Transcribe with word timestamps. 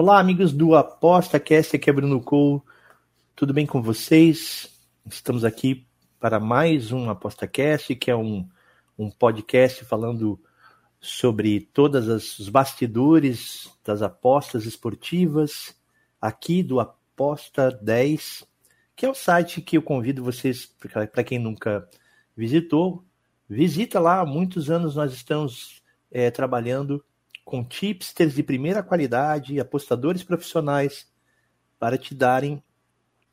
Olá, 0.00 0.20
amigos 0.20 0.52
do 0.52 0.76
Aposta 0.76 1.40
Cast, 1.40 1.74
aqui 1.74 1.90
é 1.90 1.92
Bruno 1.92 2.22
Cole. 2.22 2.62
Tudo 3.34 3.52
bem 3.52 3.66
com 3.66 3.82
vocês? 3.82 4.70
Estamos 5.04 5.44
aqui 5.44 5.88
para 6.20 6.38
mais 6.38 6.92
um 6.92 7.10
Aposta 7.10 7.48
Cast, 7.48 7.96
que 7.96 8.08
é 8.08 8.14
um, 8.14 8.48
um 8.96 9.10
podcast 9.10 9.84
falando 9.84 10.40
sobre 11.00 11.62
todos 11.72 12.06
os 12.38 12.48
bastidores 12.48 13.68
das 13.84 14.00
apostas 14.00 14.66
esportivas 14.66 15.74
aqui 16.20 16.62
do 16.62 16.78
Aposta 16.78 17.68
10, 17.72 18.46
que 18.94 19.04
é 19.04 19.10
o 19.10 19.14
site 19.16 19.60
que 19.60 19.78
eu 19.78 19.82
convido 19.82 20.22
vocês, 20.22 20.72
para 21.12 21.24
quem 21.24 21.40
nunca 21.40 21.88
visitou, 22.36 23.04
visita 23.48 23.98
lá. 23.98 24.20
Há 24.20 24.24
muitos 24.24 24.70
anos 24.70 24.94
nós 24.94 25.12
estamos 25.12 25.82
é, 26.08 26.30
trabalhando 26.30 27.04
com 27.48 27.64
tipsters 27.64 28.34
de 28.34 28.42
primeira 28.42 28.82
qualidade, 28.82 29.58
apostadores 29.58 30.22
profissionais, 30.22 31.10
para 31.78 31.96
te 31.96 32.14
darem 32.14 32.62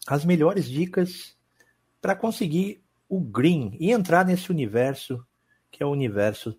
as 0.08 0.24
melhores 0.24 0.70
dicas 0.70 1.36
para 2.02 2.16
conseguir 2.16 2.82
o 3.10 3.20
green 3.20 3.76
e 3.78 3.92
entrar 3.92 4.26
nesse 4.26 4.50
universo 4.50 5.22
que 5.70 5.84
é 5.84 5.86
o 5.86 5.92
universo 5.92 6.58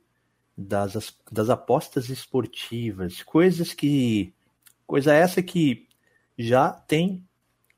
das, 0.55 1.17
das 1.33 1.49
apostas 1.49 2.11
esportivas, 2.11 3.23
coisas 3.23 3.73
que 3.73 4.35
coisa 4.87 5.15
essa 5.15 5.43
que 5.43 5.89
já 6.37 6.71
tem 6.71 7.27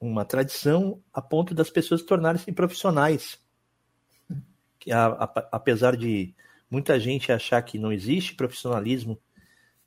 uma 0.00 0.24
tradição 0.24 1.00
a 1.12 1.22
ponto 1.22 1.54
das 1.54 1.70
pessoas 1.70 2.02
tornarem-se 2.02 2.50
profissionais. 2.50 3.38
Que 4.80 4.90
a, 4.90 5.06
a, 5.06 5.48
apesar 5.52 5.96
de 5.96 6.34
muita 6.68 6.98
gente 6.98 7.30
achar 7.30 7.62
que 7.62 7.78
não 7.78 7.92
existe 7.92 8.34
profissionalismo 8.34 9.16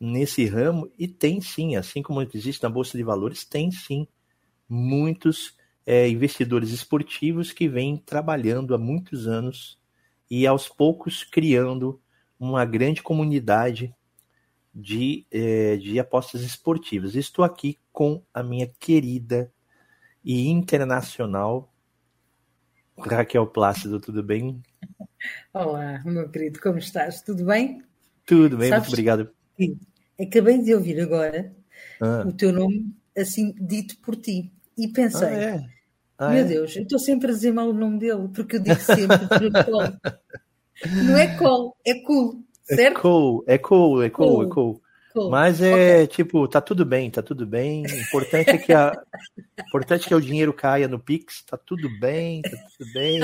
nesse 0.02 0.47
ramo, 0.47 0.91
e 0.97 1.07
tem 1.07 1.39
sim, 1.39 1.75
assim 1.75 2.02
como 2.02 2.23
existe 2.23 2.63
na 2.63 2.69
Bolsa 2.69 2.97
de 2.97 3.03
Valores, 3.03 3.45
tem 3.45 3.69
sim 3.69 4.07
muitos 4.67 5.55
é, 5.85 6.09
investidores 6.09 6.71
esportivos 6.71 7.52
que 7.52 7.69
vêm 7.69 7.97
trabalhando 7.97 8.73
há 8.73 8.79
muitos 8.79 9.27
anos 9.27 9.79
e 10.29 10.47
aos 10.47 10.67
poucos 10.67 11.23
criando 11.23 12.02
uma 12.39 12.66
grande 12.66 13.03
comunidade 13.03 13.94
de, 14.73 15.27
é, 15.29 15.77
de 15.77 15.99
apostas 15.99 16.41
esportivas. 16.41 17.13
Estou 17.13 17.45
aqui 17.45 17.77
com 17.91 18.23
a 18.33 18.41
minha 18.41 18.67
querida 18.79 19.53
e 20.23 20.47
internacional 20.47 21.72
Raquel 22.97 23.45
Plácido, 23.45 23.99
tudo 23.99 24.23
bem? 24.23 24.61
Olá, 25.53 26.02
meu 26.05 26.27
querido, 26.29 26.59
como 26.59 26.79
estás? 26.79 27.22
Tudo 27.22 27.45
bem? 27.45 27.83
Tudo 28.25 28.57
bem, 28.57 28.69
Sabes, 28.69 28.88
muito 28.88 28.94
obrigado. 28.94 29.31
Acabei 30.22 30.61
de 30.61 30.73
ouvir 30.73 31.00
agora 31.02 31.52
ah. 32.00 32.23
o 32.27 32.31
teu 32.31 32.52
nome 32.52 32.94
assim 33.17 33.53
dito 33.59 33.97
por 33.97 34.16
ti 34.16 34.52
e 34.78 34.88
pensei, 34.88 35.28
ah, 35.28 35.31
é? 35.31 35.66
ah, 36.17 36.30
meu 36.30 36.39
é? 36.39 36.44
Deus, 36.44 36.75
eu 36.75 36.83
estou 36.83 37.00
sempre 37.00 37.31
a 37.31 37.33
dizer 37.33 37.52
mal 37.53 37.69
o 37.69 37.73
nome 37.73 38.00
dele, 38.00 38.30
porque 38.33 38.58
eu 38.58 38.61
digo 38.61 38.80
sempre 38.80 39.17
Cole. 39.66 39.97
Não 41.06 41.18
é 41.18 41.35
Cole, 41.38 41.72
é 41.85 41.94
cool, 42.01 42.44
certo? 42.63 42.97
É 42.97 43.01
cool, 43.01 43.44
é 43.47 43.57
cool, 43.57 44.03
é 44.03 44.09
cool, 44.09 44.28
cool. 44.28 44.44
é 44.44 44.50
cool. 44.50 44.81
cool. 45.13 45.29
Mas 45.29 45.62
é 45.62 46.03
okay. 46.03 46.07
tipo, 46.07 46.47
tá 46.47 46.62
tudo 46.62 46.85
bem, 46.85 47.09
tá 47.09 47.22
tudo 47.22 47.45
bem. 47.45 47.84
O 47.85 48.00
importante 48.00 48.50
é 48.50 48.57
que 48.57 48.74
a 48.74 48.91
importante 49.68 50.06
é 50.06 50.07
que 50.07 50.16
o 50.16 50.22
dinheiro 50.22 50.53
caia 50.53 50.88
no 50.88 51.00
Pix, 51.00 51.44
tá 51.44 51.57
tudo 51.57 51.90
bem, 52.00 52.41
tá 52.41 52.57
tudo 52.78 52.94
bem. 52.94 53.19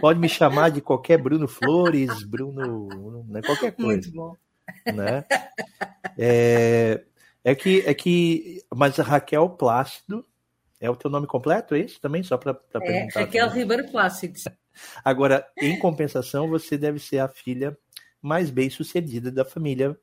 Pode 0.00 0.18
me 0.18 0.28
chamar 0.28 0.70
de 0.70 0.80
qualquer 0.80 1.18
Bruno 1.18 1.46
Flores, 1.46 2.22
Bruno, 2.24 3.24
né, 3.28 3.40
qualquer 3.42 3.72
coisa. 3.72 4.08
Muito 4.08 4.12
bom. 4.12 4.34
Né? 4.86 5.24
É, 6.18 7.02
é 7.44 7.54
que, 7.54 7.82
é 7.86 7.94
que, 7.94 8.62
mas 8.74 8.96
Raquel 8.96 9.48
Plácido 9.50 10.26
é 10.80 10.88
o 10.90 10.96
teu 10.96 11.10
nome 11.10 11.26
completo, 11.26 11.74
é 11.74 11.80
isso 11.80 12.00
também? 12.00 12.22
Só 12.22 12.36
para 12.36 12.52
é, 12.52 12.78
perguntar. 12.78 13.20
Raquel 13.20 13.48
também. 13.48 13.62
Ribeiro 13.62 13.90
Plácido. 13.90 14.38
Agora, 15.04 15.46
em 15.58 15.78
compensação, 15.78 16.48
você 16.48 16.78
deve 16.78 16.98
ser 16.98 17.18
a 17.18 17.28
filha 17.28 17.76
mais 18.20 18.50
bem 18.50 18.68
sucedida 18.70 19.30
da 19.30 19.44
família, 19.44 19.98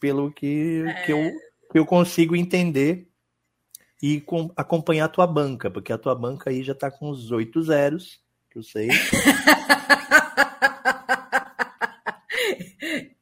pelo 0.00 0.32
que, 0.32 0.84
é... 0.86 1.02
que, 1.04 1.12
eu, 1.12 1.32
que 1.72 1.78
eu 1.78 1.86
consigo 1.86 2.36
entender 2.36 3.08
e 4.02 4.20
com, 4.20 4.50
acompanhar 4.56 5.06
a 5.06 5.08
tua 5.08 5.26
banca, 5.26 5.70
porque 5.70 5.92
a 5.92 5.98
tua 5.98 6.14
banca 6.14 6.50
aí 6.50 6.62
já 6.62 6.72
está 6.72 6.90
com 6.90 7.10
os 7.10 7.30
oito 7.30 7.62
zeros, 7.62 8.20
que 8.50 8.58
eu 8.58 8.62
sei. 8.62 8.88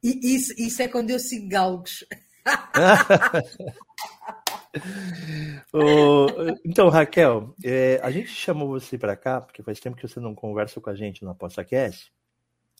e 0.06 0.36
isso, 0.36 0.54
isso 0.56 0.82
é 0.82 0.88
quando 0.88 1.10
eu 1.10 1.18
sigo 1.18 1.48
galgos. 1.48 2.04
então, 6.64 6.88
Raquel, 6.88 7.54
é, 7.64 7.98
a 8.02 8.10
gente 8.10 8.28
chamou 8.28 8.68
você 8.68 8.96
para 8.96 9.16
cá 9.16 9.40
porque 9.40 9.62
faz 9.62 9.80
tempo 9.80 9.96
que 9.96 10.06
você 10.06 10.20
não 10.20 10.34
conversa 10.34 10.80
com 10.80 10.90
a 10.90 10.94
gente 10.94 11.24
no 11.24 11.30
ApostaCast. 11.30 12.12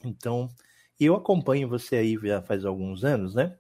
Então, 0.04 0.48
eu 1.00 1.16
acompanho 1.16 1.68
você 1.68 1.96
aí 1.96 2.16
já 2.22 2.42
faz 2.42 2.64
alguns 2.64 3.04
anos, 3.04 3.34
né? 3.34 3.56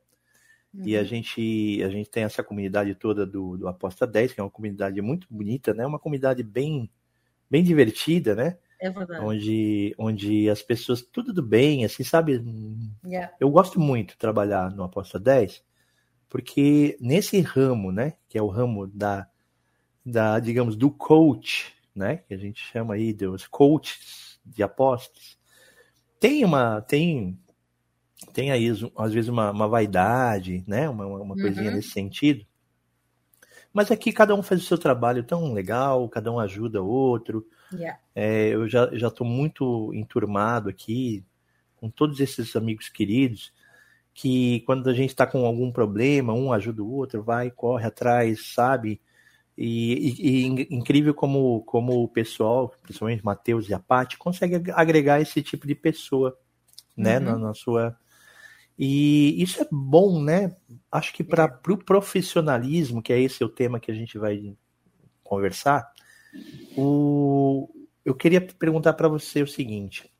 Uhum. 0.72 0.86
E 0.86 0.96
a 0.96 1.00
uhum. 1.00 1.06
gente, 1.06 1.82
a 1.82 1.88
gente 1.88 2.10
tem 2.10 2.24
essa 2.24 2.44
comunidade 2.44 2.94
toda 2.94 3.26
do, 3.26 3.56
do 3.56 3.68
Aposta 3.68 4.06
10, 4.06 4.32
que 4.32 4.40
é 4.40 4.44
uma 4.44 4.50
comunidade 4.50 5.00
muito 5.00 5.26
bonita, 5.30 5.74
né? 5.74 5.86
Uma 5.86 5.98
comunidade 5.98 6.42
bem, 6.42 6.90
bem 7.50 7.64
divertida, 7.64 8.34
né? 8.34 8.58
É 8.78 8.90
verdade. 8.90 9.24
Onde, 9.24 9.94
onde 9.98 10.50
as 10.50 10.62
pessoas, 10.62 11.02
tudo 11.02 11.32
do 11.32 11.42
bem, 11.42 11.84
assim, 11.84 12.04
sabe? 12.04 12.44
Yeah. 13.04 13.32
Eu 13.40 13.50
gosto 13.50 13.80
muito 13.80 14.10
de 14.10 14.18
trabalhar 14.18 14.70
no 14.70 14.84
Aposta 14.84 15.18
10, 15.18 15.62
porque 16.28 16.96
nesse 17.00 17.40
ramo, 17.40 17.90
né, 17.90 18.14
que 18.28 18.36
é 18.36 18.42
o 18.42 18.48
ramo 18.48 18.86
da, 18.86 19.26
da 20.04 20.38
digamos, 20.38 20.76
do 20.76 20.90
coach, 20.90 21.74
né, 21.94 22.18
que 22.28 22.34
a 22.34 22.36
gente 22.36 22.60
chama 22.60 22.94
aí 22.94 23.12
dos 23.12 23.46
coaches 23.46 24.38
de 24.44 24.62
apostas, 24.62 25.38
tem 26.20 26.44
uma, 26.44 26.80
tem, 26.82 27.38
tem 28.32 28.50
aí 28.50 28.68
às 28.96 29.12
vezes 29.12 29.28
uma, 29.28 29.50
uma 29.50 29.68
vaidade, 29.68 30.64
né, 30.66 30.88
uma, 30.88 31.06
uma 31.06 31.34
coisinha 31.34 31.70
uhum. 31.70 31.76
nesse 31.76 31.90
sentido, 31.90 32.44
mas 33.76 33.90
aqui 33.90 34.10
cada 34.10 34.34
um 34.34 34.42
faz 34.42 34.62
o 34.62 34.64
seu 34.64 34.78
trabalho 34.78 35.22
tão 35.22 35.52
legal, 35.52 36.08
cada 36.08 36.32
um 36.32 36.40
ajuda 36.40 36.82
o 36.82 36.88
outro. 36.88 37.46
Yeah. 37.70 38.00
É, 38.14 38.48
eu 38.48 38.66
já 38.66 38.88
estou 38.90 39.26
muito 39.26 39.92
enturmado 39.92 40.70
aqui 40.70 41.22
com 41.76 41.90
todos 41.90 42.18
esses 42.18 42.56
amigos 42.56 42.88
queridos 42.88 43.52
que 44.14 44.60
quando 44.60 44.88
a 44.88 44.94
gente 44.94 45.10
está 45.10 45.26
com 45.26 45.44
algum 45.44 45.70
problema, 45.70 46.32
um 46.32 46.54
ajuda 46.54 46.82
o 46.82 46.90
outro, 46.90 47.22
vai, 47.22 47.50
corre 47.50 47.86
atrás, 47.86 48.54
sabe? 48.54 48.98
E, 49.58 49.92
e, 49.92 50.46
e, 50.46 50.74
incrível 50.74 51.12
como, 51.12 51.60
como 51.66 52.02
o 52.02 52.08
pessoal, 52.08 52.74
principalmente 52.82 53.22
Matheus 53.22 53.68
e 53.68 53.74
a 53.74 53.78
Paty, 53.78 54.16
consegue 54.16 54.70
agregar 54.72 55.20
esse 55.20 55.42
tipo 55.42 55.66
de 55.66 55.74
pessoa, 55.74 56.34
né, 56.96 57.18
uhum. 57.18 57.24
na, 57.26 57.38
na, 57.38 57.54
sua. 57.54 57.94
E 58.78 59.42
isso 59.42 59.62
é 59.62 59.66
bom, 59.70 60.22
né? 60.22 60.54
Acho 60.90 61.12
que 61.12 61.24
para 61.24 61.46
o 61.46 61.58
pro 61.58 61.78
profissionalismo, 61.78 63.02
que 63.02 63.12
é 63.12 63.20
esse 63.20 63.42
o 63.42 63.48
tema 63.48 63.80
que 63.80 63.90
a 63.90 63.94
gente 63.94 64.18
vai 64.18 64.54
conversar, 65.24 65.90
o... 66.76 67.68
eu 68.04 68.14
queria 68.14 68.40
perguntar 68.40 68.92
para 68.92 69.08
você 69.08 69.42
o 69.42 69.46
seguinte: 69.46 70.10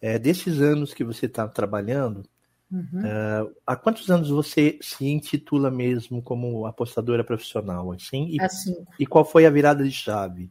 é, 0.00 0.18
desses 0.18 0.60
anos 0.60 0.92
que 0.92 1.04
você 1.04 1.26
está 1.26 1.48
trabalhando, 1.48 2.28
Uhum. 2.70 3.00
Uh, 3.00 3.56
há 3.66 3.74
quantos 3.74 4.10
anos 4.10 4.28
você 4.28 4.78
se 4.82 5.06
intitula 5.06 5.70
mesmo 5.70 6.20
como 6.20 6.66
apostadora 6.66 7.24
profissional? 7.24 7.90
Assim? 7.92 8.28
E, 8.28 8.42
assim. 8.42 8.76
e 8.98 9.06
qual 9.06 9.24
foi 9.24 9.46
a 9.46 9.50
virada 9.50 9.82
de 9.82 9.90
chave? 9.90 10.50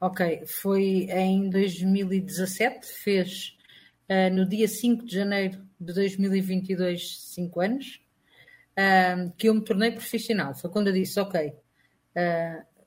Ok, 0.00 0.44
foi 0.46 1.06
em 1.10 1.48
2017, 1.48 2.84
fez 2.84 3.56
uh, 4.08 4.34
no 4.34 4.44
dia 4.44 4.66
5 4.66 5.04
de 5.04 5.14
janeiro 5.14 5.69
de 5.80 5.92
2022, 5.92 7.20
5 7.34 7.60
anos, 7.60 8.00
uh, 8.72 9.32
que 9.36 9.48
eu 9.48 9.54
me 9.54 9.62
tornei 9.62 9.90
profissional. 9.90 10.54
Foi 10.54 10.70
quando 10.70 10.88
eu 10.88 10.92
disse: 10.92 11.18
Ok, 11.18 11.52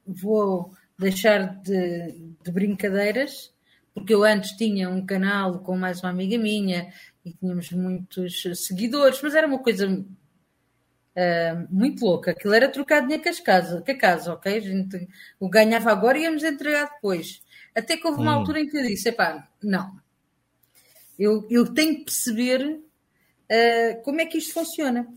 vou 0.06 0.72
deixar 0.98 1.62
de, 1.62 2.36
de 2.44 2.52
brincadeiras 2.52 3.54
porque 3.94 4.14
eu 4.14 4.24
antes 4.24 4.52
tinha 4.52 4.90
um 4.90 5.06
canal 5.06 5.60
com 5.60 5.78
mais 5.78 6.02
uma 6.02 6.10
amiga 6.10 6.38
minha 6.38 6.92
e 7.24 7.32
tínhamos 7.32 7.72
muitos 7.72 8.44
seguidores, 8.56 9.22
mas 9.22 9.36
era 9.36 9.48
uma 9.48 9.60
coisa 9.60 10.04
Uh, 11.16 11.68
muito 11.70 12.04
louca. 12.04 12.32
Aquilo 12.32 12.56
era 12.56 12.68
trocar 12.68 13.02
dinheiro 13.02 13.22
com, 13.22 13.30
as 13.30 13.40
casas, 13.40 13.84
com 13.86 13.92
a 13.92 13.96
casa, 13.96 14.34
ok? 14.34 14.58
A 14.58 14.60
gente 14.60 15.08
o 15.40 15.48
ganhava 15.48 15.92
agora 15.92 16.18
e 16.18 16.24
íamos 16.24 16.44
entregar 16.44 16.90
depois. 16.92 17.40
Até 17.76 17.98
que 17.98 18.08
houve 18.08 18.20
uma 18.20 18.32
hum. 18.32 18.40
altura 18.40 18.60
em 18.60 18.68
que 18.68 18.76
eu 18.76 18.82
disse: 18.82 19.10
epá, 19.10 19.48
não. 19.62 19.96
Eu, 21.24 21.48
eu 21.50 21.74
tenho 21.74 22.00
que 22.00 22.06
perceber 22.06 22.62
uh, 22.66 24.02
como 24.04 24.20
é 24.20 24.26
que 24.26 24.38
isto 24.38 24.54
funciona. 24.54 25.08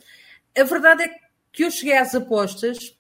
A 0.57 0.63
verdade 0.63 1.03
é 1.03 1.09
que 1.53 1.65
eu 1.65 1.71
cheguei 1.71 1.97
às 1.97 2.15
apostas, 2.15 2.97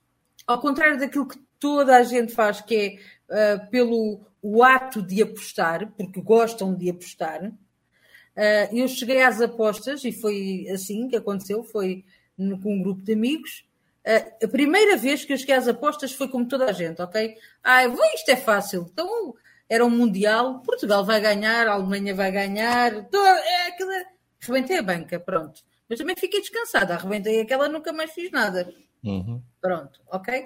ao 0.46 0.60
contrário 0.60 0.98
daquilo 0.98 1.28
que 1.28 1.38
toda 1.58 1.96
a 1.96 2.02
gente 2.02 2.34
faz, 2.34 2.60
que 2.60 3.00
é 3.30 3.56
uh, 3.56 3.70
pelo 3.70 4.20
o 4.42 4.62
ato 4.62 5.02
de 5.02 5.22
apostar, 5.22 5.92
porque 5.96 6.20
gostam 6.20 6.74
de 6.74 6.90
apostar. 6.90 7.44
Uh, 7.44 8.76
eu 8.76 8.88
cheguei 8.88 9.22
às 9.22 9.40
apostas 9.40 10.04
e 10.04 10.12
foi 10.12 10.66
assim 10.72 11.08
que 11.08 11.16
aconteceu, 11.16 11.62
foi 11.64 12.04
com 12.36 12.74
um 12.74 12.82
grupo 12.82 13.02
de 13.02 13.12
amigos. 13.12 13.64
Uh, 14.04 14.44
a 14.44 14.48
primeira 14.48 14.96
vez 14.96 15.24
que 15.24 15.32
eu 15.32 15.38
cheguei 15.38 15.54
às 15.54 15.68
apostas 15.68 16.12
foi 16.12 16.28
como 16.28 16.46
toda 16.46 16.66
a 16.66 16.72
gente, 16.72 17.00
ok? 17.00 17.36
Ah, 17.62 17.84
isto 17.86 18.30
é 18.30 18.36
fácil. 18.36 18.88
Então 18.92 19.34
era 19.68 19.84
um 19.84 19.90
Mundial, 19.90 20.60
Portugal 20.60 21.04
vai 21.04 21.20
ganhar, 21.20 21.66
a 21.66 21.72
Alemanha 21.72 22.14
vai 22.14 22.30
ganhar, 22.30 23.04
toda, 23.08 23.28
é 23.28 23.68
aquela... 23.68 24.04
Rebentei 24.40 24.78
a 24.78 24.82
banca, 24.82 25.18
pronto. 25.18 25.62
Mas 25.88 25.98
também 25.98 26.14
fiquei 26.16 26.40
descansada, 26.40 26.94
arrebentei 26.94 27.40
aquela, 27.40 27.68
nunca 27.68 27.92
mais 27.92 28.12
fiz 28.12 28.30
nada. 28.30 28.72
Uhum. 29.02 29.42
Pronto, 29.60 30.00
ok? 30.08 30.44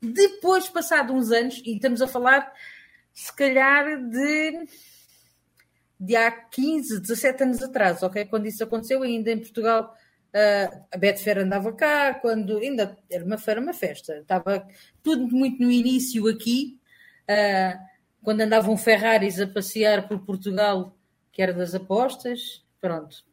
Depois, 0.00 0.68
passado 0.68 1.12
uns 1.12 1.30
anos, 1.30 1.60
e 1.64 1.74
estamos 1.74 2.00
a 2.00 2.06
falar, 2.06 2.50
se 3.12 3.34
calhar, 3.34 3.84
de, 4.08 4.66
de 5.98 6.16
há 6.16 6.30
15, 6.30 7.00
17 7.00 7.42
anos 7.42 7.62
atrás, 7.62 8.02
ok? 8.02 8.24
Quando 8.26 8.46
isso 8.46 8.64
aconteceu, 8.64 9.02
ainda 9.02 9.30
em 9.30 9.38
Portugal 9.38 9.94
Uh, 10.36 10.84
a 10.92 10.98
Betfair 10.98 11.38
andava 11.38 11.72
cá, 11.72 12.12
quando 12.12 12.58
ainda 12.58 12.94
era 13.10 13.24
uma 13.24 13.38
feira, 13.38 13.58
uma 13.58 13.72
festa. 13.72 14.18
Estava 14.18 14.68
tudo 15.02 15.34
muito 15.34 15.62
no 15.62 15.70
início 15.70 16.28
aqui, 16.28 16.78
uh, 17.22 17.78
quando 18.26 18.40
andavam 18.40 18.76
Ferraris 18.76 19.38
a 19.38 19.46
passear 19.46 20.08
por 20.08 20.18
Portugal, 20.18 20.98
que 21.30 21.40
era 21.40 21.52
das 21.52 21.76
apostas. 21.76 22.66
Pronto, 22.80 23.24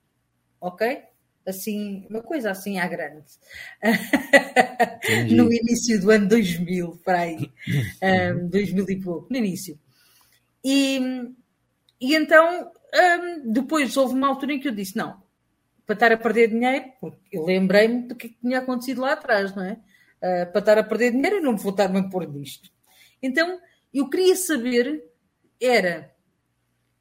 ok? 0.61 1.01
Assim, 1.47 2.05
uma 2.11 2.21
coisa 2.21 2.51
assim 2.51 2.77
à 2.77 2.87
grande. 2.87 3.25
no 5.35 5.51
início 5.51 5.99
do 5.99 6.11
ano 6.11 6.27
2000, 6.27 7.01
para 7.03 7.21
aí. 7.21 7.51
Um, 8.35 8.47
2000 8.49 8.85
e 8.87 9.01
pouco, 9.01 9.27
no 9.31 9.37
início. 9.37 9.79
E, 10.63 10.99
e 11.99 12.13
então, 12.13 12.71
um, 12.93 13.51
depois 13.51 13.97
houve 13.97 14.13
uma 14.13 14.27
altura 14.27 14.53
em 14.53 14.59
que 14.59 14.67
eu 14.67 14.75
disse: 14.75 14.95
não, 14.95 15.23
para 15.87 15.95
estar 15.95 16.11
a 16.11 16.17
perder 16.17 16.49
dinheiro, 16.49 16.85
porque 17.01 17.35
eu 17.35 17.43
lembrei-me 17.43 18.09
do 18.09 18.15
que 18.15 18.29
tinha 18.29 18.59
acontecido 18.59 19.01
lá 19.01 19.13
atrás, 19.13 19.55
não 19.55 19.63
é? 19.63 19.73
Uh, 20.21 20.51
para 20.51 20.59
estar 20.59 20.77
a 20.77 20.83
perder 20.83 21.13
dinheiro, 21.13 21.37
eu 21.37 21.41
não 21.41 21.57
vou 21.57 21.71
estar-me 21.71 21.97
a 21.97 22.03
pôr 22.03 22.31
nisto. 22.31 22.69
Então, 23.19 23.59
eu 23.93 24.09
queria 24.09 24.35
saber, 24.35 25.03
era, 25.61 26.15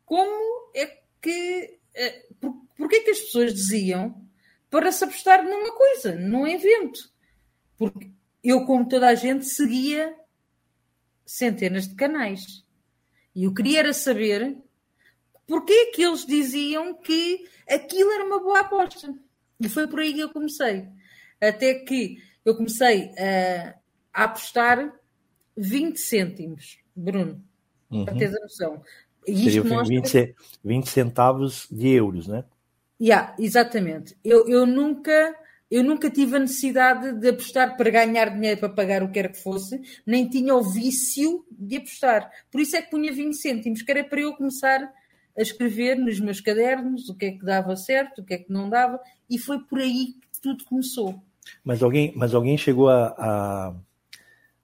como 0.05 0.71
é 0.75 0.87
que, 1.21 1.79
uh, 1.97 2.35
por, 2.35 2.55
porquê 2.77 3.01
que 3.01 3.11
as 3.11 3.21
pessoas 3.21 3.55
diziam 3.55 4.23
para 4.69 4.93
se 4.93 5.05
apostar 5.05 5.45
numa 5.45 5.73
coisa, 5.75 6.15
num 6.15 6.47
evento? 6.47 7.11
Porque 7.79 8.11
eu, 8.43 8.67
como 8.67 8.89
toda 8.89 9.09
a 9.09 9.15
gente, 9.15 9.47
seguia 9.47 10.15
centenas 11.25 11.89
de 11.89 11.95
canais. 11.95 12.65
E 13.35 13.45
eu 13.45 13.55
queria 13.55 13.81
era 13.81 13.95
saber 13.95 14.59
porquê 15.47 15.87
que 15.87 16.03
eles 16.03 16.27
diziam 16.27 16.95
que 16.95 17.49
aquilo 17.69 18.11
era 18.11 18.25
uma 18.25 18.41
boa 18.41 18.61
aposta. 18.61 19.15
E 19.59 19.69
foi 19.69 19.87
por 19.87 20.01
aí 20.01 20.13
que 20.13 20.21
eu 20.21 20.31
comecei. 20.31 20.89
Até 21.41 21.75
que 21.75 22.19
eu 22.45 22.57
comecei 22.57 23.13
a, 23.19 23.75
a 24.13 24.25
apostar 24.25 24.93
20 25.57 25.97
cêntimos, 25.99 26.79
Bruno, 26.95 27.43
uhum. 27.91 28.05
para 28.05 28.15
teres 28.15 28.37
a 28.37 28.41
noção. 28.41 28.83
E 29.27 29.61
mostra... 29.61 29.85
20, 29.85 30.35
20 30.65 30.89
centavos 30.89 31.69
de 31.71 31.89
euros, 31.89 32.27
né? 32.27 32.45
Yeah, 33.01 33.35
exatamente. 33.39 34.17
Eu, 34.25 34.49
eu, 34.49 34.67
nunca, 34.67 35.35
eu 35.71 35.83
nunca 35.83 36.11
tive 36.11 36.37
a 36.37 36.41
necessidade 36.41 37.13
de 37.19 37.29
apostar 37.29 37.77
para 37.77 37.91
ganhar 37.91 38.31
dinheiro 38.31 38.61
para 38.61 38.69
pagar 38.69 39.03
o 39.03 39.09
que 39.09 39.15
quer 39.15 39.33
que 39.33 39.43
fosse, 39.43 39.81
nem 40.07 40.29
tinha 40.29 40.55
o 40.55 40.63
vício 40.63 41.45
de 41.51 41.77
apostar. 41.77 42.31
Por 42.51 42.61
isso 42.61 42.77
é 42.77 42.83
que 42.83 42.91
punha 42.91 43.13
20 43.13 43.35
cêntimos, 43.35 43.83
que 43.83 43.91
era 43.91 44.05
para 44.05 44.21
eu 44.21 44.35
começar 44.35 44.93
a 45.37 45.43
escrever 45.43 45.97
nos 45.97 46.21
meus 46.21 46.41
cadernos 46.41 47.09
o 47.09 47.15
que 47.17 47.27
é 47.27 47.31
que 47.33 47.45
dava 47.45 47.75
certo, 47.75 48.21
o 48.21 48.25
que 48.25 48.35
é 48.35 48.39
que 48.39 48.53
não 48.53 48.69
dava, 48.69 49.01
e 49.29 49.39
foi 49.39 49.59
por 49.61 49.79
aí 49.79 50.15
que 50.31 50.41
tudo 50.41 50.65
começou. 50.65 51.21
Mas 51.65 51.83
alguém, 51.83 52.13
mas 52.15 52.35
alguém 52.35 52.57
chegou 52.57 52.89
a, 52.89 53.15
a, 53.19 53.75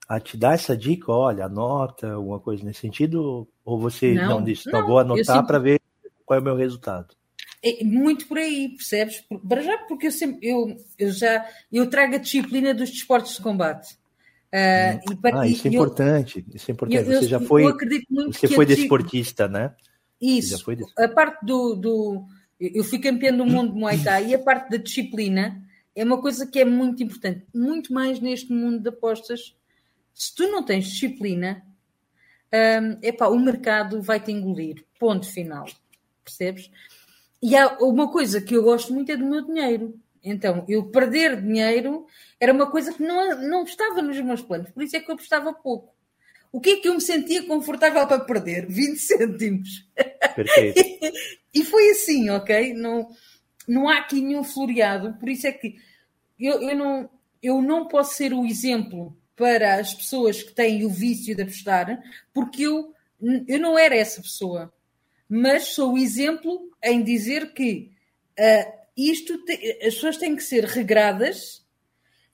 a 0.09 0.19
te 0.19 0.35
dar 0.35 0.55
essa 0.55 0.75
dica? 0.75 1.11
Olha, 1.11 1.45
anota, 1.45 2.13
alguma 2.13 2.39
coisa 2.39 2.63
nesse 2.63 2.79
sentido? 2.79 3.47
Ou 3.63 3.79
você 3.79 4.15
não, 4.15 4.39
não 4.39 4.43
disse, 4.43 4.69
não, 4.71 4.85
vou 4.85 4.97
anotar 4.97 5.45
para 5.45 5.59
ver 5.59 5.79
qual 6.25 6.39
é 6.39 6.41
o 6.41 6.43
meu 6.43 6.55
resultado? 6.55 7.15
É 7.63 7.83
muito 7.83 8.25
por 8.27 8.39
aí, 8.39 8.69
percebes? 8.69 9.23
Para 9.47 9.61
já, 9.61 9.77
porque 9.79 10.07
eu 10.07 10.11
sempre 10.11 10.47
eu, 10.47 10.75
eu 10.97 11.11
já 11.11 11.45
eu 11.71 11.87
trago 11.87 12.15
a 12.15 12.17
disciplina 12.17 12.73
dos 12.73 12.89
desportos 12.89 13.35
de 13.35 13.41
combate. 13.41 13.99
Uh, 14.47 15.15
para, 15.17 15.41
ah, 15.41 15.47
isso 15.47 15.67
é 15.67 15.71
importante. 15.71 16.43
isso 16.55 16.71
é 16.71 16.73
importante. 16.73 17.07
Eu, 17.07 17.21
você 17.21 17.27
já 17.27 17.39
foi, 17.39 17.63
você 18.27 18.47
foi 18.47 18.65
desportista, 18.65 19.47
né? 19.47 19.75
Isso. 20.19 20.65
A 20.97 21.07
parte 21.07 21.45
do, 21.45 21.75
do. 21.75 22.25
Eu 22.59 22.83
fui 22.83 22.97
campeão 22.97 23.37
do 23.37 23.45
mundo 23.45 23.73
de 23.73 23.79
Muay 23.79 24.03
Thai 24.03 24.29
e 24.29 24.35
a 24.35 24.39
parte 24.39 24.69
da 24.71 24.77
disciplina 24.77 25.61
é 25.95 26.03
uma 26.03 26.19
coisa 26.19 26.47
que 26.47 26.59
é 26.59 26.65
muito 26.65 27.03
importante. 27.03 27.45
Muito 27.53 27.93
mais 27.93 28.19
neste 28.19 28.51
mundo 28.51 28.79
de 28.79 28.89
apostas. 28.89 29.55
Se 30.19 30.35
tu 30.35 30.51
não 30.51 30.61
tens 30.61 30.85
disciplina, 30.85 31.65
um, 32.53 32.99
epá, 33.01 33.29
o 33.29 33.39
mercado 33.39 34.01
vai 34.01 34.19
te 34.19 34.33
engolir. 34.33 34.83
Ponto 34.99 35.25
final. 35.25 35.65
Percebes? 36.25 36.69
E 37.41 37.55
há 37.55 37.77
uma 37.77 38.11
coisa 38.11 38.41
que 38.41 38.53
eu 38.53 38.61
gosto 38.61 38.93
muito 38.93 39.09
é 39.13 39.15
do 39.15 39.25
meu 39.25 39.45
dinheiro. 39.45 39.97
Então, 40.21 40.65
eu 40.67 40.83
perder 40.91 41.41
dinheiro 41.41 42.05
era 42.37 42.51
uma 42.51 42.69
coisa 42.69 42.91
que 42.91 43.01
não, 43.01 43.41
não 43.47 43.63
estava 43.63 44.01
nos 44.01 44.19
meus 44.19 44.41
planos. 44.41 44.69
Por 44.71 44.83
isso 44.83 44.97
é 44.97 44.99
que 44.99 45.09
eu 45.09 45.15
apostava 45.15 45.53
pouco. 45.53 45.95
O 46.51 46.59
que 46.59 46.71
é 46.71 46.75
que 46.81 46.89
eu 46.89 46.95
me 46.95 47.01
sentia 47.01 47.43
confortável 47.43 48.05
para 48.05 48.19
perder? 48.19 48.67
20 48.67 48.97
cêntimos. 48.99 49.87
Perfeito. 50.35 50.81
e 51.55 51.63
foi 51.63 51.91
assim, 51.91 52.29
ok? 52.29 52.73
Não, 52.73 53.07
não 53.65 53.87
há 53.87 53.99
aqui 53.99 54.19
nenhum 54.19 54.43
floreado, 54.43 55.13
por 55.13 55.29
isso 55.29 55.47
é 55.47 55.53
que 55.53 55.77
eu, 56.37 56.61
eu, 56.61 56.75
não, 56.75 57.09
eu 57.41 57.61
não 57.61 57.87
posso 57.87 58.15
ser 58.15 58.33
o 58.33 58.45
exemplo 58.45 59.17
para 59.39 59.75
as 59.75 59.93
pessoas 59.93 60.43
que 60.43 60.51
têm 60.51 60.85
o 60.85 60.89
vício 60.89 61.33
de 61.33 61.43
apostar, 61.43 62.03
porque 62.33 62.63
eu, 62.63 62.93
eu 63.47 63.57
não 63.57 63.79
era 63.79 63.95
essa 63.95 64.21
pessoa. 64.21 64.71
Mas 65.29 65.69
sou 65.69 65.93
o 65.93 65.97
exemplo 65.97 66.69
em 66.83 67.01
dizer 67.01 67.53
que 67.53 67.89
uh, 68.37 68.79
isto 68.97 69.37
te, 69.45 69.53
as 69.81 69.95
pessoas 69.95 70.17
têm 70.17 70.35
que 70.35 70.43
ser 70.43 70.65
regradas 70.65 71.65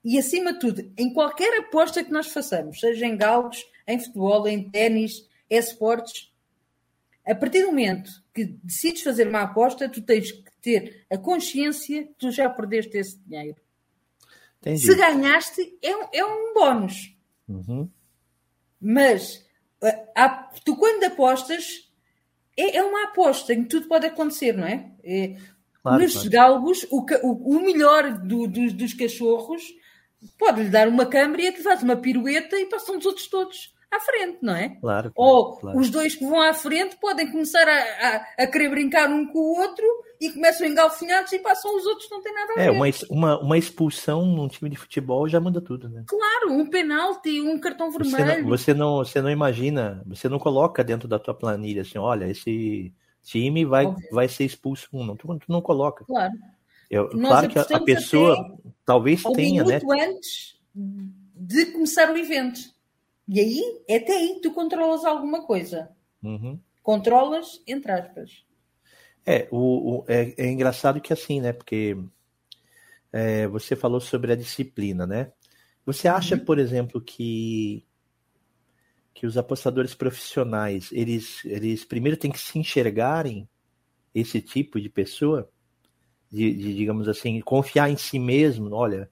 e, 0.04 0.18
acima 0.18 0.54
de 0.54 0.60
tudo, 0.60 0.92
em 0.98 1.14
qualquer 1.14 1.60
aposta 1.60 2.04
que 2.04 2.12
nós 2.12 2.28
façamos, 2.28 2.80
seja 2.80 3.06
em 3.06 3.16
galgos, 3.16 3.64
em 3.88 4.00
futebol, 4.00 4.48
em 4.48 4.68
ténis, 4.72 5.30
esportes. 5.48 6.34
A 7.24 7.36
partir 7.36 7.62
do 7.62 7.68
momento 7.68 8.10
que 8.34 8.46
decides 8.64 9.04
fazer 9.04 9.28
uma 9.28 9.42
aposta, 9.42 9.88
tu 9.88 10.02
tens 10.02 10.32
que 10.32 10.52
ter 10.60 11.06
a 11.08 11.20
consciência 11.20 12.04
que 12.04 12.14
tu 12.18 12.32
já 12.32 12.50
perdeste 12.50 12.98
esse 12.98 13.20
dinheiro. 13.20 13.58
Entendi. 14.66 14.80
Se 14.80 14.96
ganhaste, 14.96 15.78
é 15.82 15.96
um, 15.96 16.08
é 16.12 16.26
um 16.26 16.54
bónus. 16.54 17.16
Uhum. 17.48 17.90
Mas 18.82 19.46
há, 20.16 20.30
tu, 20.64 20.76
quando 20.76 21.04
apostas, 21.04 21.90
é, 22.58 22.78
é, 22.78 22.84
uma 22.84 23.04
aposta 23.04 23.54
em 23.54 23.64
que 23.64 23.70
tudo 23.70 23.88
pode 23.88 24.08
acontecer, 24.08 24.54
não 24.54 24.66
é? 24.66 24.92
é 25.04 25.38
claro, 25.84 26.02
nos 26.02 26.14
claro. 26.14 26.30
galgos, 26.32 26.88
o, 26.90 27.06
o, 27.24 27.58
o 27.58 27.62
melhor 27.62 28.18
do, 28.18 28.48
do, 28.48 28.74
dos 28.74 28.94
cachorros 28.94 29.64
pode-lhe 30.40 30.70
dar 30.70 30.88
uma 30.88 31.06
câmara 31.06 31.52
que 31.52 31.62
faz 31.62 31.84
uma 31.84 31.96
pirueta 31.96 32.60
e 32.60 32.66
passam 32.66 32.98
os 32.98 33.06
outros 33.06 33.28
todos 33.28 33.75
à 33.96 34.00
frente, 34.00 34.38
não 34.42 34.56
é? 34.56 34.70
Claro. 34.80 35.12
Ou 35.16 35.58
claro. 35.58 35.80
os 35.80 35.90
dois 35.90 36.16
que 36.16 36.26
vão 36.26 36.42
à 36.42 36.54
frente 36.54 36.98
podem 36.98 37.32
começar 37.32 37.68
a, 37.68 37.74
a, 37.74 38.44
a, 38.44 38.48
querer 38.48 38.70
brincar 38.70 39.10
um 39.10 39.26
com 39.28 39.40
o 39.40 39.60
outro 39.60 39.86
e 40.20 40.32
começam 40.32 40.68
engalfinhados 40.68 41.32
e 41.34 41.40
passam 41.40 41.76
os 41.76 41.86
outros, 41.86 42.10
não 42.10 42.22
tem 42.22 42.34
nada 42.34 42.54
a 42.54 42.62
é, 42.62 42.64
ver. 42.64 42.68
É, 42.68 42.72
uma, 42.72 42.86
uma, 43.10 43.42
uma 43.42 43.58
expulsão 43.58 44.26
num 44.26 44.48
time 44.48 44.70
de 44.70 44.78
futebol 44.78 45.28
já 45.28 45.40
muda 45.40 45.62
tudo, 45.62 45.90
né? 45.90 46.04
Claro, 46.08 46.54
um 46.54 46.70
penalti, 46.70 47.42
um 47.42 47.60
cartão 47.60 47.92
vermelho. 47.92 48.16
Você 48.16 48.24
não, 48.34 48.50
você 48.50 48.74
não, 48.74 48.98
você 48.98 49.22
não 49.22 49.30
imagina, 49.30 50.04
você 50.06 50.30
não 50.30 50.40
coloca 50.40 50.84
dentro 50.84 51.08
da 51.08 51.20
tua 51.20 51.34
planilha 51.34 51.82
assim, 51.82 51.98
olha, 51.98 52.26
esse 52.26 52.94
time 53.24 53.66
vai, 53.66 53.94
vai 54.12 54.28
ser 54.28 54.46
expulso 54.46 54.88
um, 54.94 55.04
não, 55.04 55.16
tu, 55.16 55.28
tu 55.28 55.52
não 55.52 55.62
coloca. 55.62 56.06
Claro. 56.06 56.34
Eu, 56.90 57.10
claro 57.10 57.50
que 57.50 57.58
a, 57.58 57.64
a 57.64 57.80
pessoa 57.84 58.58
talvez 58.86 59.24
tenha, 59.24 59.64
né? 59.64 59.82
antes 60.08 60.56
de 61.36 61.66
começar 61.68 62.12
o 62.12 62.18
evento. 62.18 62.60
E 63.28 63.40
aí, 63.40 63.84
até 63.90 64.16
aí 64.16 64.40
tu 64.42 64.52
controlas 64.52 65.04
alguma 65.04 65.46
coisa. 65.46 65.90
Uhum. 66.22 66.60
Controlas, 66.84 67.62
entre 67.66 67.92
aspas. 67.92 68.46
É, 69.26 69.48
o, 69.50 70.00
o 70.00 70.06
é, 70.08 70.34
é, 70.38 70.52
engraçado 70.52 71.02
que 71.02 71.12
assim, 71.12 71.42
né? 71.42 71.52
Porque 71.52 71.98
é, 73.12 73.48
você 73.48 73.76
falou 73.76 74.00
sobre 74.00 74.32
a 74.32 74.36
disciplina, 74.36 75.08
né? 75.08 75.32
Você 75.86 76.08
acha, 76.08 76.36
uhum. 76.36 76.46
por 76.46 76.60
exemplo, 76.60 77.02
que 77.02 77.86
que 79.14 79.26
os 79.26 79.38
apostadores 79.38 79.96
profissionais 79.96 80.90
eles 80.92 81.44
eles 81.46 81.86
primeiro 81.86 82.18
têm 82.18 82.30
que 82.30 82.40
se 82.40 82.60
enxergarem 82.60 83.48
esse 84.14 84.42
tipo 84.42 84.80
de 84.80 84.90
pessoa, 84.90 85.50
de, 86.30 86.54
de 86.54 86.76
digamos 86.76 87.08
assim, 87.08 87.40
confiar 87.42 87.90
em 87.90 87.98
si 87.98 88.20
mesmo. 88.20 88.74
Olha, 88.74 89.10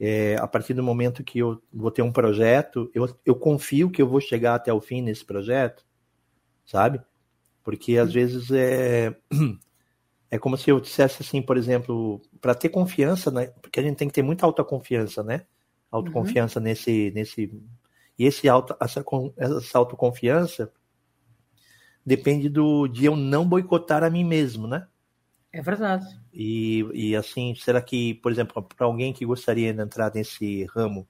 é, 0.00 0.36
a 0.36 0.46
partir 0.46 0.74
do 0.74 0.82
momento 0.82 1.24
que 1.24 1.40
eu 1.40 1.60
vou 1.72 1.90
ter 1.90 2.02
um 2.02 2.12
projeto, 2.12 2.90
eu, 2.94 3.08
eu 3.26 3.34
confio 3.34 3.90
que 3.90 4.00
eu 4.00 4.08
vou 4.08 4.20
chegar 4.20 4.54
até 4.54 4.72
o 4.72 4.80
fim 4.80 5.02
nesse 5.02 5.24
projeto, 5.24 5.84
sabe? 6.64 7.00
Porque 7.64 7.98
às 7.98 8.12
vezes 8.12 8.50
é 8.50 9.14
é 10.30 10.38
como 10.38 10.56
se 10.56 10.70
eu 10.70 10.80
dissesse 10.80 11.22
assim, 11.22 11.42
por 11.42 11.56
exemplo, 11.56 12.22
para 12.40 12.54
ter 12.54 12.68
confiança, 12.68 13.30
né? 13.30 13.48
Porque 13.60 13.80
a 13.80 13.82
gente 13.82 13.96
tem 13.96 14.08
que 14.08 14.14
ter 14.14 14.22
muita 14.22 14.46
autoconfiança, 14.46 15.22
né? 15.22 15.46
Autoconfiança 15.90 16.60
uhum. 16.60 16.64
nesse 16.64 17.10
nesse 17.10 17.50
e 18.18 18.24
esse 18.24 18.48
auto, 18.48 18.76
essa, 18.80 19.04
essa 19.36 19.78
autoconfiança 19.78 20.72
depende 22.04 22.48
do 22.48 22.86
de 22.86 23.04
eu 23.04 23.16
não 23.16 23.48
boicotar 23.48 24.04
a 24.04 24.10
mim 24.10 24.24
mesmo, 24.24 24.66
né? 24.68 24.86
É 25.52 25.62
verdade. 25.62 26.06
E, 26.32 26.84
e 26.92 27.16
assim, 27.16 27.54
será 27.54 27.80
que, 27.80 28.14
por 28.14 28.30
exemplo, 28.30 28.62
para 28.62 28.86
alguém 28.86 29.12
que 29.12 29.24
gostaria 29.24 29.72
de 29.72 29.80
entrar 29.80 30.12
nesse 30.14 30.64
ramo, 30.66 31.08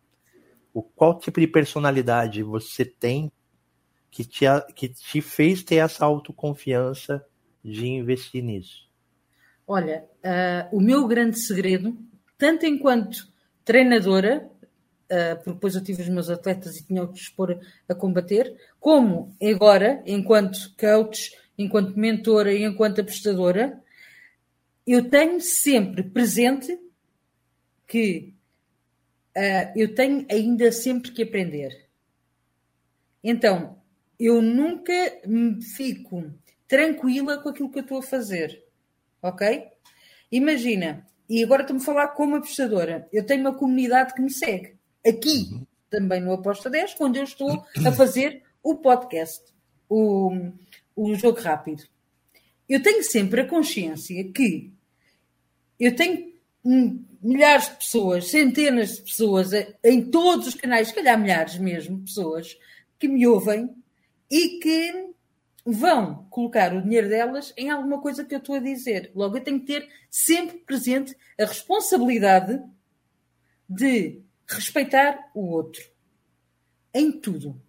o 0.73 0.83
qual 0.83 1.19
tipo 1.19 1.41
de 1.41 1.47
personalidade 1.47 2.43
você 2.43 2.85
tem 2.85 3.33
que 4.11 4.25
te, 4.25 4.45
que 4.75 4.89
te 4.89 5.21
fez 5.21 5.63
ter 5.63 5.77
essa 5.77 6.05
autoconfiança 6.05 7.25
de 7.65 7.87
investir 7.87 8.43
nisso? 8.43 8.89
Olha, 9.67 10.05
uh, 10.25 10.77
o 10.77 10.81
meu 10.81 11.07
grande 11.07 11.39
segredo, 11.39 11.99
tanto 12.39 12.65
enquanto 12.65 13.29
treinadora, 13.65 14.49
uh, 15.11 15.37
porque 15.37 15.51
depois 15.51 15.75
eu 15.75 15.83
tive 15.85 16.03
os 16.03 16.09
meus 16.09 16.31
atletas 16.31 16.79
e 16.79 16.87
tinha 16.87 17.07
que 17.07 17.19
expor 17.19 17.59
a 17.89 17.95
combater, 17.95 18.57
como 18.81 19.35
agora, 19.43 20.03
enquanto 20.07 20.75
coach, 20.79 21.33
enquanto 21.59 21.99
mentora 21.99 22.53
e 22.53 22.65
enquanto 22.65 23.01
apostadora, 23.01 23.79
eu 24.93 25.11
tenho 25.11 25.41
sempre 25.41 26.03
presente 26.03 26.79
que 27.87 28.35
uh, 29.37 29.73
eu 29.77 29.95
tenho 29.95 30.27
ainda 30.31 30.73
sempre 30.73 31.13
que 31.13 31.23
aprender. 31.23 31.89
Então, 33.23 33.79
eu 34.19 34.41
nunca 34.41 34.93
me 35.27 35.63
fico 35.63 36.33
tranquila 36.67 37.39
com 37.39 37.51
aquilo 37.51 37.71
que 37.71 37.79
eu 37.79 37.83
estou 37.83 37.99
a 37.99 38.03
fazer. 38.03 38.65
Ok? 39.23 39.69
Imagina, 40.33 41.07
e 41.29 41.43
agora 41.45 41.63
estou-me 41.63 41.83
a 41.83 41.85
falar 41.85 42.09
como 42.09 42.37
apostadora. 42.37 43.07
Eu 43.13 43.27
tenho 43.27 43.43
uma 43.43 43.55
comunidade 43.55 44.15
que 44.15 44.23
me 44.23 44.33
segue 44.33 44.75
aqui 45.07 45.51
uhum. 45.53 45.67
também 45.91 46.21
no 46.21 46.33
Aposta 46.33 46.71
10, 46.71 46.95
quando 46.95 47.17
eu 47.17 47.25
estou 47.25 47.65
a 47.87 47.93
fazer 47.93 48.43
o 48.63 48.77
podcast, 48.77 49.45
o, 49.89 50.31
o 50.97 51.15
jogo 51.15 51.41
rápido. 51.41 51.85
Eu 52.69 52.83
tenho 52.83 53.03
sempre 53.03 53.43
a 53.43 53.49
consciência 53.49 54.33
que 54.33 54.73
eu 55.79 55.95
tenho 55.95 56.33
milhares 57.23 57.69
de 57.69 57.77
pessoas, 57.77 58.31
centenas 58.31 58.97
de 58.97 59.03
pessoas 59.03 59.51
em 59.83 60.11
todos 60.11 60.49
os 60.49 60.55
canais, 60.55 60.89
se 60.89 60.95
calhar 60.95 61.19
milhares 61.19 61.59
mesmo, 61.59 62.01
pessoas 62.01 62.57
que 62.99 63.09
me 63.09 63.27
ouvem 63.27 63.71
e 64.31 64.59
que 64.59 65.09
vão 65.65 66.27
colocar 66.31 66.75
o 66.75 66.83
dinheiro 66.83 67.09
delas 67.09 67.53
em 67.57 67.71
alguma 67.71 68.01
coisa 68.01 68.25
que 68.25 68.35
eu 68.35 68.39
estou 68.39 68.57
a 68.57 68.61
dizer. 68.61 69.11
Logo, 69.15 69.37
eu 69.37 69.43
tenho 69.43 69.61
que 69.61 69.67
ter 69.67 69.89
sempre 70.11 70.59
presente 70.59 71.17
a 71.39 71.45
responsabilidade 71.45 72.61
de 73.69 74.23
respeitar 74.47 75.31
o 75.35 75.51
outro. 75.51 75.83
Em 76.95 77.13
tudo. 77.13 77.61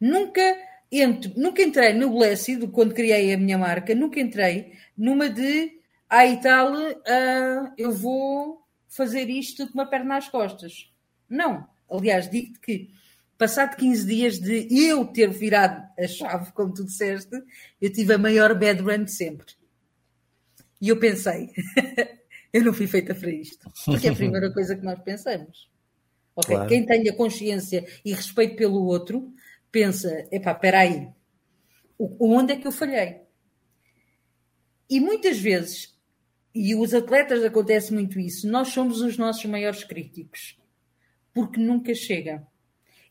Nunca, 0.00 0.42
entro, 0.90 1.32
nunca 1.36 1.62
entrei 1.62 1.92
no 1.92 2.10
Blessed, 2.10 2.66
quando 2.68 2.94
criei 2.94 3.32
a 3.32 3.38
minha 3.38 3.56
marca, 3.56 3.94
nunca 3.94 4.20
entrei 4.20 4.72
numa 4.96 5.28
de, 5.30 5.80
ah 6.14 6.26
e 6.26 6.38
tal, 6.42 6.74
uh, 6.74 7.72
eu 7.78 7.90
vou 7.90 8.62
fazer 8.86 9.30
isto 9.30 9.66
com 9.66 9.72
uma 9.72 9.86
perna 9.86 10.16
nas 10.16 10.28
costas. 10.28 10.92
Não. 11.26 11.66
Aliás, 11.90 12.28
digo-te 12.28 12.60
que, 12.60 12.90
passado 13.38 13.76
15 13.76 14.06
dias 14.06 14.38
de 14.38 14.68
eu 14.70 15.06
ter 15.06 15.30
virado 15.30 15.82
a 15.98 16.06
chave, 16.06 16.52
como 16.52 16.74
tu 16.74 16.84
disseste, 16.84 17.34
eu 17.80 17.90
tive 17.90 18.12
a 18.12 18.18
maior 18.18 18.54
bad 18.54 18.82
run 18.82 19.04
de 19.04 19.12
sempre. 19.12 19.54
E 20.78 20.90
eu 20.90 20.98
pensei, 20.98 21.48
eu 22.52 22.62
não 22.62 22.74
fui 22.74 22.86
feita 22.86 23.14
para 23.14 23.30
isto. 23.30 23.72
Porque 23.86 24.08
é 24.08 24.10
a 24.10 24.14
primeira 24.14 24.52
coisa 24.52 24.76
que 24.76 24.84
nós 24.84 25.00
pensamos. 25.00 25.70
Okay? 26.36 26.56
Claro. 26.56 26.68
Quem 26.68 26.84
tenha 26.84 27.14
consciência 27.14 27.86
e 28.04 28.12
respeito 28.12 28.56
pelo 28.56 28.84
outro, 28.84 29.32
pensa, 29.70 30.28
epá, 30.30 30.52
espera 30.52 30.80
aí, 30.80 31.08
onde 31.98 32.52
é 32.52 32.56
que 32.56 32.66
eu 32.66 32.72
falhei? 32.72 33.22
E 34.90 35.00
muitas 35.00 35.38
vezes, 35.38 35.91
e 36.54 36.74
os 36.74 36.92
atletas 36.92 37.44
acontece 37.44 37.92
muito 37.92 38.18
isso, 38.20 38.48
nós 38.48 38.68
somos 38.68 39.00
os 39.00 39.16
nossos 39.16 39.44
maiores 39.46 39.84
críticos, 39.84 40.58
porque 41.32 41.58
nunca 41.58 41.94
chega. 41.94 42.46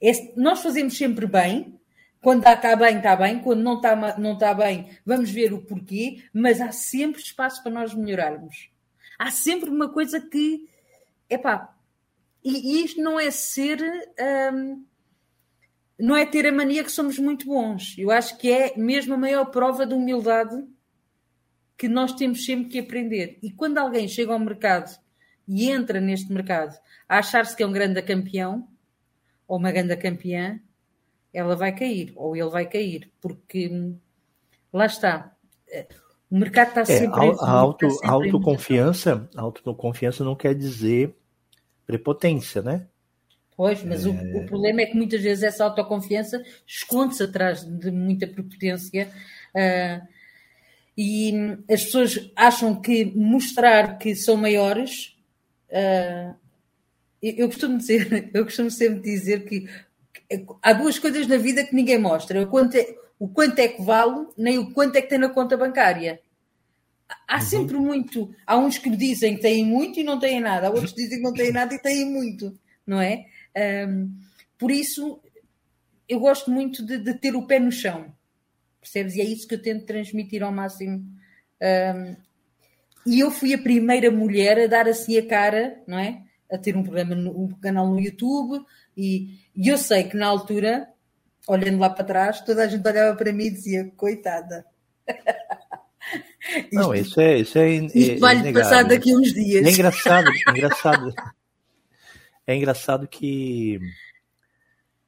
É, 0.01 0.11
nós 0.35 0.61
fazemos 0.61 0.97
sempre 0.97 1.25
bem, 1.25 1.79
quando 2.21 2.45
está 2.47 2.75
bem, 2.75 2.97
está 2.97 3.15
bem, 3.15 3.39
quando 3.39 3.61
não 3.61 3.75
está, 3.75 4.17
não 4.17 4.33
está 4.33 4.53
bem, 4.53 4.89
vamos 5.05 5.31
ver 5.31 5.53
o 5.53 5.61
porquê, 5.61 6.23
mas 6.33 6.61
há 6.61 6.71
sempre 6.71 7.21
espaço 7.21 7.63
para 7.63 7.71
nós 7.71 7.93
melhorarmos. 7.93 8.69
Há 9.17 9.31
sempre 9.31 9.69
uma 9.69 9.89
coisa 9.89 10.19
que, 10.19 10.67
epá, 11.29 11.75
e, 12.43 12.83
isto 12.83 13.01
não 13.01 13.19
é 13.19 13.29
ser. 13.31 13.79
Um, 14.53 14.85
não 15.99 16.15
é 16.15 16.25
ter 16.25 16.47
a 16.47 16.51
mania 16.51 16.83
que 16.83 16.91
somos 16.91 17.19
muito 17.19 17.45
bons. 17.45 17.95
Eu 17.97 18.09
acho 18.09 18.35
que 18.39 18.51
é 18.51 18.75
mesmo 18.75 19.13
a 19.13 19.17
maior 19.17 19.45
prova 19.45 19.85
de 19.85 19.93
humildade 19.93 20.55
que 21.81 21.89
nós 21.89 22.13
temos 22.13 22.45
sempre 22.45 22.69
que 22.69 22.77
aprender. 22.77 23.39
E 23.41 23.49
quando 23.49 23.79
alguém 23.79 24.07
chega 24.07 24.31
ao 24.31 24.37
mercado 24.37 24.95
e 25.47 25.67
entra 25.67 25.99
neste 25.99 26.31
mercado 26.31 26.77
a 27.09 27.17
achar-se 27.17 27.57
que 27.57 27.63
é 27.63 27.65
um 27.65 27.71
grande 27.71 27.99
campeão 28.03 28.67
ou 29.47 29.57
uma 29.57 29.71
grande 29.71 29.97
campeã, 29.97 30.59
ela 31.33 31.55
vai 31.55 31.73
cair 31.73 32.13
ou 32.15 32.35
ele 32.35 32.51
vai 32.51 32.67
cair, 32.67 33.11
porque 33.19 33.67
hum, 33.67 33.97
lá 34.71 34.85
está. 34.85 35.35
O 36.29 36.37
mercado 36.37 36.67
está 36.67 36.81
é, 36.81 36.85
sempre. 36.85 37.19
A, 37.19 37.45
a, 37.45 37.49
auto, 37.49 37.87
está 37.87 37.95
sempre 37.95 38.09
a 38.09 38.11
autoconfiança, 38.11 39.29
a 39.35 39.41
autoconfiança 39.41 40.23
não 40.23 40.35
quer 40.35 40.53
dizer 40.53 41.15
prepotência, 41.87 42.61
né? 42.61 42.85
Pois, 43.57 43.83
mas 43.83 44.05
é... 44.05 44.09
o, 44.09 44.37
o, 44.37 44.45
problema 44.45 44.81
é 44.81 44.85
que 44.85 44.95
muitas 44.95 45.23
vezes 45.23 45.43
essa 45.43 45.63
autoconfiança 45.63 46.43
esconde-se 46.67 47.23
atrás 47.23 47.65
de 47.65 47.89
muita 47.89 48.27
prepotência 48.27 49.09
uh, 49.55 50.20
e 50.97 51.33
as 51.69 51.85
pessoas 51.85 52.31
acham 52.35 52.79
que 52.79 53.05
mostrar 53.15 53.97
que 53.97 54.15
são 54.15 54.35
maiores. 54.37 55.15
Uh, 55.69 56.35
eu 57.21 57.47
costumo 57.47 57.77
dizer, 57.77 58.29
eu 58.33 58.43
costumo 58.43 58.69
sempre 58.69 58.99
dizer 58.99 59.45
que 59.45 59.67
há 60.61 60.73
duas 60.73 60.99
coisas 60.99 61.27
na 61.27 61.37
vida 61.37 61.63
que 61.63 61.75
ninguém 61.75 61.97
mostra: 61.97 62.41
o 62.41 62.47
quanto 62.47 62.75
é, 62.75 62.95
o 63.19 63.27
quanto 63.27 63.59
é 63.59 63.67
que 63.67 63.81
vale, 63.81 64.27
nem 64.37 64.57
o 64.57 64.71
quanto 64.71 64.95
é 64.95 65.01
que 65.01 65.09
tem 65.09 65.19
na 65.19 65.29
conta 65.29 65.57
bancária. 65.57 66.19
Há 67.27 67.35
uhum. 67.35 67.41
sempre 67.41 67.77
muito. 67.77 68.33
Há 68.45 68.57
uns 68.57 68.77
que 68.77 68.89
dizem 68.89 69.35
que 69.35 69.41
têm 69.41 69.65
muito 69.65 69.99
e 69.99 70.03
não 70.03 70.19
têm 70.19 70.39
nada, 70.39 70.67
há 70.67 70.69
outros 70.69 70.91
que 70.91 71.03
dizem 71.03 71.17
que 71.17 71.23
não 71.23 71.33
têm 71.33 71.51
nada 71.51 71.73
e 71.73 71.79
têm 71.79 72.05
muito, 72.05 72.57
não 72.85 72.99
é? 72.99 73.25
Um, 73.87 74.11
por 74.57 74.71
isso, 74.71 75.19
eu 76.07 76.19
gosto 76.19 76.49
muito 76.51 76.85
de, 76.85 76.97
de, 76.97 77.13
ter 77.15 77.35
o 77.35 77.45
pé 77.45 77.59
no 77.59 77.71
chão, 77.71 78.13
percebes? 78.81 79.15
E 79.15 79.21
é 79.21 79.23
isso 79.23 79.47
que 79.47 79.55
eu 79.55 79.61
tento 79.61 79.85
transmitir 79.85 80.43
ao 80.43 80.51
máximo. 80.51 81.05
Um, 81.61 82.15
e 83.05 83.19
eu 83.19 83.31
fui 83.31 83.53
a 83.53 83.57
primeira 83.57 84.11
mulher 84.11 84.59
a 84.59 84.67
dar 84.67 84.87
assim 84.87 85.17
a 85.17 85.25
cara, 85.25 85.81
não 85.87 85.97
é? 85.97 86.21
A 86.51 86.57
ter 86.57 86.75
um 86.75 86.83
programa, 86.83 87.15
no, 87.15 87.45
um 87.45 87.49
canal 87.59 87.87
no 87.87 87.99
YouTube, 87.99 88.63
e, 88.97 89.39
e 89.55 89.67
eu 89.69 89.77
sei 89.77 90.03
que 90.03 90.17
na 90.17 90.27
altura, 90.27 90.87
olhando 91.47 91.79
lá 91.79 91.89
para 91.89 92.03
trás, 92.03 92.41
toda 92.41 92.63
a 92.63 92.67
gente 92.67 92.85
olhava 92.85 93.15
para 93.15 93.31
mim 93.31 93.45
e 93.45 93.51
dizia: 93.51 93.91
coitada. 93.95 94.65
Não, 96.73 96.93
isso 96.93 97.21
é. 97.21 97.37
Isso, 97.37 97.57
é, 97.57 97.69
isto 97.69 98.19
vai 98.19 98.47
é 98.47 98.51
passar 98.51 98.83
daqui 98.83 99.15
uns 99.15 99.33
dias. 99.33 99.65
É 99.65 99.71
engraçado, 99.71 100.29
é 100.29 100.51
engraçado. 100.51 101.13
É 102.45 102.55
engraçado 102.55 103.07
que, 103.07 103.79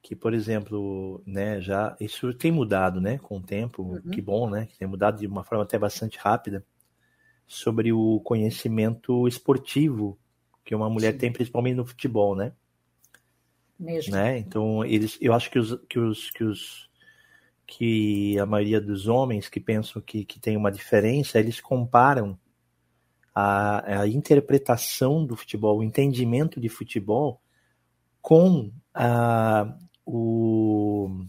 que, 0.04 0.18
por 0.18 0.34
exemplo, 0.34 1.24
né, 1.26 1.62
já 1.62 1.96
isso 1.98 2.34
tem 2.34 2.52
mudado, 2.52 3.00
né, 3.00 3.18
com 3.18 3.38
o 3.38 3.42
tempo. 3.42 3.82
Uhum. 3.84 4.02
Que 4.12 4.22
bom, 4.22 4.50
né, 4.50 4.66
que 4.66 4.78
tem 4.78 4.88
mudado 4.88 5.18
de 5.18 5.26
uma 5.26 5.46
forma 5.46 5.64
até 5.64 5.80
bastante 5.80 6.20
rápida 6.20 6.64
sobre 7.48 7.94
o 7.94 8.20
conhecimento 8.20 9.28
esportivo 9.28 10.20
que 10.66 10.76
uma 10.76 10.90
mulher 10.90 11.14
Sim. 11.14 11.18
tem, 11.20 11.32
principalmente 11.32 11.76
no 11.76 11.86
futebol, 11.86 12.36
né? 12.36 12.54
Mesmo. 13.80 14.14
Né? 14.14 14.38
Então, 14.38 14.84
eles, 14.84 15.18
eu 15.22 15.34
acho 15.34 15.50
que 15.50 15.60
os, 15.60 15.76
que 15.90 16.00
os, 16.00 16.30
que 16.32 16.44
os 16.44 16.90
que 17.66 18.38
a 18.38 18.46
maioria 18.46 18.80
dos 18.80 19.08
homens 19.08 19.48
que 19.48 19.60
pensam 19.60 20.02
que, 20.02 20.26
que 20.26 20.40
tem 20.40 20.58
uma 20.58 20.72
diferença, 20.72 21.40
eles 21.40 21.62
comparam 21.62 22.38
a, 23.34 24.02
a 24.02 24.08
interpretação 24.08 25.26
do 25.26 25.36
futebol, 25.36 25.80
o 25.80 25.84
entendimento 25.84 26.60
de 26.60 26.70
futebol 26.70 27.42
com 28.22 28.72
a, 28.94 29.76
o, 30.06 31.26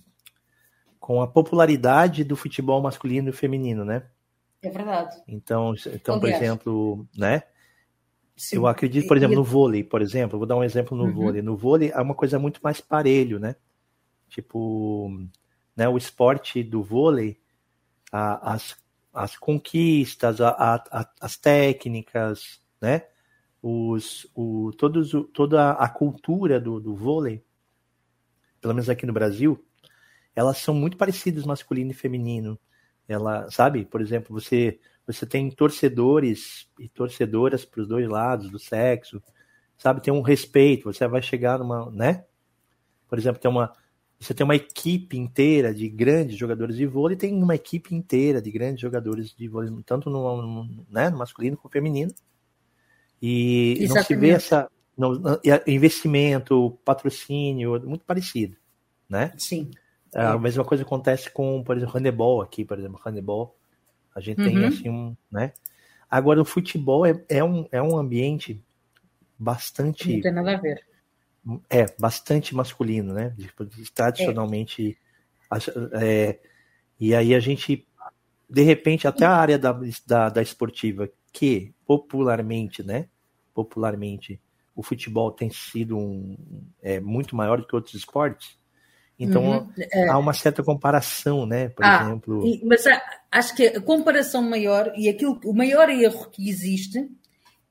com 0.99 1.21
a 1.21 1.27
popularidade 1.27 2.25
do 2.25 2.37
futebol 2.37 2.81
masculino 2.81 3.29
e 3.29 3.33
feminino, 3.33 3.85
né? 3.85 4.05
É 4.63 4.71
verdade. 4.71 5.23
Então, 5.29 5.75
então 5.93 6.19
por 6.19 6.29
exemplo, 6.29 7.07
né? 7.17 7.43
Sim. 8.37 8.57
Eu 8.57 8.67
acredito, 8.67 9.07
por 9.07 9.17
exemplo, 9.17 9.37
no 9.37 9.45
vôlei, 9.45 9.85
por 9.85 10.03
exemplo, 10.03 10.39
vou 10.39 10.47
dar 10.47 10.57
um 10.57 10.65
exemplo 10.65 10.97
no 10.97 11.05
uhum. 11.05 11.13
vôlei. 11.13 11.43
No 11.43 11.57
vôlei 11.57 11.91
é 11.91 12.01
uma 12.01 12.15
coisa 12.15 12.39
muito 12.39 12.61
mais 12.63 12.81
parelho, 12.81 13.39
né? 13.39 13.55
Tipo, 14.29 15.11
né, 15.77 15.89
o 15.89 15.97
esporte 15.97 16.63
do 16.63 16.83
vôlei, 16.83 17.39
a, 18.11 18.55
as, 18.55 18.77
as 19.13 19.37
conquistas, 19.37 20.41
a, 20.41 20.51
a, 20.51 21.09
as 21.21 21.37
técnicas, 21.37 22.61
né? 22.81 23.03
Os, 23.63 24.27
o, 24.35 24.73
todos, 24.77 25.13
toda 25.33 25.73
a 25.73 25.89
cultura 25.89 26.61
do, 26.61 26.81
do 26.81 26.95
vôlei, 26.95 27.43
pelo 28.65 28.73
menos 28.73 28.89
aqui 28.89 29.05
no 29.05 29.13
Brasil, 29.13 29.63
elas 30.35 30.57
são 30.57 30.75
muito 30.75 30.97
parecidas 30.97 31.45
masculino 31.45 31.91
e 31.91 31.95
feminino. 31.95 32.59
Ela, 33.07 33.51
sabe, 33.51 33.85
por 33.85 34.01
exemplo, 34.01 34.33
você 34.33 34.81
você 35.07 35.27
tem 35.27 35.51
torcedores 35.51 36.67
e 36.81 36.89
torcedoras 36.89 37.63
para 37.63 37.83
os 37.83 37.87
dois 37.87 38.09
lados 38.09 38.49
do 38.49 38.59
sexo, 38.59 39.23
sabe? 39.77 40.01
Tem 40.01 40.15
um 40.15 40.23
respeito, 40.23 40.91
você 40.91 41.07
vai 41.07 41.21
chegar 41.21 41.59
numa, 41.59 41.91
né? 41.91 42.25
Por 43.07 43.19
exemplo, 43.19 43.39
tem 43.39 43.51
uma 43.51 43.71
você 44.19 44.33
tem 44.33 44.45
uma 44.45 44.57
equipe 44.57 45.19
inteira 45.19 45.75
de 45.75 45.87
grandes 45.87 46.39
jogadores 46.39 46.75
de 46.75 46.87
vôlei, 46.87 47.19
tem 47.19 47.35
uma 47.43 47.55
equipe 47.55 47.95
inteira 47.95 48.41
de 48.41 48.51
grandes 48.51 48.81
jogadores 48.81 49.35
de 49.37 49.47
vôlei, 49.47 49.71
tanto 49.85 50.09
no, 50.09 50.41
no, 50.41 50.87
né, 50.89 51.11
no 51.11 51.19
masculino 51.19 51.59
como 51.59 51.69
no 51.69 51.73
feminino. 51.73 52.15
E 53.21 53.73
Exatamente. 53.73 53.95
não 53.95 54.03
se 54.05 54.17
vê 54.17 54.31
essa 54.31 54.71
não, 54.97 55.21
investimento, 55.67 56.79
patrocínio, 56.85 57.81
muito 57.87 58.05
parecido, 58.05 58.57
né? 59.09 59.33
Sim. 59.37 59.71
É, 60.15 60.23
a 60.23 60.39
mesma 60.39 60.65
coisa 60.65 60.85
acontece 60.85 61.29
com, 61.29 61.63
por 61.65 61.77
exemplo, 61.77 61.97
handebol 61.97 62.41
aqui, 62.41 62.65
por 62.65 62.79
exemplo, 62.79 63.01
handebol. 63.05 63.57
A 64.15 64.21
gente 64.21 64.41
uhum. 64.41 64.47
tem 64.47 64.65
assim 64.65 64.89
um, 64.89 65.17
né? 65.31 65.53
Agora 66.09 66.41
o 66.41 66.45
futebol 66.45 67.05
é, 67.05 67.21
é, 67.29 67.43
um, 67.43 67.67
é 67.73 67.83
um 67.83 67.99
ambiente 67.99 68.63
bastante. 69.37 70.15
Não 70.15 70.21
tem 70.21 70.33
nada 70.33 70.57
a 70.57 70.61
ver. 70.61 70.87
É, 71.69 71.87
bastante 71.99 72.55
masculino, 72.55 73.13
né? 73.13 73.35
Tradicionalmente. 73.93 74.97
É. 75.51 76.29
É, 76.29 76.41
e 76.99 77.15
aí 77.15 77.35
a 77.35 77.41
gente, 77.41 77.87
de 78.49 78.63
repente, 78.63 79.09
até 79.09 79.27
a 79.27 79.35
área 79.35 79.59
da, 79.59 79.79
da, 80.07 80.29
da 80.29 80.43
esportiva, 80.43 81.09
que 81.33 81.75
popularmente, 81.85 82.83
né? 82.83 83.09
Popularmente, 83.53 84.41
o 84.75 84.83
futebol 84.83 85.31
tem 85.31 85.51
sido 85.51 85.97
um, 85.97 86.37
é, 86.83 87.01
muito 87.01 87.37
maior 87.37 87.61
do 87.61 87.67
que 87.67 87.75
outros 87.75 87.95
esportes 87.95 88.59
então 89.19 89.45
uhum, 89.59 89.71
é. 89.79 90.09
há 90.09 90.19
uma 90.19 90.33
certa 90.33 90.63
comparação, 90.63 91.47
né? 91.47 91.69
Por 91.69 91.85
ah, 91.85 92.03
exemplo. 92.03 92.43
Mas 92.65 92.85
acho 93.31 93.55
que 93.55 93.67
a 93.69 93.81
comparação 93.81 94.43
maior 94.43 94.93
e 94.97 95.09
aquilo, 95.09 95.41
o 95.45 95.53
maior 95.53 95.89
erro 95.89 96.29
que 96.31 96.49
existe 96.49 96.99
uh, 96.99 97.11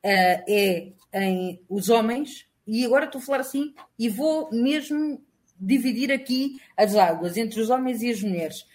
é 0.03 0.93
em 1.13 1.62
os 1.69 1.89
homens, 1.89 2.48
e 2.65 2.83
agora 2.86 3.05
estou 3.05 3.19
a 3.19 3.24
falar 3.24 3.41
assim, 3.41 3.74
e 4.00 4.10
vou 4.10 4.50
mesmo 4.51 5.22
dividir 5.60 6.12
aqui 6.12 6.60
as 6.75 6.95
águas 6.95 7.38
entre 7.38 7.60
os 7.60 7.69
homens 7.69 8.01
e 8.01 8.10
as 8.10 8.22
mulheres. 8.22 8.65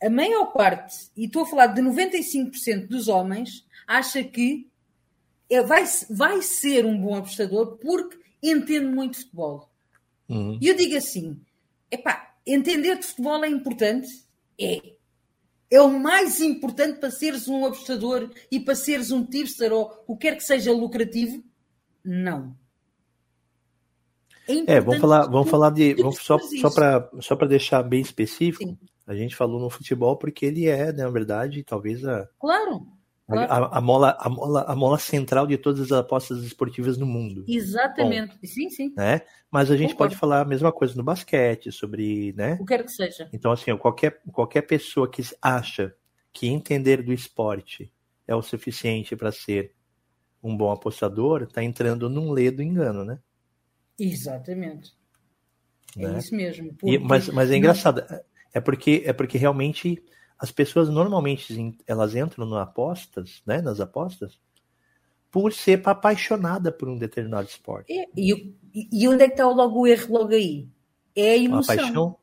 A 0.00 0.08
maior 0.08 0.52
parte, 0.52 1.10
e 1.16 1.24
estou 1.24 1.42
a 1.42 1.46
falar 1.46 1.66
de 1.68 1.82
95% 1.82 2.86
dos 2.86 3.08
homens, 3.08 3.66
acha 3.86 4.22
que 4.22 4.68
é, 5.50 5.62
vai, 5.62 5.84
vai 6.10 6.42
ser 6.42 6.84
um 6.84 7.00
bom 7.00 7.16
apostador 7.16 7.78
porque 7.78 8.18
entende 8.42 8.86
muito 8.86 9.18
futebol. 9.18 9.70
Uhum. 10.28 10.58
E 10.60 10.68
eu 10.68 10.76
digo 10.76 10.96
assim: 10.96 11.40
epá, 11.90 12.34
entender 12.46 12.98
de 12.98 13.06
futebol 13.06 13.44
é 13.44 13.48
importante? 13.48 14.08
É. 14.60 14.98
É 15.70 15.82
o 15.82 15.90
mais 15.90 16.40
importante 16.40 16.98
para 16.98 17.10
seres 17.10 17.46
um 17.46 17.66
apostador 17.66 18.30
e 18.50 18.58
para 18.58 18.74
seres 18.74 19.10
um 19.10 19.22
tipster 19.22 19.70
ou 19.70 20.02
o 20.06 20.16
que 20.16 20.28
quer 20.28 20.36
que 20.36 20.42
seja 20.42 20.72
lucrativo? 20.72 21.44
Não. 22.02 22.56
É, 24.48 24.76
é 24.76 24.80
vamos 24.80 24.98
falar, 24.98 25.26
vamos 25.26 25.50
falar 25.50 25.70
de. 25.70 25.92
Vamos, 25.94 26.16
só 26.16 26.38
só 26.38 26.70
para 26.70 27.10
só 27.20 27.34
deixar 27.34 27.82
bem 27.82 28.00
específico, 28.00 28.64
Sim. 28.64 28.78
a 29.06 29.14
gente 29.14 29.36
falou 29.36 29.60
no 29.60 29.68
futebol 29.68 30.16
porque 30.16 30.46
ele 30.46 30.66
é, 30.66 30.86
né, 30.90 31.04
na 31.04 31.10
verdade, 31.10 31.62
talvez 31.62 32.02
a. 32.02 32.26
Claro. 32.40 32.86
A, 33.28 33.76
a, 33.76 33.80
mola, 33.82 34.16
a, 34.18 34.28
mola, 34.30 34.62
a 34.62 34.74
mola 34.74 34.98
central 34.98 35.46
de 35.46 35.58
todas 35.58 35.92
as 35.92 35.92
apostas 35.92 36.42
esportivas 36.42 36.96
no 36.96 37.04
mundo. 37.04 37.44
Exatamente. 37.46 38.32
Bom, 38.32 38.46
sim, 38.46 38.70
sim. 38.70 38.94
Né? 38.96 39.20
Mas 39.50 39.70
a 39.70 39.76
gente 39.76 39.92
Concordo. 39.92 40.14
pode 40.14 40.18
falar 40.18 40.40
a 40.40 40.44
mesma 40.46 40.72
coisa 40.72 40.96
no 40.96 41.02
basquete, 41.02 41.70
sobre. 41.70 42.32
Né? 42.32 42.54
O 42.54 42.58
que 42.58 42.64
quer 42.64 42.84
que 42.84 42.90
seja. 42.90 43.28
Então, 43.30 43.52
assim, 43.52 43.76
qualquer, 43.76 44.22
qualquer 44.32 44.62
pessoa 44.62 45.10
que 45.10 45.22
acha 45.42 45.94
que 46.32 46.48
entender 46.48 47.02
do 47.02 47.12
esporte 47.12 47.92
é 48.26 48.34
o 48.34 48.40
suficiente 48.40 49.14
para 49.14 49.30
ser 49.30 49.74
um 50.42 50.56
bom 50.56 50.70
apostador, 50.70 51.42
está 51.42 51.62
entrando 51.62 52.08
num 52.08 52.30
ledo 52.30 52.62
engano, 52.62 53.04
né? 53.04 53.18
Exatamente. 53.98 54.96
É 55.98 56.08
né? 56.08 56.18
isso 56.18 56.34
mesmo. 56.34 56.72
Porque... 56.74 56.94
E, 56.94 56.98
mas, 56.98 57.28
mas 57.28 57.50
é 57.50 57.56
engraçado. 57.56 58.02
É 58.54 58.60
porque, 58.60 59.02
é 59.04 59.12
porque 59.12 59.36
realmente 59.36 60.02
as 60.38 60.52
pessoas 60.52 60.88
normalmente 60.88 61.76
elas 61.86 62.14
entram 62.14 62.46
nas 62.46 62.60
apostas, 62.60 63.42
né, 63.44 63.60
nas 63.60 63.80
apostas, 63.80 64.38
por 65.30 65.52
ser 65.52 65.82
apaixonada 65.84 66.70
por 66.70 66.88
um 66.88 66.96
determinado 66.96 67.48
esporte. 67.48 67.92
É, 67.92 68.06
e, 68.16 68.54
e, 68.92 69.08
onde 69.08 69.24
é 69.24 69.26
que 69.26 69.34
está 69.34 69.46
logo 69.46 69.80
o 69.80 69.86
erro 69.86 70.14
logo 70.14 70.32
aí? 70.32 70.68
É 71.14 71.32
a 71.32 71.36
emoção. 71.36 71.74
A 71.74 71.78
paixão? 71.78 72.18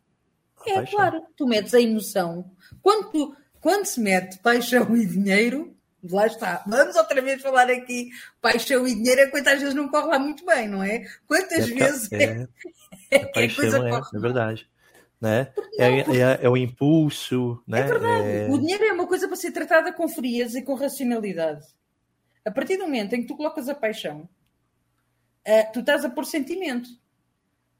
A 0.65 0.69
é 0.69 0.73
paixão. 0.75 0.95
claro, 0.95 1.23
tu 1.35 1.45
metes 1.45 1.73
a 1.73 1.81
emoção. 1.81 2.51
Quando, 2.81 3.11
tu, 3.11 3.35
quando 3.59 3.85
se 3.85 3.99
mete 3.99 4.39
paixão 4.39 4.95
e 4.95 5.05
dinheiro, 5.05 5.75
lá 6.09 6.25
está. 6.25 6.63
Vamos 6.65 6.95
outra 6.95 7.21
vez 7.21 7.41
falar 7.41 7.69
aqui, 7.69 8.09
paixão 8.41 8.87
e 8.87 8.95
dinheiro 8.95 9.21
é 9.21 9.39
às 9.39 9.59
vezes 9.59 9.75
não 9.75 9.89
corre 9.89 10.07
lá 10.07 10.17
muito 10.17 10.45
bem, 10.45 10.67
não 10.67 10.81
é? 10.81 11.03
Quantas 11.27 11.69
é, 11.69 11.73
vezes 11.73 12.11
é, 12.11 12.47
é, 13.11 13.15
é, 13.17 13.25
paixão, 13.25 13.85
é, 13.85 14.01
é 14.13 14.19
verdade 14.19 14.67
né? 15.19 15.51
É, 15.77 15.87
é, 15.87 16.39
é, 16.41 16.49
o 16.49 16.57
impulso, 16.57 17.61
né? 17.67 17.81
É 17.81 17.83
verdade. 17.83 18.27
É... 18.27 18.47
O 18.49 18.57
dinheiro 18.57 18.83
é 18.83 18.93
uma 18.93 19.07
coisa 19.07 19.27
para 19.27 19.37
ser 19.37 19.51
tratada 19.51 19.91
com 19.93 20.07
frieza 20.07 20.59
e 20.59 20.63
com 20.63 20.75
racionalidade. 20.75 21.65
A 22.43 22.51
partir 22.51 22.77
do 22.77 22.83
momento 22.83 23.13
em 23.13 23.21
que 23.21 23.27
tu 23.27 23.35
colocas 23.35 23.67
a 23.67 23.75
paixão, 23.75 24.29
uh, 25.47 25.71
tu 25.73 25.79
estás 25.79 26.05
a 26.05 26.09
pôr 26.09 26.25
sentimento. 26.25 26.89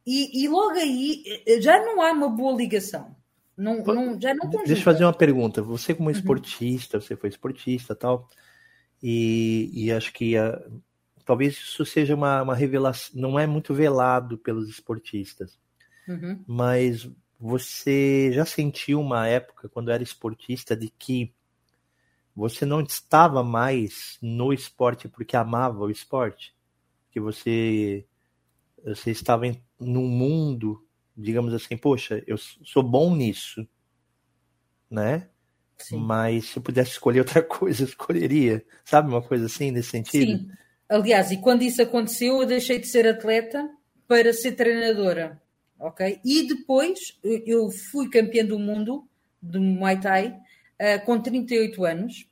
E, 0.06 0.44
e, 0.44 0.48
logo 0.48 0.76
aí 0.76 1.24
eh, 1.48 1.60
já 1.60 1.80
não 1.84 2.00
há 2.00 2.12
uma 2.12 2.30
boa 2.30 2.56
ligação. 2.56 3.16
Não, 3.58 3.78
não, 3.84 4.22
já 4.22 4.36
não 4.36 4.50
Deixa 4.50 4.74
eu 4.74 4.78
fazer 4.78 5.04
uma 5.04 5.14
pergunta. 5.14 5.62
Você 5.64 5.96
como 5.96 6.10
uhum. 6.10 6.16
esportista, 6.16 6.98
uhum. 6.98 7.02
você 7.02 7.16
foi 7.16 7.30
esportista 7.30 7.96
tal, 7.96 8.30
e, 9.02 9.72
e 9.74 9.92
acho 9.92 10.14
que 10.14 10.38
a, 10.38 10.62
talvez 11.26 11.56
isso 11.56 11.86
seja 11.86 12.14
uma, 12.14 12.44
uma 12.44 12.56
revelação, 12.56 13.20
não 13.20 13.40
é 13.40 13.48
muito 13.48 13.74
velado 13.74 14.38
pelos 14.38 14.70
esportistas. 14.70 15.60
Uhum. 16.08 16.44
Mas 16.46 17.10
você 17.40 18.32
já 18.32 18.46
sentiu 18.46 19.00
uma 19.00 19.28
época, 19.28 19.70
quando 19.70 19.92
era 19.92 20.02
esportista, 20.02 20.76
de 20.76 20.90
que 20.90 21.34
você 22.36 22.66
não 22.66 22.82
estava 22.82 23.44
mais 23.44 24.18
no 24.22 24.54
esporte 24.54 25.08
porque 25.08 25.36
amava 25.36 25.84
o 25.84 25.92
esporte? 25.92 26.56
Que 27.12 27.20
você, 27.20 28.06
você 28.84 29.12
estava 29.12 29.48
em, 29.48 29.62
num 29.80 30.08
mundo, 30.08 30.86
digamos 31.16 31.54
assim, 31.54 31.78
poxa, 31.78 32.24
eu 32.26 32.38
sou 32.38 32.84
bom 32.84 33.16
nisso, 33.16 33.68
né? 34.90 35.30
Sim. 35.78 35.98
Mas 35.98 36.46
se 36.46 36.58
eu 36.58 36.64
pudesse 36.64 36.92
escolher 36.92 37.20
outra 37.20 37.44
coisa, 37.44 37.84
eu 37.84 37.88
escolheria. 37.88 38.66
Sabe 38.84 39.10
uma 39.10 39.22
coisa 39.22 39.46
assim, 39.46 39.72
nesse 39.72 39.90
sentido? 39.90 40.38
Sim. 40.38 40.52
Aliás, 40.88 41.32
e 41.32 41.38
quando 41.38 41.64
isso 41.64 41.82
aconteceu, 41.82 42.42
eu 42.42 42.46
deixei 42.48 42.80
de 42.80 42.88
ser 42.88 43.08
atleta 43.08 43.70
para 44.08 44.32
ser 44.32 44.54
treinadora 44.54 45.42
ok? 45.80 46.20
E 46.24 46.48
depois 46.48 47.18
eu 47.24 47.70
fui 47.70 48.10
campeã 48.10 48.46
do 48.46 48.60
mundo 48.60 49.08
de 49.42 49.60
Muay 49.60 50.00
Thai 50.00 50.28
uh, 50.28 51.06
com 51.06 51.20
38 51.20 51.84
anos 51.86 52.28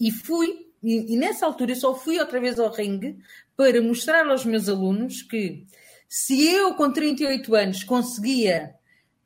e 0.00 0.10
fui, 0.10 0.68
e, 0.82 1.14
e, 1.14 1.16
nessa 1.16 1.46
altura 1.46 1.72
eu 1.72 1.76
só 1.76 1.94
fui 1.94 2.18
outra 2.18 2.40
vez 2.40 2.58
ao 2.58 2.72
ringue 2.72 3.18
para 3.56 3.80
mostrar 3.82 4.26
aos 4.26 4.44
meus 4.44 4.68
alunos 4.68 5.22
que 5.22 5.66
se 6.08 6.48
eu 6.48 6.74
com 6.74 6.90
38 6.90 7.54
anos 7.54 7.84
conseguia 7.84 8.74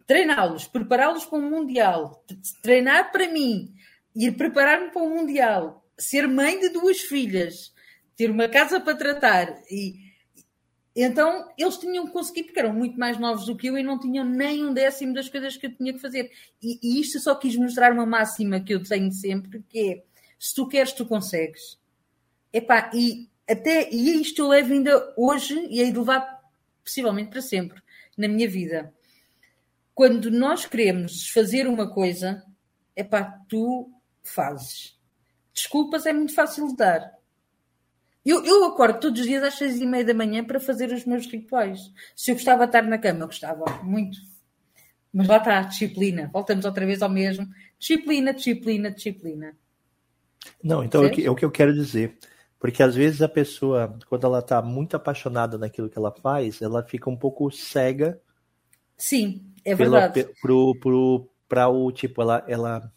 treiná-los, 0.07 0.67
prepará-los 0.67 1.25
para 1.25 1.39
o 1.39 1.43
Mundial, 1.43 2.25
treinar 2.63 3.13
para 3.13 3.29
mim, 3.29 3.73
ir 4.15 4.33
preparar-me 4.33 4.91
para 4.91 5.03
o 5.03 5.11
Mundial, 5.11 5.85
ser 5.97 6.27
mãe 6.27 6.59
de 6.59 6.71
duas 6.71 7.01
filhas, 7.01 7.73
ter 8.17 8.31
uma 8.31 8.49
casa 8.49 8.81
para 8.81 8.97
tratar 8.97 9.63
e 9.71 10.02
então, 10.95 11.49
eles 11.57 11.79
tinham 11.79 12.07
que 12.07 12.13
conseguir, 12.13 12.45
porque 12.45 12.59
eram 12.59 12.75
muito 12.75 12.99
mais 12.99 13.19
novos 13.19 13.47
do 13.47 13.57
que 13.57 13.69
eu 13.69 13.79
e 13.79 13.83
não 13.83 13.99
tinham 13.99 14.25
nem 14.25 14.65
um 14.65 14.75
décimo 14.75 15.15
das 15.15 15.29
coisas 15.29 15.57
que 15.57 15.67
eu 15.67 15.75
tinha 15.75 15.93
que 15.93 15.99
fazer. 15.99 16.31
E, 16.63 16.79
e 16.83 17.01
isto 17.01 17.19
só 17.19 17.35
quis 17.35 17.57
mostrar 17.57 17.93
uma 17.93 18.05
máxima 18.05 18.61
que 18.61 18.75
eu 18.75 18.83
tenho 18.83 19.11
sempre, 19.11 19.65
que 19.69 19.91
é, 19.91 20.03
se 20.39 20.55
tu 20.55 20.69
queres, 20.69 20.93
tu 20.93 21.07
consegues. 21.07 21.79
Epá, 22.53 22.91
e 22.93 23.29
até 23.49 23.91
e 23.91 24.21
isto 24.21 24.43
eu 24.43 24.49
levo 24.49 24.73
ainda 24.73 25.15
hoje 25.17 25.67
e 25.71 25.81
hei 25.81 25.91
de 25.91 25.99
levar 25.99 26.43
possivelmente 26.85 27.31
para 27.31 27.41
sempre 27.41 27.81
na 28.17 28.29
minha 28.29 28.49
vida. 28.49 28.93
Quando 29.95 30.31
nós 30.31 30.67
queremos 30.67 31.29
fazer 31.29 31.67
uma 31.67 31.91
coisa, 31.91 32.45
epá, 32.95 33.41
tu 33.49 33.91
fazes. 34.23 34.99
Desculpas 35.55 36.05
é 36.07 36.13
muito 36.13 36.35
fácil 36.35 36.69
de 36.69 36.77
dar. 36.77 37.22
Eu, 38.25 38.45
eu 38.45 38.65
acordo 38.65 39.01
todos 39.01 39.21
os 39.21 39.27
dias 39.27 39.43
às 39.43 39.55
seis 39.55 39.81
e 39.81 39.87
meia 39.87 40.05
da 40.05 40.15
manhã 40.15 40.45
para 40.45 40.61
fazer 40.61 40.93
os 40.93 41.05
meus 41.05 41.27
rituais. 41.27 41.93
Se 42.15 42.31
eu 42.31 42.37
gostava 42.37 42.67
de 42.67 42.69
estar 42.69 42.83
na 42.83 42.99
cama, 42.99 43.21
eu 43.21 43.27
gostava 43.27 43.65
muito. 43.83 44.19
Mas 45.13 45.27
lá 45.29 45.39
está, 45.39 45.61
disciplina. 45.63 46.31
Voltamos 46.33 46.65
outra 46.65 46.87
vez 46.87 47.03
ao 47.03 47.09
mesmo. 47.09 47.47
Disciplina, 47.79 48.33
disciplina, 48.33 48.91
disciplina. 48.91 49.57
Não, 50.63 50.83
então 50.83 51.05
é 51.05 51.09
o, 51.09 51.11
que, 51.11 51.27
é 51.27 51.45
eu 51.45 51.51
quero 51.51 51.75
dizer. 51.75 52.17
Porque 52.59 52.83
às 52.83 52.95
vezes 52.95 53.21
a 53.21 53.29
pessoa, 53.29 53.99
quando 54.09 54.25
ela 54.25 54.39
está 54.39 54.63
muito 54.63 54.97
apaixonada 54.97 55.59
naquilo 55.59 55.91
que 55.91 55.99
ela 55.99 56.13
faz, 56.13 56.63
ela 56.63 56.83
fica 56.85 57.11
um 57.11 57.17
pouco 57.17 57.51
cega. 57.51 58.21
Sim, 58.97 59.45
é 59.65 59.75
verdade. 59.75 60.29
Para 61.49 61.69
o 61.69 61.93
tipo, 61.93 62.23
ela, 62.23 62.45
ela 62.47 62.93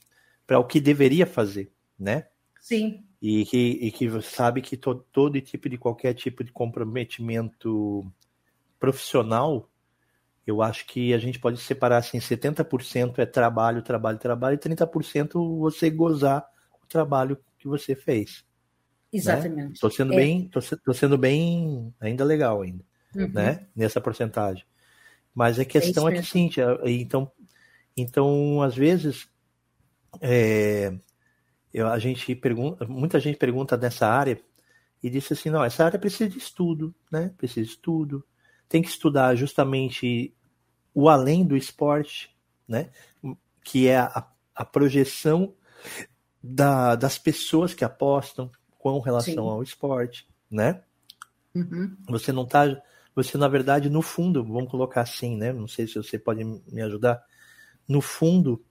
para 0.46 0.60
o 0.60 0.66
que 0.66 0.80
deveria 0.80 1.26
fazer, 1.26 1.72
né? 1.98 2.28
Sim. 2.62 3.05
E 3.28 3.44
que, 3.44 3.58
e 3.58 3.92
que 3.92 4.22
sabe 4.22 4.62
que 4.62 4.78
to, 4.78 5.04
todo 5.12 5.42
tipo 5.42 5.68
de 5.68 5.80
qualquer 5.80 6.14
tipo 6.14 6.44
de 6.44 6.52
comprometimento 6.52 8.06
profissional, 8.80 9.68
eu 10.46 10.62
acho 10.62 10.86
que 10.86 11.12
a 11.12 11.18
gente 11.18 11.40
pode 11.40 11.60
separar 11.60 11.98
assim, 11.98 12.20
70% 12.20 13.18
é 13.18 13.26
trabalho, 13.26 13.82
trabalho, 13.82 14.20
trabalho, 14.20 14.54
e 14.54 14.60
30% 14.60 15.58
você 15.58 15.90
gozar 15.90 16.46
o 16.84 16.86
trabalho 16.86 17.40
que 17.58 17.68
você 17.68 17.96
fez. 17.96 18.46
Né? 19.12 19.18
Exatamente. 19.18 19.74
Estou 19.74 19.90
né? 19.90 19.96
sendo 19.96 20.14
é. 20.14 20.18
bem, 20.18 20.48
tô, 20.48 20.60
tô, 20.62 20.94
sendo 20.94 21.18
bem 21.18 21.92
ainda 22.00 22.24
legal 22.24 22.62
ainda, 22.62 22.86
uhum. 23.16 23.28
né? 23.30 23.66
Nessa 23.76 24.00
porcentagem. 24.00 24.64
Mas 25.34 25.58
a 25.58 25.66
questão 25.66 26.08
é, 26.08 26.14
é 26.14 26.22
que, 26.22 26.28
Cíntia, 26.28 26.80
então, 26.86 27.32
então 27.98 28.62
às 28.62 28.76
vezes 28.76 29.28
é, 30.22 30.94
eu, 31.76 31.90
a 31.90 32.00
gente 32.00 32.34
pergunta, 32.34 32.88
muita 32.88 33.20
gente 33.20 33.38
pergunta 33.38 33.76
nessa 33.76 34.08
área 34.08 34.42
e 35.04 35.10
disse 35.10 35.34
assim, 35.34 35.50
não, 35.50 35.62
essa 35.62 35.84
área 35.84 36.00
precisa 36.00 36.30
de 36.30 36.38
estudo, 36.38 36.96
né? 37.12 37.34
Precisa 37.38 37.66
de 37.66 37.72
estudo. 37.74 38.24
Tem 38.70 38.82
que 38.82 38.88
estudar 38.88 39.36
justamente 39.36 40.34
o 40.94 41.10
além 41.10 41.46
do 41.46 41.58
esporte, 41.58 42.34
né? 42.66 42.92
Que 43.62 43.90
é 43.90 43.98
a, 43.98 44.26
a 44.56 44.64
projeção 44.64 45.54
da, 46.42 46.96
das 46.96 47.18
pessoas 47.18 47.74
que 47.74 47.84
apostam 47.84 48.50
com 48.80 48.98
relação 49.02 49.34
Sim. 49.34 49.40
ao 49.50 49.62
esporte, 49.62 50.26
né? 50.50 50.82
Uhum. 51.54 51.94
Você 52.08 52.32
não 52.32 52.46
tá, 52.46 52.82
você 53.14 53.38
na 53.38 53.50
verdade 53.50 53.90
no 53.90 54.02
fundo, 54.02 54.46
vamos 54.46 54.72
colocar 54.72 55.02
assim, 55.02 55.36
né? 55.36 55.52
Não 55.52 55.68
sei 55.68 55.88
se 55.88 55.96
você 55.96 56.18
pode 56.18 56.42
me 56.42 56.82
ajudar. 56.82 57.22
No 57.86 58.00
fundo, 58.00 58.64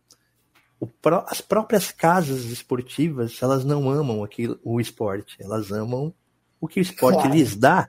as 1.27 1.41
próprias 1.41 1.91
casas 1.91 2.45
esportivas, 2.45 3.43
elas 3.43 3.65
não 3.65 3.91
amam 3.91 4.25
aquilo, 4.25 4.59
o 4.65 4.81
esporte, 4.81 5.37
elas 5.41 5.71
amam 5.71 6.15
o 6.61 6.69
que 6.69 6.81
o 6.81 6.83
esporte 6.83 7.23
claro. 7.23 7.35
lhes 7.35 7.57
dá. 7.57 7.89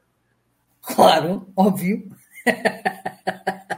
Claro, 0.81 1.47
óbvio. 1.55 2.09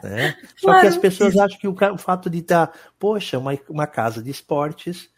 É. 0.04 0.32
Só 0.56 0.68
claro. 0.68 0.82
que 0.82 0.88
as 0.88 0.98
pessoas 0.98 1.38
acham 1.38 1.58
que 1.58 1.68
o, 1.68 1.76
o, 1.94 1.98
fato 1.98 2.30
de 2.30 2.40
estar, 2.40 2.72
poxa, 3.00 3.38
uma, 3.38 3.58
uma 3.70 3.88
casa 3.88 4.22
de 4.22 4.30
esportes, 4.30 5.10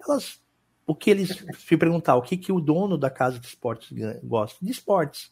elas, 0.00 0.40
o 0.86 0.94
que 0.94 1.10
eles 1.10 1.44
se 1.58 1.76
perguntar, 1.76 2.16
o 2.16 2.22
que, 2.22 2.36
que 2.36 2.52
o 2.52 2.60
dono 2.60 2.98
da 2.98 3.10
casa 3.10 3.38
de 3.38 3.46
esportes 3.46 3.90
gosta? 4.22 4.64
De 4.64 4.70
esportes. 4.70 5.30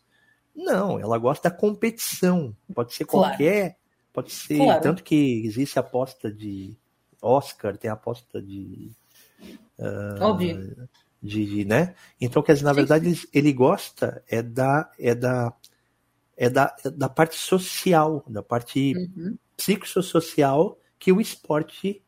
Não, 0.55 0.98
ela 0.98 1.18
gosta 1.18 1.50
da 1.50 1.57
competição. 1.57 2.57
Pode 2.74 2.94
ser 2.94 3.05
qualquer, 3.05 3.61
claro. 3.61 3.76
pode 4.12 4.33
ser, 4.33 4.59
claro. 4.59 4.83
tanto 4.83 5.05
que 5.05 5.44
existe 5.44 5.79
aposta 5.79 6.33
de 6.33 6.76
Oscar, 7.20 7.76
tem 7.76 7.90
a 7.90 7.94
aposta 7.94 8.40
de. 8.40 8.90
Uh, 9.79 10.22
Óbvio. 10.22 10.88
De, 11.22 11.46
de, 11.46 11.64
né? 11.64 11.94
Então, 12.20 12.42
quer 12.42 12.55
dizer, 12.55 12.64
na 12.64 12.72
verdade, 12.72 13.09
ele, 13.09 13.20
ele, 13.33 13.52
gosta 13.52 14.22
é 14.29 14.42
da, 14.42 14.90
é 14.98 15.14
da, 15.14 15.55
é 16.37 16.48
da, 16.48 16.76
é 16.85 16.90
da 16.90 17.09
parte 17.09 17.37
social, 17.37 18.24
da 18.29 18.42
parte 18.42 18.94
uhum. 18.96 19.37
psicossocial 19.57 20.79
que 20.98 21.12
o 21.12 21.20
esporte. 21.20 22.02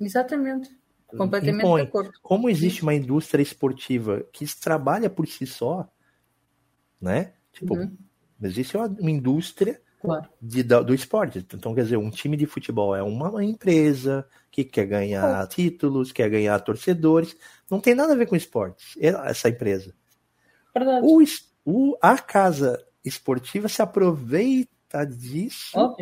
Exatamente. 0.00 0.70
Completamente 1.16 1.58
impõe. 1.58 1.82
de 1.82 1.88
acordo. 1.88 2.12
Como 2.22 2.48
existe 2.48 2.82
uma 2.82 2.94
indústria 2.94 3.42
esportiva 3.42 4.24
que 4.32 4.46
trabalha 4.58 5.10
por 5.10 5.26
si 5.26 5.46
só, 5.46 5.90
né? 7.00 7.34
Tipo, 7.52 7.76
uhum. 7.76 7.96
existe 8.40 8.76
uma 8.76 9.10
indústria 9.10 9.80
claro. 10.02 10.28
de, 10.40 10.62
do 10.62 10.94
esporte. 10.94 11.46
Então, 11.54 11.74
quer 11.74 11.84
dizer, 11.84 11.96
um 11.96 12.10
time 12.10 12.36
de 12.36 12.46
futebol 12.46 12.94
é 12.94 13.02
uma 13.02 13.42
empresa 13.44 14.26
que 14.50 14.64
quer 14.64 14.86
ganhar 14.86 15.46
títulos, 15.48 16.12
quer 16.12 16.28
ganhar 16.28 16.58
torcedores. 16.60 17.36
Não 17.70 17.80
tem 17.80 17.94
nada 17.94 18.12
a 18.12 18.16
ver 18.16 18.26
com 18.26 18.36
esportes, 18.36 18.96
é 18.98 19.08
essa 19.30 19.48
empresa. 19.48 19.94
Verdade. 20.74 21.06
O, 21.06 21.22
o, 21.64 21.96
a 22.02 22.18
casa 22.18 22.84
esportiva 23.04 23.68
se 23.68 23.80
aproveita 23.80 25.06
disso 25.06 25.96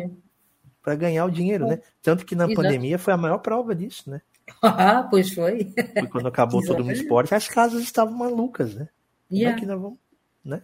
para 0.81 0.95
ganhar 0.95 1.25
o 1.25 1.31
dinheiro, 1.31 1.67
né? 1.67 1.79
Tanto 2.01 2.25
que 2.25 2.35
na 2.35 2.45
Exato. 2.45 2.61
pandemia 2.61 2.97
foi 2.97 3.13
a 3.13 3.17
maior 3.17 3.37
prova 3.37 3.75
disso, 3.75 4.09
né? 4.09 4.21
Ah, 4.61 5.03
pois 5.09 5.33
foi. 5.33 5.73
foi 5.93 6.07
quando 6.07 6.27
acabou 6.27 6.61
todo 6.63 6.83
mundo 6.83 6.93
esporte, 6.93 7.35
as 7.35 7.47
casas 7.47 7.83
estavam 7.83 8.13
malucas, 8.13 8.75
né? 8.75 8.89
Yeah. 9.31 9.55
Como 9.55 9.57
é 9.57 9.59
que 9.59 9.65
nós 9.65 9.81
vamos, 9.81 9.99
né? 10.43 10.63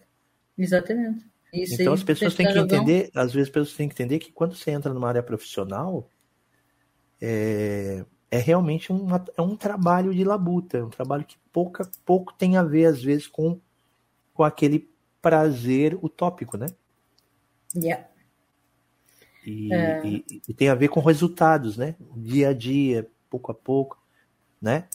Exatamente. 0.56 1.24
Isso 1.52 1.80
então 1.80 1.92
as 1.92 2.02
pessoas 2.02 2.34
têm 2.34 2.46
que 2.46 2.58
entender, 2.58 3.10
às 3.14 3.32
vezes 3.32 3.48
as 3.48 3.52
pessoas 3.52 3.76
têm 3.76 3.88
que 3.88 3.94
entender 3.94 4.18
que 4.18 4.30
quando 4.30 4.54
você 4.54 4.70
entra 4.70 4.92
numa 4.92 5.08
área 5.08 5.22
profissional, 5.22 6.08
é, 7.20 8.04
é 8.30 8.38
realmente 8.38 8.92
um, 8.92 9.06
é 9.36 9.42
um 9.42 9.56
trabalho 9.56 10.14
de 10.14 10.24
labuta, 10.24 10.78
é 10.78 10.84
um 10.84 10.90
trabalho 10.90 11.24
que 11.24 11.38
pouca, 11.52 11.90
pouco 12.04 12.34
tem 12.34 12.56
a 12.56 12.62
ver, 12.62 12.86
às 12.86 13.02
vezes, 13.02 13.26
com, 13.26 13.58
com 14.34 14.44
aquele 14.44 14.90
prazer 15.22 15.98
utópico, 16.02 16.56
né? 16.56 16.66
Yeah. 17.74 18.06
E, 19.44 19.72
é... 19.72 20.06
e, 20.06 20.24
e, 20.48 20.54
tem 20.54 20.68
a 20.68 20.74
ver 20.74 20.88
com 20.88 21.00
resultados, 21.00 21.76
né? 21.76 21.94
Dia 22.16 22.50
a 22.50 22.52
dia, 22.52 23.08
pouco 23.30 23.50
a 23.50 23.54
pouco, 23.54 23.98
né? 24.60 24.86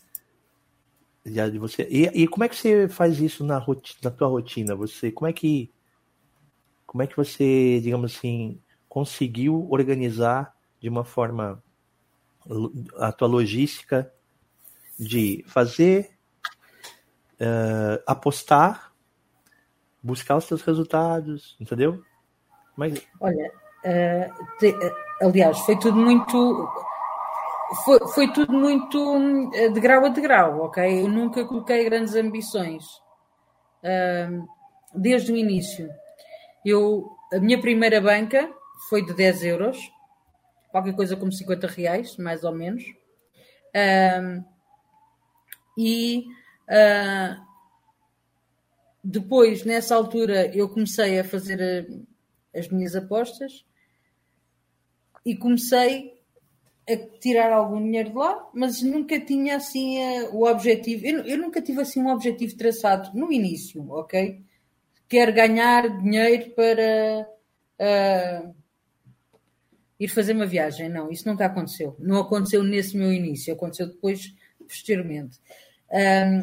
De 1.25 1.57
você. 1.57 1.87
E, 1.89 2.23
e 2.23 2.27
como 2.27 2.43
é 2.43 2.49
que 2.49 2.55
você 2.55 2.87
faz 2.87 3.19
isso 3.19 3.43
na, 3.43 3.57
rotina, 3.57 3.99
na 4.03 4.11
tua 4.11 4.27
rotina? 4.27 4.75
Você, 4.75 5.11
como 5.11 5.27
é 5.27 5.33
que 5.33 5.71
como 6.93 7.01
é 7.01 7.07
que 7.07 7.17
você, 7.17 7.81
digamos 7.81 8.15
assim, 8.15 8.61
conseguiu 8.87 9.67
organizar 9.71 10.55
de 10.79 10.87
uma 10.87 11.03
forma 11.03 11.61
a 12.99 13.11
tua 13.11 13.27
logística 13.27 14.13
de 14.99 15.43
fazer, 15.47 16.11
uh, 17.41 18.03
apostar, 18.05 18.93
buscar 20.03 20.37
os 20.37 20.43
seus 20.43 20.61
resultados, 20.61 21.57
entendeu? 21.59 22.03
Mas... 22.77 23.01
Olha, 23.19 23.51
uh, 23.85 24.57
te, 24.59 24.69
uh, 24.69 24.93
aliás, 25.19 25.57
foi 25.61 25.79
tudo 25.79 25.97
muito. 25.97 26.69
Foi, 27.83 27.99
foi 28.09 28.31
tudo 28.33 28.53
muito 28.53 29.49
de 29.73 29.79
grau 29.79 30.05
a 30.05 30.09
degrau, 30.09 30.65
ok? 30.65 31.01
Eu 31.01 31.07
nunca 31.07 31.43
coloquei 31.43 31.83
grandes 31.85 32.13
ambições 32.13 32.85
desde 34.93 35.31
o 35.31 35.35
início. 35.35 35.89
Eu, 36.65 37.09
a 37.31 37.39
minha 37.39 37.59
primeira 37.59 37.99
banca 37.99 38.51
foi 38.89 39.05
de 39.05 39.13
10 39.13 39.43
euros, 39.43 39.77
qualquer 40.71 40.95
coisa 40.95 41.15
como 41.15 41.31
50 41.31 41.67
reais, 41.67 42.17
mais 42.17 42.43
ou 42.43 42.53
menos. 42.53 42.83
Um, 43.75 44.43
e 45.77 46.25
uh, 46.69 47.43
depois, 49.03 49.65
nessa 49.65 49.95
altura, 49.95 50.47
eu 50.55 50.69
comecei 50.69 51.19
a 51.19 51.23
fazer 51.23 51.61
a, 51.61 52.57
as 52.59 52.69
minhas 52.69 52.95
apostas 52.95 53.65
e 55.25 55.35
comecei 55.35 56.13
a 56.87 56.97
tirar 57.19 57.51
algum 57.51 57.81
dinheiro 57.81 58.09
de 58.09 58.15
lá, 58.15 58.49
mas 58.53 58.81
nunca 58.81 59.19
tinha 59.19 59.55
assim 59.57 59.99
uh, 59.99 60.35
o 60.35 60.47
objetivo. 60.47 61.05
Eu, 61.05 61.21
eu, 61.21 61.37
nunca 61.37 61.61
tive 61.61 61.81
assim 61.81 62.01
um 62.01 62.09
objetivo 62.09 62.57
traçado 62.57 63.17
no 63.17 63.31
início, 63.31 63.89
ok? 63.91 64.43
Quer 65.07 65.31
ganhar 65.31 66.01
dinheiro 66.01 66.51
para 66.51 67.27
uh, 67.79 68.55
ir 69.99 70.07
fazer 70.07 70.33
uma 70.33 70.45
viagem. 70.45 70.89
Não, 70.89 71.11
isso 71.11 71.27
nunca 71.27 71.45
aconteceu. 71.45 71.95
Não 71.99 72.19
aconteceu 72.19 72.63
nesse 72.63 72.97
meu 72.97 73.11
início, 73.11 73.53
aconteceu 73.53 73.87
depois, 73.87 74.33
posteriormente. 74.59 75.39
Um, 75.91 76.41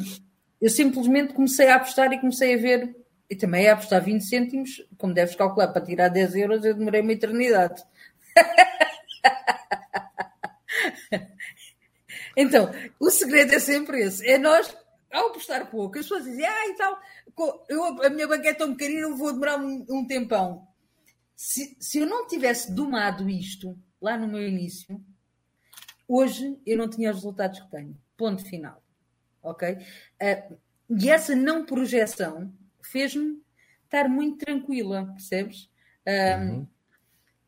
eu 0.61 0.71
simplesmente 0.71 1.35
comecei 1.35 1.69
a 1.69 1.77
apostar 1.77 2.13
e 2.13 2.21
comecei 2.21 2.55
a 2.55 2.59
ver, 2.59 2.95
e 3.29 3.35
também 3.35 3.69
a 3.69 3.73
apostar 3.73 4.03
20 4.03 4.23
cêntimos, 4.23 4.87
como 4.99 5.15
deves 5.15 5.35
calcular, 5.35 5.69
para 5.69 5.85
tirar 5.85 6.09
10 6.09 6.37
euros, 6.37 6.65
eu 6.65 6.75
demorei 6.75 7.01
uma 7.01 7.13
eternidade. 7.13 7.83
então, 12.37 12.71
o 12.99 13.11
segredo 13.11 13.55
é 13.55 13.59
sempre 13.59 14.03
esse: 14.03 14.29
é 14.29 14.39
nós 14.39 14.77
ao 15.11 15.29
apostar 15.29 15.67
pouco, 15.67 15.99
as 15.99 16.05
pessoas 16.05 16.25
dizem, 16.25 16.47
ah, 16.47 16.69
e 16.69 16.75
tal, 16.75 16.99
eu, 17.69 18.03
a 18.03 18.11
minha 18.11 18.27
banca 18.27 18.49
é 18.49 18.55
tão 18.55 18.75
pequenina, 18.75 19.09
eu 19.09 19.17
vou 19.17 19.33
demorar 19.33 19.59
um, 19.59 19.85
um 19.89 20.07
tempão. 20.07 20.67
Se, 21.37 21.77
se 21.81 21.99
eu 21.99 22.07
não 22.07 22.27
tivesse 22.27 22.73
domado 22.73 23.29
isto 23.29 23.79
lá 24.01 24.17
no 24.17 24.29
meu 24.29 24.47
início, 24.47 25.03
hoje 26.07 26.59
eu 26.67 26.77
não 26.77 26.89
tinha 26.89 27.11
os 27.11 27.17
resultados 27.17 27.61
que 27.61 27.71
tenho. 27.71 27.97
Ponto 28.17 28.45
final. 28.45 28.83
Ok? 29.43 29.73
Uh, 29.73 30.59
e 30.91 31.09
essa 31.09 31.35
não 31.35 31.65
projeção 31.65 32.53
fez-me 32.83 33.41
estar 33.85 34.09
muito 34.09 34.45
tranquila, 34.45 35.07
percebes? 35.07 35.71
Uh, 36.07 36.43
uhum. 36.43 36.67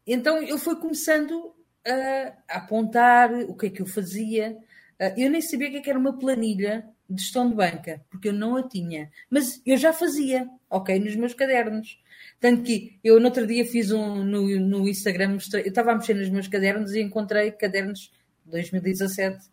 Então 0.07 0.42
eu 0.42 0.59
fui 0.59 0.77
começando 0.77 1.55
a, 1.87 2.55
a 2.55 2.59
apontar 2.59 3.33
o 3.33 3.57
que 3.57 3.66
é 3.66 3.71
que 3.71 3.83
eu 3.83 3.87
fazia. 3.87 4.57
Uh, 5.01 5.21
eu 5.21 5.31
nem 5.31 5.40
sabia 5.40 5.68
o 5.68 5.71
que, 5.71 5.77
é 5.79 5.81
que 5.81 5.90
era 5.90 5.99
uma 5.99 6.18
planilha 6.18 6.88
de 7.14 7.22
gestão 7.22 7.48
de 7.48 7.55
banca, 7.55 8.05
porque 8.11 8.29
eu 8.29 8.33
não 8.33 8.57
a 8.57 8.68
tinha. 8.68 9.11
Mas 9.31 9.61
eu 9.64 9.77
já 9.77 9.92
fazia, 9.92 10.48
ok, 10.70 10.98
nos 10.98 11.14
meus 11.16 11.35
cadernos. 11.35 11.98
Tanto 12.40 12.62
que 12.62 12.98
eu 13.03 13.18
no 13.20 13.27
outro 13.27 13.46
dia 13.46 13.64
fiz 13.64 13.90
um 13.90 14.25
no, 14.25 14.61
no 14.61 14.88
Instagram, 14.88 15.38
eu 15.53 15.61
estava 15.61 15.92
a 15.92 15.94
mexer 15.94 16.14
nos 16.14 16.29
meus 16.29 16.48
cadernos 16.48 16.92
e 16.92 17.01
encontrei 17.01 17.51
cadernos 17.53 18.12
de 18.44 18.51
2017, 18.51 19.46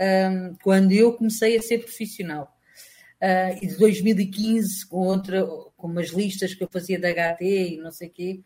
um, 0.00 0.56
quando 0.62 0.92
eu 0.92 1.12
comecei 1.12 1.56
a 1.56 1.62
ser 1.62 1.78
profissional. 1.78 2.54
Uh, 3.20 3.56
e 3.62 3.66
de 3.68 3.76
2015, 3.78 4.86
com, 4.86 4.98
outra, 4.98 5.46
com 5.76 5.86
umas 5.86 6.10
listas 6.10 6.54
que 6.54 6.62
eu 6.62 6.68
fazia 6.70 6.98
da 6.98 7.08
HT 7.08 7.44
e 7.44 7.76
não 7.78 7.90
sei 7.90 8.08
o 8.08 8.10
quê. 8.10 8.40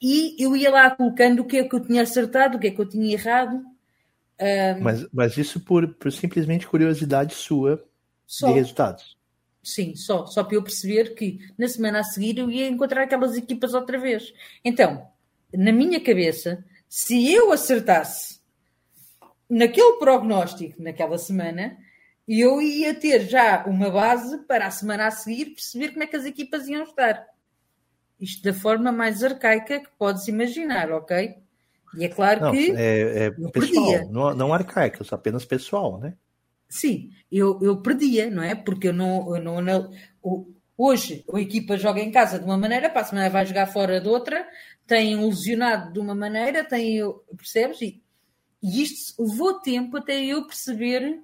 E 0.00 0.42
eu 0.42 0.56
ia 0.56 0.70
lá 0.70 0.90
colocando 0.90 1.40
o 1.40 1.44
que 1.44 1.58
é 1.58 1.68
que 1.68 1.74
eu 1.74 1.80
tinha 1.80 2.02
acertado, 2.02 2.56
o 2.56 2.60
que 2.60 2.68
é 2.68 2.70
que 2.70 2.80
eu 2.80 2.88
tinha 2.88 3.12
errado. 3.12 3.64
Um, 4.40 4.82
mas, 4.82 5.06
mas 5.12 5.36
isso 5.36 5.60
por, 5.60 5.94
por 5.94 6.12
simplesmente 6.12 6.66
curiosidade 6.66 7.34
sua 7.34 7.84
só. 8.26 8.48
de 8.48 8.54
resultados. 8.54 9.16
Sim, 9.62 9.96
só, 9.96 10.26
só 10.26 10.44
para 10.44 10.54
eu 10.54 10.62
perceber 10.62 11.14
que 11.14 11.40
na 11.58 11.68
semana 11.68 12.00
a 12.00 12.04
seguir 12.04 12.38
eu 12.38 12.50
ia 12.50 12.68
encontrar 12.68 13.02
aquelas 13.02 13.36
equipas 13.36 13.74
outra 13.74 13.98
vez. 13.98 14.32
Então, 14.64 15.06
na 15.52 15.72
minha 15.72 16.00
cabeça, 16.00 16.64
se 16.88 17.32
eu 17.32 17.52
acertasse 17.52 18.40
naquele 19.48 19.98
prognóstico 19.98 20.82
naquela 20.82 21.18
semana, 21.18 21.76
eu 22.26 22.60
ia 22.60 22.94
ter 22.94 23.26
já 23.26 23.64
uma 23.66 23.90
base 23.90 24.38
para 24.44 24.66
a 24.66 24.70
semana 24.70 25.06
a 25.06 25.10
seguir 25.10 25.46
perceber 25.46 25.90
como 25.90 26.02
é 26.02 26.06
que 26.06 26.16
as 26.16 26.24
equipas 26.24 26.68
iam 26.68 26.84
estar. 26.84 27.26
Isto 28.20 28.42
da 28.42 28.54
forma 28.54 28.92
mais 28.92 29.22
arcaica 29.24 29.80
que 29.80 29.90
podes 29.98 30.28
imaginar, 30.28 30.92
ok? 30.92 31.36
E 31.96 32.04
é 32.04 32.08
claro 32.08 32.40
não, 32.40 32.52
que. 32.52 32.70
É, 32.72 33.26
é 33.26 33.30
pessoal, 33.30 34.08
não, 34.10 34.34
não 34.34 34.54
arcaica, 34.54 35.04
apenas 35.10 35.44
pessoal, 35.44 35.98
né? 35.98 36.14
Sim, 36.68 37.10
eu, 37.32 37.58
eu 37.62 37.80
perdia, 37.80 38.30
não 38.30 38.42
é? 38.42 38.54
Porque 38.54 38.88
eu 38.88 38.92
não. 38.92 39.34
Eu 39.36 39.42
não, 39.42 39.60
não 39.60 39.90
hoje 40.76 41.24
a 41.34 41.40
equipa 41.40 41.76
joga 41.76 42.00
em 42.00 42.12
casa 42.12 42.38
de 42.38 42.44
uma 42.44 42.56
maneira, 42.56 42.88
para 42.88 43.00
a 43.00 43.04
semana 43.04 43.28
vai 43.28 43.44
jogar 43.44 43.66
fora 43.66 44.00
de 44.00 44.08
outra, 44.08 44.46
tem 44.86 45.16
um 45.16 45.28
lesionado 45.28 45.92
de 45.92 45.98
uma 45.98 46.14
maneira, 46.14 46.62
tem. 46.62 47.00
Percebes? 47.36 47.82
E, 47.82 48.02
e 48.62 48.82
isto 48.82 49.22
levou 49.22 49.60
tempo 49.60 49.96
até 49.96 50.24
eu 50.24 50.46
perceber 50.46 51.20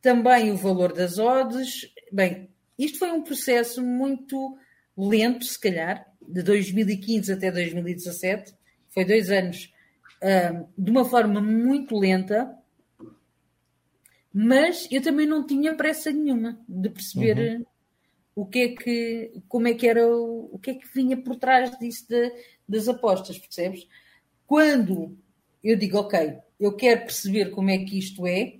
também 0.00 0.50
o 0.50 0.56
valor 0.56 0.92
das 0.92 1.18
odds. 1.18 1.90
Bem, 2.12 2.48
isto 2.78 2.98
foi 2.98 3.10
um 3.10 3.22
processo 3.22 3.82
muito 3.82 4.56
lento, 4.96 5.44
se 5.44 5.58
calhar, 5.58 6.06
de 6.20 6.42
2015 6.42 7.32
até 7.32 7.50
2017. 7.50 8.54
Foi 8.98 9.04
dois 9.04 9.30
anos 9.30 9.72
uh, 10.20 10.66
de 10.76 10.90
uma 10.90 11.04
forma 11.04 11.40
muito 11.40 11.96
lenta 11.96 12.52
mas 14.34 14.88
eu 14.90 15.00
também 15.00 15.24
não 15.24 15.46
tinha 15.46 15.74
pressa 15.76 16.10
nenhuma 16.10 16.60
de 16.68 16.90
perceber 16.90 17.58
uhum. 17.58 17.66
o 18.34 18.44
que 18.44 18.58
é 18.58 18.68
que, 18.68 19.32
como 19.48 19.68
é 19.68 19.74
que 19.74 19.86
era, 19.86 20.04
o, 20.04 20.50
o 20.52 20.58
que 20.58 20.70
é 20.70 20.74
que 20.74 20.92
vinha 20.92 21.16
por 21.16 21.36
trás 21.36 21.78
disso 21.78 22.08
de, 22.08 22.32
das 22.68 22.88
apostas, 22.88 23.38
percebes? 23.38 23.86
Quando 24.46 25.16
eu 25.62 25.76
digo, 25.76 25.98
ok, 25.98 26.38
eu 26.58 26.72
quero 26.72 27.02
perceber 27.02 27.50
como 27.50 27.70
é 27.70 27.78
que 27.78 27.98
isto 27.98 28.26
é, 28.26 28.54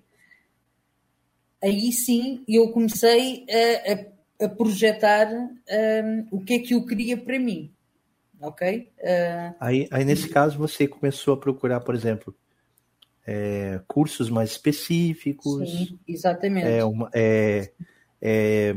aí 1.61 1.91
sim 1.91 2.45
eu 2.47 2.71
comecei 2.71 3.45
a, 3.51 4.45
a, 4.45 4.47
a 4.47 4.49
projetar 4.49 5.29
um, 5.33 6.29
o 6.31 6.45
que 6.45 6.55
é 6.55 6.59
que 6.61 6.75
eu 6.75 6.87
queria 6.87 7.17
para 7.17 7.41
mim. 7.41 7.73
Ok? 8.41 8.93
Uh, 8.99 9.55
aí, 9.59 9.89
aí, 9.91 10.05
nesse 10.05 10.29
caso, 10.29 10.57
você 10.59 10.87
começou 10.87 11.35
a 11.35 11.37
procurar, 11.37 11.81
por 11.81 11.95
exemplo, 11.95 12.35
é, 13.27 13.81
cursos 13.87 14.31
mais 14.31 14.53
específicos. 14.53 15.71
Sim, 15.71 15.99
exatamente. 16.09 16.67
É, 16.67 16.85
uma, 16.85 17.11
é, 17.13 17.71
é, 18.23 18.75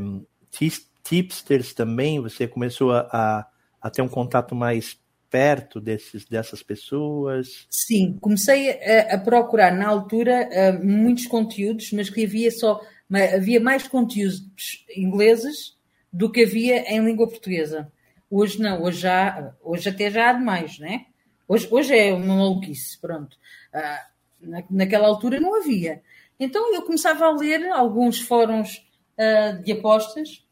tipsters 1.01 1.73
também, 1.73 2.19
você 2.19 2.47
começou 2.47 2.91
a, 2.91 3.47
a, 3.81 3.89
ter 3.89 4.01
um 4.01 4.09
contato 4.09 4.53
mais 4.53 4.99
perto 5.29 5.79
desses, 5.79 6.25
dessas 6.25 6.61
pessoas? 6.61 7.65
Sim, 7.69 8.17
comecei 8.19 8.71
a, 8.71 9.15
a 9.15 9.17
procurar 9.17 9.71
na 9.73 9.87
altura 9.87 10.49
uh, 10.49 10.85
muitos 10.85 11.27
conteúdos, 11.27 11.91
mas 11.93 12.09
que 12.09 12.25
havia 12.25 12.51
só 12.51 12.81
havia 13.33 13.59
mais 13.59 13.87
conteúdos 13.87 14.85
ingleses 14.95 15.77
do 16.11 16.31
que 16.31 16.43
havia 16.43 16.93
em 16.93 17.03
língua 17.03 17.27
portuguesa. 17.27 17.91
Hoje 18.31 18.61
não, 18.61 18.81
hoje 18.81 19.01
já, 19.01 19.53
hoje 19.61 19.89
até 19.89 20.09
já 20.09 20.29
há 20.29 20.33
demais, 20.33 20.79
né? 20.79 21.07
Hoje, 21.45 21.67
hoje 21.69 21.93
é 21.93 22.13
uma 22.13 22.37
maluquice, 22.37 22.97
pronto. 22.97 23.35
Uh, 23.75 24.49
na, 24.49 24.63
naquela 24.69 25.05
altura 25.05 25.37
não 25.37 25.59
havia. 25.59 26.01
Então 26.39 26.73
eu 26.73 26.81
começava 26.83 27.25
a 27.25 27.31
ler 27.31 27.69
alguns 27.71 28.21
fóruns 28.21 28.87
uh, 29.17 29.61
de 29.61 29.73
apostas 29.73 30.45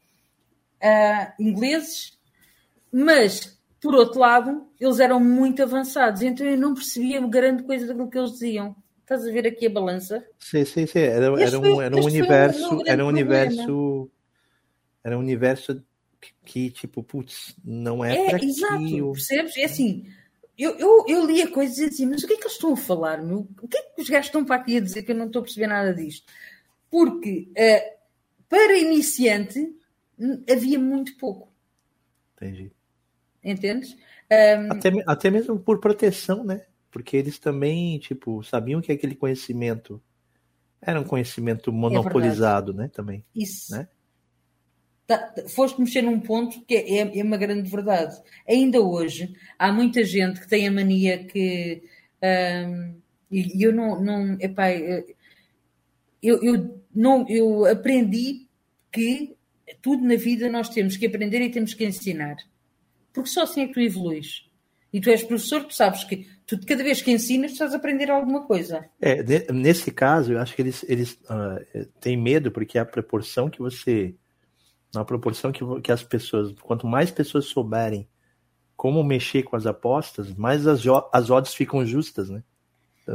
uh, 0.82 1.32
ingleses, 1.42 2.18
mas 2.92 3.58
por 3.80 3.94
outro 3.94 4.20
lado, 4.20 4.66
eles 4.78 5.00
eram 5.00 5.18
muito 5.18 5.62
avançados, 5.62 6.20
então 6.20 6.46
eu 6.46 6.58
não 6.58 6.74
percebia 6.74 7.18
grande 7.26 7.62
coisa 7.62 7.86
daquilo 7.86 8.10
que 8.10 8.18
eles 8.18 8.32
diziam. 8.32 8.76
Estás 9.00 9.26
a 9.26 9.32
ver 9.32 9.46
aqui 9.46 9.66
a 9.66 9.70
balança? 9.70 10.22
Sim, 10.38 10.64
sim, 10.66 10.86
sim. 10.86 11.00
Era, 11.00 11.26
era, 11.42 11.58
um, 11.58 11.80
era 11.80 11.96
um 11.96 12.04
universo, 12.04 12.76
um 12.76 12.82
era 12.86 13.04
um 13.04 13.08
universo, 13.08 14.10
era 15.02 15.16
um 15.16 15.20
universo 15.20 15.82
que, 16.44 16.70
tipo, 16.70 17.02
putz, 17.02 17.56
não 17.64 18.04
é, 18.04 18.16
é 18.16 18.44
exato, 18.44 19.12
percebes? 19.12 19.56
É 19.56 19.64
assim, 19.64 20.06
eu, 20.58 20.76
eu, 20.78 21.04
eu 21.08 21.26
lia 21.26 21.50
coisas 21.50 21.78
e 21.78 21.88
dizia 21.88 21.94
assim, 21.94 22.06
mas 22.06 22.22
o 22.22 22.26
que 22.26 22.34
é 22.34 22.36
que 22.36 22.42
eles 22.42 22.52
estão 22.52 22.72
a 22.72 22.76
falar, 22.76 23.22
meu? 23.22 23.48
O 23.62 23.66
que 23.66 23.78
é 23.78 23.82
que 23.82 24.02
os 24.02 24.08
gajos 24.10 24.26
estão 24.26 24.44
para 24.44 24.56
aqui 24.56 24.76
a 24.76 24.80
dizer 24.80 25.02
que 25.02 25.12
eu 25.12 25.16
não 25.16 25.26
estou 25.26 25.40
a 25.40 25.42
perceber 25.42 25.66
nada 25.66 25.94
disto? 25.94 26.30
Porque 26.90 27.48
uh, 27.52 28.00
para 28.48 28.76
iniciante 28.76 29.74
havia 30.50 30.78
muito 30.78 31.16
pouco. 31.16 31.50
Entendi. 32.36 32.70
Entendes? 33.42 33.96
Um... 34.30 34.72
Até, 34.72 34.90
até 35.06 35.30
mesmo 35.30 35.58
por 35.58 35.80
proteção, 35.80 36.44
né? 36.44 36.66
Porque 36.90 37.16
eles 37.16 37.38
também, 37.38 37.98
tipo, 37.98 38.42
sabiam 38.42 38.80
que 38.80 38.92
aquele 38.92 39.14
conhecimento 39.14 40.02
era 40.82 41.00
um 41.00 41.04
conhecimento 41.04 41.72
monopolizado, 41.72 42.72
é 42.72 42.74
né? 42.74 42.88
Também. 42.88 43.24
Isso. 43.34 43.72
Né? 43.72 43.88
Tá, 45.10 45.34
foste 45.48 45.80
mexer 45.80 46.02
num 46.02 46.20
ponto 46.20 46.60
que 46.64 46.72
é, 46.72 47.18
é, 47.18 47.24
uma 47.24 47.36
grande 47.36 47.68
verdade. 47.68 48.16
Ainda 48.48 48.80
hoje 48.80 49.34
há 49.58 49.72
muita 49.72 50.04
gente 50.04 50.38
que 50.38 50.48
tem 50.48 50.68
a 50.68 50.70
mania 50.70 51.24
que 51.24 51.82
um, 52.22 52.94
e 53.28 53.60
eu 53.60 53.72
não, 53.74 54.00
não 54.00 54.36
epá, 54.38 54.70
eu, 54.70 55.04
eu, 56.22 56.80
não, 56.94 57.26
eu 57.28 57.64
aprendi 57.66 58.46
que 58.92 59.34
tudo 59.82 60.04
na 60.04 60.14
vida 60.14 60.48
nós 60.48 60.68
temos 60.68 60.96
que 60.96 61.06
aprender 61.06 61.40
e 61.40 61.50
temos 61.50 61.74
que 61.74 61.84
ensinar. 61.84 62.36
Porque 63.12 63.30
só 63.30 63.42
assim 63.42 63.62
é 63.62 63.66
que 63.66 63.74
tu 63.74 63.80
evoluís. 63.80 64.48
E 64.92 65.00
tu 65.00 65.10
és 65.10 65.24
professor, 65.24 65.64
tu 65.64 65.74
sabes 65.74 66.04
que 66.04 66.28
tu, 66.46 66.56
cada 66.64 66.84
vez 66.84 67.02
que 67.02 67.10
ensinas, 67.10 67.50
estás 67.50 67.74
a 67.74 67.78
aprender 67.78 68.12
alguma 68.12 68.46
coisa. 68.46 68.88
É, 69.00 69.24
nesse 69.52 69.90
caso, 69.90 70.34
eu 70.34 70.38
acho 70.38 70.54
que 70.54 70.62
eles, 70.62 70.84
eles 70.88 71.14
uh, 71.24 71.84
têm 72.00 72.16
medo, 72.16 72.52
porque 72.52 72.78
a 72.78 72.84
proporção 72.84 73.50
que 73.50 73.58
você 73.58 74.14
na 74.94 75.04
proporção 75.04 75.52
que, 75.52 75.64
que 75.80 75.92
as 75.92 76.02
pessoas, 76.02 76.52
quanto 76.60 76.86
mais 76.86 77.10
pessoas 77.10 77.46
souberem 77.46 78.08
como 78.76 79.04
mexer 79.04 79.42
com 79.42 79.56
as 79.56 79.66
apostas, 79.66 80.32
mais 80.34 80.66
as, 80.66 80.82
as 81.12 81.30
odds 81.30 81.52
ficam 81.52 81.84
justas, 81.84 82.30
né? 82.30 82.42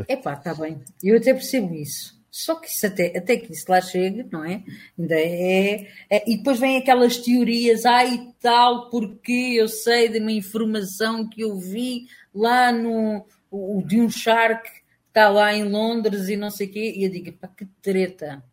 Epá, 0.07 0.35
tá 0.35 0.53
bem. 0.53 0.79
Eu 1.03 1.17
até 1.17 1.33
percebo 1.33 1.73
isso. 1.73 2.15
Só 2.29 2.55
que 2.55 2.67
isso 2.67 2.85
até, 2.85 3.17
até 3.17 3.37
que 3.37 3.53
isso 3.53 3.65
lá 3.69 3.79
chega, 3.79 4.27
não 4.29 4.43
é? 4.43 4.61
Ainda 4.99 5.15
é, 5.15 5.87
é, 6.09 6.29
E 6.29 6.37
depois 6.37 6.59
vem 6.59 6.77
aquelas 6.77 7.17
teorias, 7.17 7.85
ai 7.85 8.15
ah, 8.15 8.33
tal, 8.41 8.89
porque 8.89 9.31
eu 9.57 9.69
sei 9.69 10.09
de 10.09 10.19
uma 10.19 10.33
informação 10.33 11.29
que 11.29 11.41
eu 11.41 11.57
vi 11.57 12.07
lá 12.33 12.71
no. 12.71 13.25
O, 13.49 13.81
de 13.81 14.01
um 14.01 14.09
shark 14.09 14.69
está 15.07 15.29
lá 15.29 15.53
em 15.53 15.63
Londres 15.63 16.27
e 16.27 16.35
não 16.35 16.51
sei 16.51 16.67
o 16.67 16.71
quê. 16.71 16.93
E 16.97 17.05
eu 17.05 17.09
digo, 17.09 17.31
pá, 17.31 17.47
que 17.47 17.65
treta. 17.81 18.43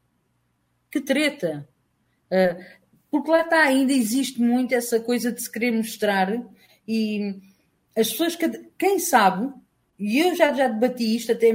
Que 0.89 1.01
treta. 1.01 1.69
Uh, 2.31 2.82
porque 3.13 3.31
lá 3.31 3.43
está, 3.43 3.63
ainda 3.63 3.93
existe 3.93 4.41
muito 4.41 4.75
essa 4.75 4.99
coisa 4.99 5.31
de 5.31 5.41
se 5.41 5.53
querer 5.53 5.71
mostrar 5.71 6.43
e 6.89 7.37
as 7.97 8.11
pessoas, 8.11 8.37
quem 8.77 8.99
sabe, 8.99 9.53
e 9.97 10.19
eu 10.19 10.35
já, 10.35 10.53
já 10.53 10.67
debati 10.67 11.15
isto 11.15 11.31
até 11.31 11.53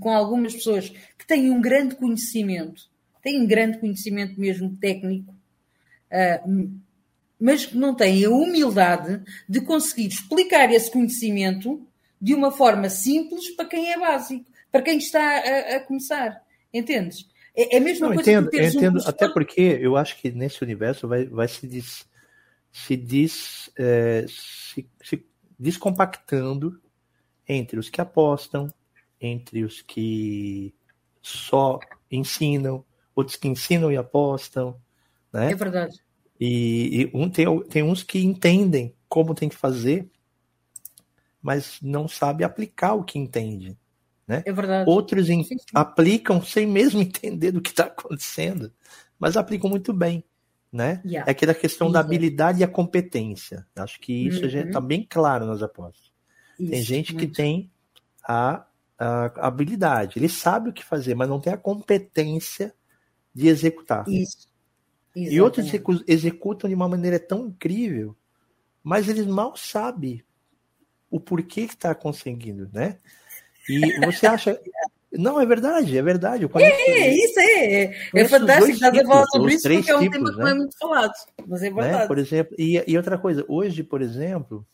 com 0.00 0.08
algumas 0.08 0.54
pessoas 0.54 0.88
que 1.18 1.26
têm 1.26 1.50
um 1.50 1.60
grande 1.60 1.96
conhecimento 1.96 2.90
têm 3.22 3.46
grande 3.46 3.78
conhecimento 3.78 4.38
mesmo 4.38 4.76
técnico, 4.76 5.32
uh, 5.32 6.80
mas 7.40 7.64
que 7.64 7.76
não 7.76 7.94
têm 7.94 8.24
a 8.24 8.30
humildade 8.30 9.22
de 9.48 9.60
conseguir 9.60 10.08
explicar 10.08 10.70
esse 10.72 10.90
conhecimento 10.90 11.86
de 12.20 12.34
uma 12.34 12.50
forma 12.50 12.90
simples 12.90 13.50
para 13.50 13.66
quem 13.66 13.92
é 13.92 13.98
básico, 13.98 14.44
para 14.70 14.82
quem 14.82 14.98
está 14.98 15.20
a, 15.20 15.76
a 15.76 15.80
começar. 15.80 16.42
Entendes? 16.74 17.26
É, 17.54 17.76
é 17.76 17.78
a 17.78 17.80
mesma 17.80 18.08
não, 18.08 18.14
coisa 18.14 18.30
entendo, 18.30 18.50
que 18.50 18.56
teres 18.56 18.74
entendo, 18.74 18.98
um 18.98 19.08
até 19.08 19.28
porque 19.28 19.60
eu 19.80 19.96
acho 19.96 20.18
que 20.18 20.30
nesse 20.30 20.62
universo 20.62 21.06
vai, 21.06 21.26
vai 21.26 21.48
se, 21.48 21.66
des, 21.66 22.06
se, 22.70 22.96
des, 22.96 23.70
é, 23.76 24.24
se, 24.28 24.88
se 25.02 25.26
descompactando 25.58 26.80
entre 27.46 27.78
os 27.78 27.90
que 27.90 28.00
apostam, 28.00 28.72
entre 29.20 29.64
os 29.64 29.82
que 29.82 30.74
só 31.20 31.78
ensinam, 32.10 32.84
outros 33.14 33.36
que 33.36 33.48
ensinam 33.48 33.92
e 33.92 33.96
apostam, 33.96 34.80
né? 35.32 35.52
É 35.52 35.54
verdade. 35.54 35.96
E, 36.40 37.02
e 37.02 37.10
um, 37.14 37.30
tem, 37.30 37.62
tem 37.64 37.82
uns 37.82 38.02
que 38.02 38.18
entendem 38.18 38.94
como 39.08 39.34
tem 39.34 39.48
que 39.48 39.54
fazer, 39.54 40.10
mas 41.40 41.78
não 41.82 42.08
sabe 42.08 42.42
aplicar 42.42 42.94
o 42.94 43.04
que 43.04 43.18
entende. 43.18 43.78
Né? 44.26 44.42
É 44.46 44.52
verdade. 44.52 44.88
Outros 44.88 45.28
em, 45.28 45.42
sim, 45.42 45.58
sim. 45.58 45.64
aplicam 45.74 46.42
sem 46.42 46.66
mesmo 46.66 47.00
entender 47.02 47.52
do 47.52 47.60
que 47.60 47.70
está 47.70 47.84
acontecendo, 47.84 48.72
mas 49.18 49.36
aplicam 49.36 49.68
muito 49.68 49.92
bem. 49.92 50.24
Né? 50.72 51.02
Yeah. 51.04 51.28
É 51.28 51.32
aquela 51.32 51.52
questão 51.52 51.92
da 51.92 52.00
habilidade 52.00 52.60
e 52.60 52.64
a 52.64 52.68
competência. 52.68 53.66
Acho 53.76 54.00
que 54.00 54.26
isso 54.26 54.44
uhum. 54.44 54.48
já 54.48 54.60
está 54.62 54.80
bem 54.80 55.06
claro 55.08 55.44
nas 55.44 55.62
apostas. 55.62 56.10
Isso, 56.58 56.70
tem 56.70 56.82
gente 56.82 57.12
muito. 57.12 57.28
que 57.28 57.34
tem 57.34 57.70
a, 58.26 58.64
a, 58.98 59.46
habilidade, 59.46 60.18
ele 60.18 60.30
sabe 60.30 60.70
o 60.70 60.72
que 60.72 60.82
fazer, 60.82 61.14
mas 61.14 61.28
não 61.28 61.40
tem 61.40 61.52
a 61.52 61.58
competência 61.58 62.74
de 63.34 63.48
executar. 63.48 64.08
Isso. 64.08 64.48
E 65.14 65.38
outros 65.42 65.66
executam 66.06 66.68
de 66.68 66.74
uma 66.74 66.88
maneira 66.88 67.18
tão 67.20 67.48
incrível, 67.48 68.16
mas 68.82 69.08
eles 69.08 69.26
mal 69.26 69.54
sabem 69.56 70.24
o 71.10 71.20
porquê 71.20 71.66
que 71.66 71.74
está 71.74 71.94
conseguindo, 71.94 72.70
né? 72.72 72.98
E 73.68 74.06
você 74.06 74.26
acha. 74.26 74.60
Não, 75.12 75.38
é 75.38 75.44
verdade, 75.44 75.98
é 75.98 76.00
verdade. 76.00 76.48
É, 76.54 76.90
é, 76.90 77.14
isso 77.14 77.38
é. 77.38 77.84
É 78.14 78.24
fantástico 78.26 78.70
estar 78.70 79.04
falar 79.04 79.26
sobre 79.26 79.52
isso 79.52 79.68
porque 79.68 79.90
é 79.90 79.94
um 79.94 80.00
tipos, 80.00 80.16
tema 80.16 80.30
que 80.30 80.38
não 80.38 80.46
é 80.48 80.50
né? 80.52 80.58
muito 80.58 80.78
falado. 80.78 81.12
Mas 81.46 81.62
é 81.62 81.68
né? 81.68 81.74
verdade. 81.74 81.98
Né? 81.98 82.06
Por 82.06 82.18
exemplo, 82.18 82.56
e, 82.58 82.82
e 82.86 82.96
outra 82.96 83.18
coisa, 83.18 83.44
hoje, 83.46 83.82
por 83.82 84.00
exemplo, 84.00 84.66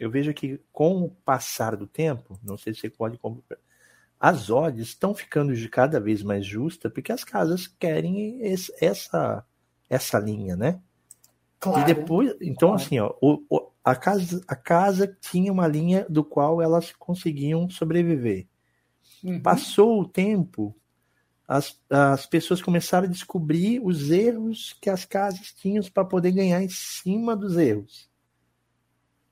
eu 0.00 0.10
vejo 0.10 0.32
que 0.32 0.58
com 0.72 1.02
o 1.02 1.10
passar 1.10 1.76
do 1.76 1.86
tempo, 1.86 2.40
não 2.42 2.56
sei 2.56 2.72
se 2.72 2.80
você 2.80 2.88
pode 2.88 3.18
as 4.18 4.48
odds 4.48 4.88
estão 4.88 5.14
ficando 5.14 5.54
de 5.54 5.68
cada 5.68 6.00
vez 6.00 6.22
mais 6.22 6.46
justas 6.46 6.90
porque 6.90 7.12
as 7.12 7.22
casas 7.22 7.66
querem 7.66 8.40
esse, 8.40 8.72
essa 8.80 9.44
essa 9.88 10.18
linha, 10.18 10.56
né? 10.56 10.80
Claro, 11.64 11.80
e 11.80 11.94
depois, 11.94 12.36
então 12.42 12.68
claro. 12.70 12.82
assim, 12.82 12.98
ó, 12.98 13.14
o, 13.22 13.42
o, 13.48 13.70
a 13.82 13.96
casa, 13.96 14.44
a 14.46 14.54
casa 14.54 15.16
tinha 15.20 15.50
uma 15.50 15.66
linha 15.66 16.06
do 16.10 16.22
qual 16.22 16.60
elas 16.60 16.92
conseguiam 16.92 17.70
sobreviver. 17.70 18.46
Uhum. 19.22 19.40
Passou 19.40 20.00
o 20.00 20.06
tempo, 20.06 20.76
as, 21.48 21.80
as 21.88 22.26
pessoas 22.26 22.60
começaram 22.60 23.06
a 23.06 23.10
descobrir 23.10 23.80
os 23.82 24.10
erros 24.10 24.76
que 24.78 24.90
as 24.90 25.06
casas 25.06 25.52
tinham 25.52 25.82
para 25.84 26.04
poder 26.04 26.32
ganhar 26.32 26.62
em 26.62 26.68
cima 26.68 27.34
dos 27.34 27.56
erros. 27.56 28.10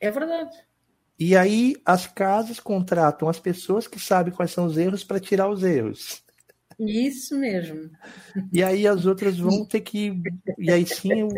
É 0.01 0.11
verdade. 0.11 0.57
E 1.19 1.37
aí 1.37 1.77
as 1.85 2.07
casas 2.07 2.59
contratam 2.59 3.29
as 3.29 3.39
pessoas 3.39 3.87
que 3.87 4.01
sabem 4.01 4.33
quais 4.33 4.51
são 4.53 4.65
os 4.65 4.79
erros 4.79 5.05
para 5.05 5.21
tirar 5.21 5.51
os 5.51 5.63
erros. 5.63 6.23
Isso 6.79 7.39
mesmo. 7.39 7.91
E 8.51 8.63
aí 8.63 8.87
as 8.87 9.05
outras 9.05 9.39
vão 9.39 9.67
ter 9.67 9.83
que. 9.83 10.21
E 10.59 10.71
aí 10.71 10.87
sim 10.87 11.29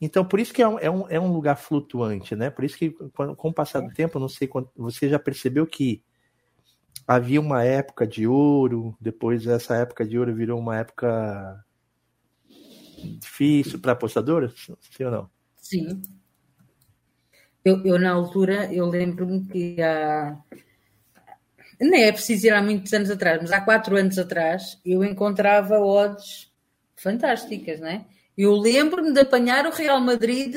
então, 0.00 0.24
por 0.24 0.38
isso 0.38 0.52
que 0.52 0.62
é 0.62 0.68
um, 0.68 0.78
é 0.78 0.90
um, 0.90 1.08
é 1.08 1.20
um 1.20 1.32
lugar 1.32 1.56
flutuante, 1.56 2.36
né? 2.36 2.50
Por 2.50 2.64
isso 2.64 2.78
que, 2.78 2.90
com, 2.90 3.34
com 3.34 3.48
o 3.48 3.52
passar 3.52 3.80
do 3.80 3.92
tempo, 3.92 4.18
não 4.18 4.28
sei 4.28 4.46
quando, 4.46 4.70
você 4.76 5.08
já 5.08 5.18
percebeu 5.18 5.66
que 5.66 6.02
havia 7.06 7.40
uma 7.40 7.64
época 7.64 8.06
de 8.06 8.26
ouro, 8.26 8.96
depois 9.00 9.46
essa 9.46 9.74
época 9.76 10.04
de 10.06 10.18
ouro 10.18 10.34
virou 10.34 10.58
uma 10.58 10.76
época 10.76 11.64
difícil 13.18 13.80
para 13.80 13.92
apostadoras? 13.92 14.52
Sim 14.80 15.04
ou 15.04 15.10
não? 15.10 15.30
Sim. 15.56 16.02
Eu, 17.64 17.84
eu 17.84 17.98
na 17.98 18.12
altura, 18.12 18.72
eu 18.72 18.86
lembro-me 18.86 19.44
que 19.46 19.82
há. 19.82 20.38
Nem 21.80 22.04
é 22.04 22.12
preciso 22.12 22.46
ir 22.46 22.50
há 22.50 22.62
muitos 22.62 22.92
anos 22.92 23.10
atrás, 23.10 23.40
mas 23.40 23.52
há 23.52 23.60
quatro 23.60 23.96
anos 23.96 24.18
atrás 24.18 24.80
eu 24.84 25.04
encontrava 25.04 25.78
odds 25.78 26.52
fantásticas, 26.96 27.78
não 27.80 27.88
é? 27.88 28.04
Eu 28.38 28.54
lembro-me 28.54 29.12
de 29.12 29.18
apanhar 29.18 29.66
o 29.66 29.72
Real 29.72 30.00
Madrid 30.00 30.54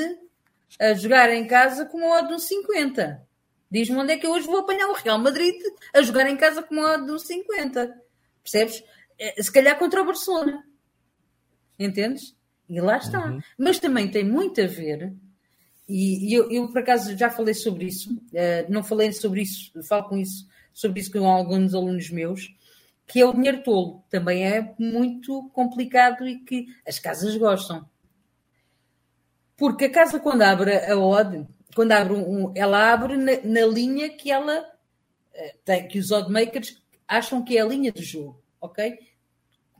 a 0.79 0.93
jogar 0.93 1.33
em 1.33 1.47
casa 1.47 1.83
com 1.83 1.97
uma 1.97 2.19
odd 2.19 2.27
de 2.27 2.35
um 2.35 2.39
50. 2.39 3.27
Diz-me 3.71 3.97
onde 3.97 4.13
é 4.13 4.17
que 4.17 4.27
eu 4.27 4.31
hoje 4.31 4.45
vou 4.45 4.59
apanhar 4.59 4.87
o 4.87 4.93
Real 4.93 5.17
Madrid 5.17 5.55
a 5.91 6.03
jogar 6.03 6.29
em 6.29 6.37
casa 6.37 6.61
com 6.61 6.75
uma 6.75 6.93
odd 6.93 7.05
de 7.05 7.11
um 7.11 7.17
50. 7.17 7.99
Percebes? 8.43 8.83
É, 9.17 9.41
se 9.41 9.51
calhar 9.51 9.79
contra 9.79 9.99
o 9.99 10.05
Barcelona. 10.05 10.63
Entendes? 11.79 12.35
E 12.69 12.79
lá 12.79 12.97
está. 12.97 13.25
Uhum. 13.25 13.41
Mas 13.57 13.79
também 13.79 14.11
tem 14.11 14.23
muito 14.23 14.61
a 14.61 14.67
ver, 14.67 15.11
e, 15.89 16.33
eu, 16.33 16.49
eu, 16.49 16.67
por 16.69 16.77
acaso 16.77 17.17
já 17.17 17.29
falei 17.29 17.53
sobre 17.53 17.85
isso, 17.87 18.13
uh, 18.13 18.69
não 18.71 18.81
falei 18.81 19.11
sobre 19.11 19.41
isso, 19.41 19.71
falo 19.83 20.07
com 20.07 20.17
isso, 20.17 20.47
sobre 20.73 21.01
isso 21.01 21.11
com 21.11 21.27
alguns 21.27 21.73
alunos 21.73 22.09
meus, 22.09 22.47
que 23.11 23.19
é 23.19 23.25
o 23.25 23.33
dinheiro 23.33 23.61
tolo. 23.61 24.01
Também 24.09 24.45
é 24.45 24.73
muito 24.79 25.49
complicado 25.53 26.25
e 26.25 26.39
que 26.39 26.67
as 26.87 26.97
casas 26.97 27.35
gostam. 27.35 27.85
Porque 29.57 29.85
a 29.85 29.91
casa, 29.91 30.17
quando 30.17 30.43
abre 30.43 30.77
a 30.77 30.97
odd, 30.97 31.45
quando 31.75 31.91
abre 31.91 32.13
um, 32.13 32.53
ela 32.55 32.93
abre 32.93 33.17
na, 33.17 33.33
na 33.43 33.65
linha 33.65 34.09
que 34.09 34.31
ela 34.31 34.65
eh, 35.33 35.55
tem, 35.65 35.89
que 35.89 35.99
os 35.99 36.09
oddmakers 36.09 36.81
acham 37.05 37.43
que 37.43 37.57
é 37.57 37.61
a 37.61 37.65
linha 37.65 37.91
do 37.91 38.01
jogo, 38.01 38.41
ok? 38.61 38.97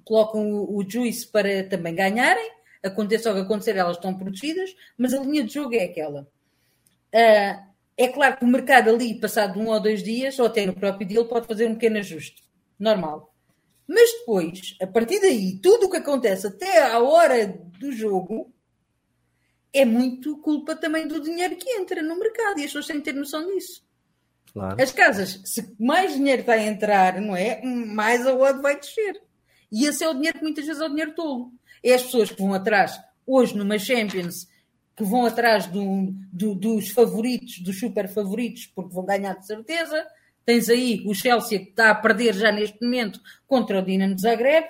Colocam 0.04 0.52
o, 0.52 0.78
o 0.78 0.90
juice 0.90 1.26
para 1.26 1.64
também 1.64 1.96
ganharem, 1.96 2.52
aconteça 2.84 3.32
o 3.32 3.34
que 3.34 3.40
acontecer, 3.40 3.78
elas 3.78 3.96
estão 3.96 4.14
protegidas, 4.14 4.76
mas 4.98 5.14
a 5.14 5.22
linha 5.22 5.46
de 5.46 5.54
jogo 5.54 5.74
é 5.74 5.86
aquela. 5.86 6.28
Uh, 7.14 7.72
é 7.98 8.08
claro 8.10 8.38
que 8.38 8.44
o 8.44 8.48
mercado 8.48 8.90
ali, 8.90 9.20
passado 9.22 9.58
um 9.58 9.70
ou 9.70 9.80
dois 9.80 10.04
dias, 10.04 10.38
ou 10.38 10.48
até 10.48 10.66
no 10.66 10.74
próprio 10.74 11.08
dia, 11.08 11.20
ele 11.20 11.30
pode 11.30 11.48
fazer 11.48 11.66
um 11.68 11.76
pequeno 11.76 11.98
ajuste 11.98 12.51
normal. 12.82 13.34
Mas 13.88 14.12
depois, 14.20 14.76
a 14.82 14.88
partir 14.88 15.20
daí, 15.20 15.60
tudo 15.60 15.86
o 15.86 15.90
que 15.90 15.98
acontece 15.98 16.48
até 16.48 16.82
à 16.82 17.00
hora 17.00 17.48
do 17.80 17.92
jogo 17.92 18.54
é 19.74 19.86
muito 19.86 20.38
culpa 20.38 20.76
também 20.76 21.08
do 21.08 21.22
dinheiro 21.22 21.56
que 21.56 21.70
entra 21.70 22.02
no 22.02 22.18
mercado 22.18 22.60
e 22.60 22.64
as 22.64 22.68
pessoas 22.68 22.88
têm 22.88 22.98
que 22.98 23.04
ter 23.04 23.14
noção 23.14 23.46
disso. 23.48 23.86
Claro. 24.52 24.82
As 24.82 24.92
casas, 24.92 25.42
se 25.46 25.74
mais 25.80 26.14
dinheiro 26.14 26.44
vai 26.44 26.68
entrar, 26.68 27.22
não 27.22 27.36
é? 27.36 27.62
Mais 27.64 28.26
a 28.28 28.34
odd 28.34 28.62
vai 28.62 28.78
descer. 28.78 29.22
E 29.72 29.86
esse 29.86 30.04
é 30.04 30.10
o 30.10 30.14
dinheiro 30.14 30.40
que 30.40 30.44
muitas 30.44 30.66
vezes 30.66 30.82
é 30.82 30.86
o 30.86 30.90
dinheiro 30.90 31.16
tolo. 31.16 31.52
É 31.84 31.94
as 31.94 32.04
pessoas 32.04 32.30
que 32.32 32.42
vão 32.42 32.54
atrás, 32.54 33.00
hoje 33.26 33.56
numa 33.56 33.80
Champions, 33.80 34.48
que 34.96 35.04
vão 35.04 35.26
atrás 35.26 35.68
do, 35.68 36.14
do, 36.32 36.54
dos 36.54 36.90
favoritos, 36.90 37.60
dos 37.60 37.80
super 37.80 38.10
favoritos, 38.10 38.68
porque 38.68 38.94
vão 38.94 39.06
ganhar 39.06 39.34
de 39.36 39.48
certeza, 39.48 40.06
Tens 40.46 40.70
aí 40.70 41.04
o 41.06 41.14
Chelsea 41.14 41.60
que 41.60 41.70
está 41.70 41.92
a 41.92 41.96
perder 41.96 42.34
já 42.34 42.52
neste 42.52 42.82
momento 42.82 43.20
contra 43.48 43.80
o 43.80 43.82
Dinamo 43.82 44.18
Zagreb. 44.18 44.66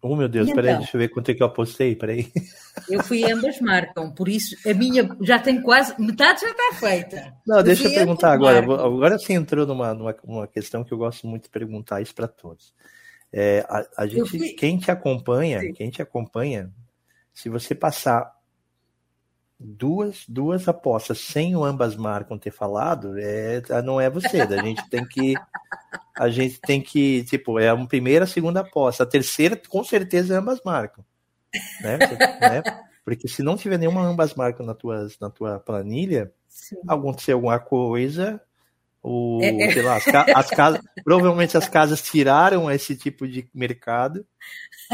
Oh 0.00 0.14
meu 0.14 0.28
Deus, 0.28 0.48
espera 0.48 0.68
então, 0.68 0.78
deixa 0.80 0.96
eu 0.96 1.00
ver 1.00 1.08
quanto 1.08 1.30
é 1.30 1.34
que 1.34 1.42
eu 1.42 1.46
apostei, 1.46 1.96
peraí. 1.96 2.30
Eu 2.88 3.02
fui 3.02 3.28
ambas 3.30 3.60
marcam, 3.60 4.12
por 4.12 4.28
isso 4.28 4.56
a 4.64 4.72
minha 4.72 5.08
já 5.20 5.36
tem 5.40 5.60
quase, 5.60 6.00
metade 6.00 6.42
já 6.42 6.50
está 6.50 6.74
feita. 6.74 7.34
Não, 7.44 7.60
deixa 7.60 7.88
eu 7.88 7.92
perguntar 7.92 8.30
agora, 8.32 8.62
marcam. 8.62 8.86
agora 8.86 9.18
você 9.18 9.32
entrou 9.32 9.66
numa, 9.66 9.92
numa, 9.92 10.16
numa 10.24 10.46
questão 10.46 10.84
que 10.84 10.92
eu 10.92 10.98
gosto 10.98 11.26
muito 11.26 11.44
de 11.44 11.50
perguntar 11.50 12.00
isso 12.00 12.14
para 12.14 12.28
todos. 12.28 12.72
É, 13.32 13.66
a, 13.68 14.04
a 14.04 14.06
gente, 14.06 14.30
fui... 14.30 14.50
quem 14.50 14.78
te 14.78 14.92
acompanha, 14.92 15.60
Sim. 15.60 15.72
quem 15.72 15.90
te 15.90 16.00
acompanha, 16.00 16.72
se 17.34 17.48
você 17.48 17.74
passar 17.74 18.32
duas, 19.58 20.24
duas 20.28 20.68
apostas 20.68 21.18
sem 21.18 21.56
o 21.56 21.64
ambas 21.64 21.96
marcam 21.96 22.38
ter 22.38 22.50
falado, 22.50 23.18
é, 23.18 23.60
não 23.82 24.00
é 24.00 24.08
você. 24.08 24.40
A 24.40 24.62
gente 24.62 24.88
tem 24.88 25.06
que. 25.06 25.34
A 26.16 26.28
gente 26.28 26.60
tem 26.60 26.80
que, 26.80 27.24
tipo, 27.24 27.58
é 27.58 27.68
a 27.68 27.86
primeira, 27.86 28.24
a 28.24 28.28
segunda 28.28 28.60
aposta. 28.60 29.02
A 29.02 29.06
terceira, 29.06 29.60
com 29.68 29.84
certeza, 29.84 30.38
ambas 30.38 30.60
marcam. 30.64 31.04
Né? 31.80 31.98
né? 32.40 32.62
Porque 33.04 33.26
se 33.28 33.42
não 33.42 33.56
tiver 33.56 33.78
nenhuma 33.78 34.02
ambas 34.02 34.34
marcam 34.34 34.66
na, 34.66 34.74
tuas, 34.74 35.18
na 35.18 35.30
tua 35.30 35.58
planilha, 35.58 36.32
Sim. 36.48 36.76
acontecer 36.86 37.32
alguma 37.32 37.58
coisa, 37.58 38.40
o, 39.02 39.38
é, 39.42 39.62
é. 39.62 39.72
sei 39.72 39.82
lá, 39.82 39.96
as, 39.96 40.06
as, 40.08 40.50
casas, 40.50 40.80
provavelmente 41.04 41.56
as 41.56 41.68
casas 41.68 42.02
tiraram 42.02 42.70
esse 42.70 42.96
tipo 42.96 43.26
de 43.26 43.48
mercado, 43.54 44.26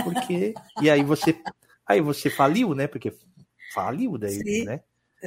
porque 0.04 0.54
e 0.80 0.90
aí 0.90 1.02
você 1.02 1.34
aí 1.86 2.00
você 2.00 2.30
faliu, 2.30 2.74
né? 2.74 2.86
Porque 2.86 3.12
faliu 3.75 4.16
daí, 4.16 4.41
Sim. 4.43 4.64
né? 4.64 4.81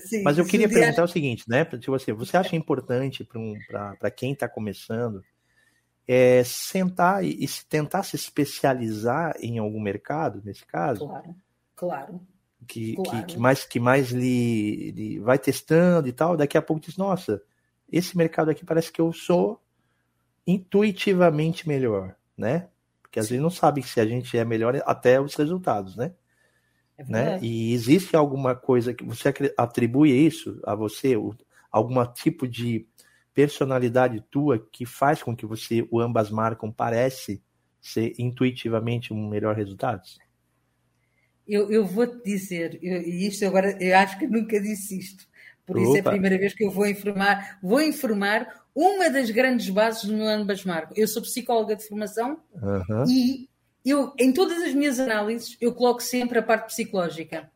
Sim, 0.05 0.23
Mas 0.23 0.37
eu 0.37 0.45
queria 0.45 0.69
perguntar 0.69 1.03
o 1.03 1.07
seguinte, 1.07 1.43
né? 1.47 1.65
Tipo 1.65 1.95
assim, 1.95 2.13
você 2.13 2.37
acha 2.37 2.55
importante 2.55 3.23
para 3.23 3.39
um, 3.39 3.55
quem 4.15 4.33
está 4.33 4.47
começando 4.47 5.23
é 6.07 6.43
sentar 6.43 7.23
e, 7.23 7.43
e 7.43 7.47
tentar 7.67 8.03
se 8.03 8.15
especializar 8.15 9.35
em 9.39 9.57
algum 9.57 9.81
mercado, 9.81 10.41
nesse 10.45 10.65
caso. 10.65 11.05
Claro, 11.05 11.35
claro. 11.75 12.21
Que, 12.67 12.95
claro. 12.95 13.09
que, 13.09 13.33
que, 13.33 13.39
mais, 13.39 13.65
que 13.65 13.79
mais 13.79 14.11
lhe, 14.11 14.91
lhe, 14.91 15.19
vai 15.19 15.37
testando 15.37 16.07
e 16.07 16.13
tal, 16.13 16.37
daqui 16.37 16.57
a 16.57 16.61
pouco 16.61 16.81
diz, 16.81 16.97
nossa, 16.97 17.41
esse 17.91 18.17
mercado 18.17 18.49
aqui 18.49 18.65
parece 18.65 18.91
que 18.91 19.01
eu 19.01 19.11
sou 19.11 19.61
intuitivamente 20.45 21.67
melhor, 21.67 22.15
né? 22.37 22.69
Porque 23.01 23.19
às 23.19 23.29
vezes 23.29 23.41
não 23.41 23.49
sabe 23.49 23.83
se 23.83 23.99
a 23.99 24.05
gente 24.05 24.37
é 24.37 24.45
melhor 24.45 24.81
até 24.85 25.19
os 25.19 25.35
resultados, 25.35 25.95
né? 25.95 26.13
É 26.97 27.03
né? 27.05 27.39
E 27.41 27.73
existe 27.73 28.15
alguma 28.15 28.55
coisa 28.55 28.93
que 28.93 29.03
você 29.03 29.33
atribui 29.55 30.11
isso 30.11 30.59
a 30.63 30.73
você, 30.73 31.15
algum 31.71 32.05
tipo 32.07 32.47
de 32.47 32.87
personalidade 33.33 34.23
tua 34.31 34.57
que 34.71 34.85
faz 34.85 35.21
com 35.21 35.35
que 35.35 35.45
você, 35.45 35.87
o 35.91 35.99
ambas 35.99 36.31
marcam, 36.31 36.71
parece 36.71 37.41
ser 37.79 38.15
intuitivamente 38.17 39.13
um 39.13 39.29
melhor 39.29 39.55
resultado? 39.55 40.01
Eu, 41.47 41.71
eu 41.71 41.85
vou 41.85 42.07
te 42.07 42.23
dizer, 42.23 42.79
e 42.81 43.27
isto 43.27 43.45
agora, 43.45 43.77
eu 43.79 43.95
acho 43.97 44.17
que 44.17 44.27
nunca 44.27 44.59
disse 44.59 44.97
isto, 44.97 45.25
por 45.65 45.77
isso 45.77 45.91
Opa. 45.91 45.97
é 45.97 46.01
a 46.01 46.11
primeira 46.11 46.37
vez 46.37 46.53
que 46.53 46.65
eu 46.65 46.71
vou 46.71 46.87
informar, 46.87 47.59
vou 47.61 47.79
informar 47.79 48.65
uma 48.75 49.09
das 49.09 49.29
grandes 49.29 49.69
bases 49.69 50.05
do 50.05 50.15
meu 50.15 50.27
ambas 50.27 50.63
marcam. 50.65 50.93
Eu 50.95 51.07
sou 51.07 51.21
psicóloga 51.21 51.75
de 51.75 51.87
formação 51.87 52.41
uhum. 52.53 53.03
e 53.07 53.49
eu, 53.89 54.13
em 54.17 54.31
todas 54.31 54.61
as 54.63 54.73
minhas 54.73 54.99
análises, 54.99 55.57
eu 55.61 55.73
coloco 55.73 56.01
sempre 56.01 56.39
a 56.39 56.43
parte 56.43 56.67
psicológica. 56.67 57.49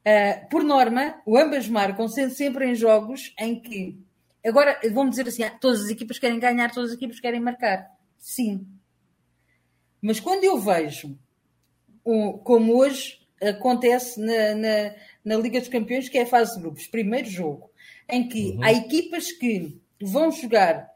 Uh, 0.00 0.48
por 0.48 0.62
norma, 0.62 1.20
o 1.26 1.36
ambas 1.36 1.68
marcam 1.68 2.08
sendo 2.08 2.32
sempre 2.32 2.66
em 2.66 2.74
jogos 2.74 3.34
em 3.38 3.60
que 3.60 3.98
Agora, 4.44 4.78
vamos 4.92 5.10
dizer 5.10 5.28
assim, 5.28 5.42
ah, 5.42 5.50
todas 5.50 5.84
as 5.84 5.90
equipas 5.90 6.18
querem 6.18 6.38
ganhar, 6.38 6.72
todas 6.72 6.90
as 6.90 6.96
equipas 6.96 7.20
querem 7.20 7.40
marcar. 7.40 7.90
Sim. 8.18 8.66
Mas 10.00 10.18
quando 10.18 10.44
eu 10.44 10.58
vejo, 10.58 11.18
como 12.42 12.74
hoje 12.74 13.20
acontece 13.40 14.18
na, 14.18 14.54
na, 14.54 14.94
na, 15.24 15.36
Liga 15.36 15.60
dos 15.60 15.68
Campeões, 15.68 16.08
que 16.08 16.16
é 16.16 16.22
a 16.22 16.26
fase 16.26 16.54
de 16.54 16.62
grupos, 16.62 16.86
primeiro 16.86 17.28
jogo, 17.28 17.70
em 18.08 18.26
que 18.26 18.52
uhum. 18.52 18.64
há 18.64 18.72
equipas 18.72 19.30
que 19.30 19.78
vão 20.00 20.32
jogar 20.32 20.90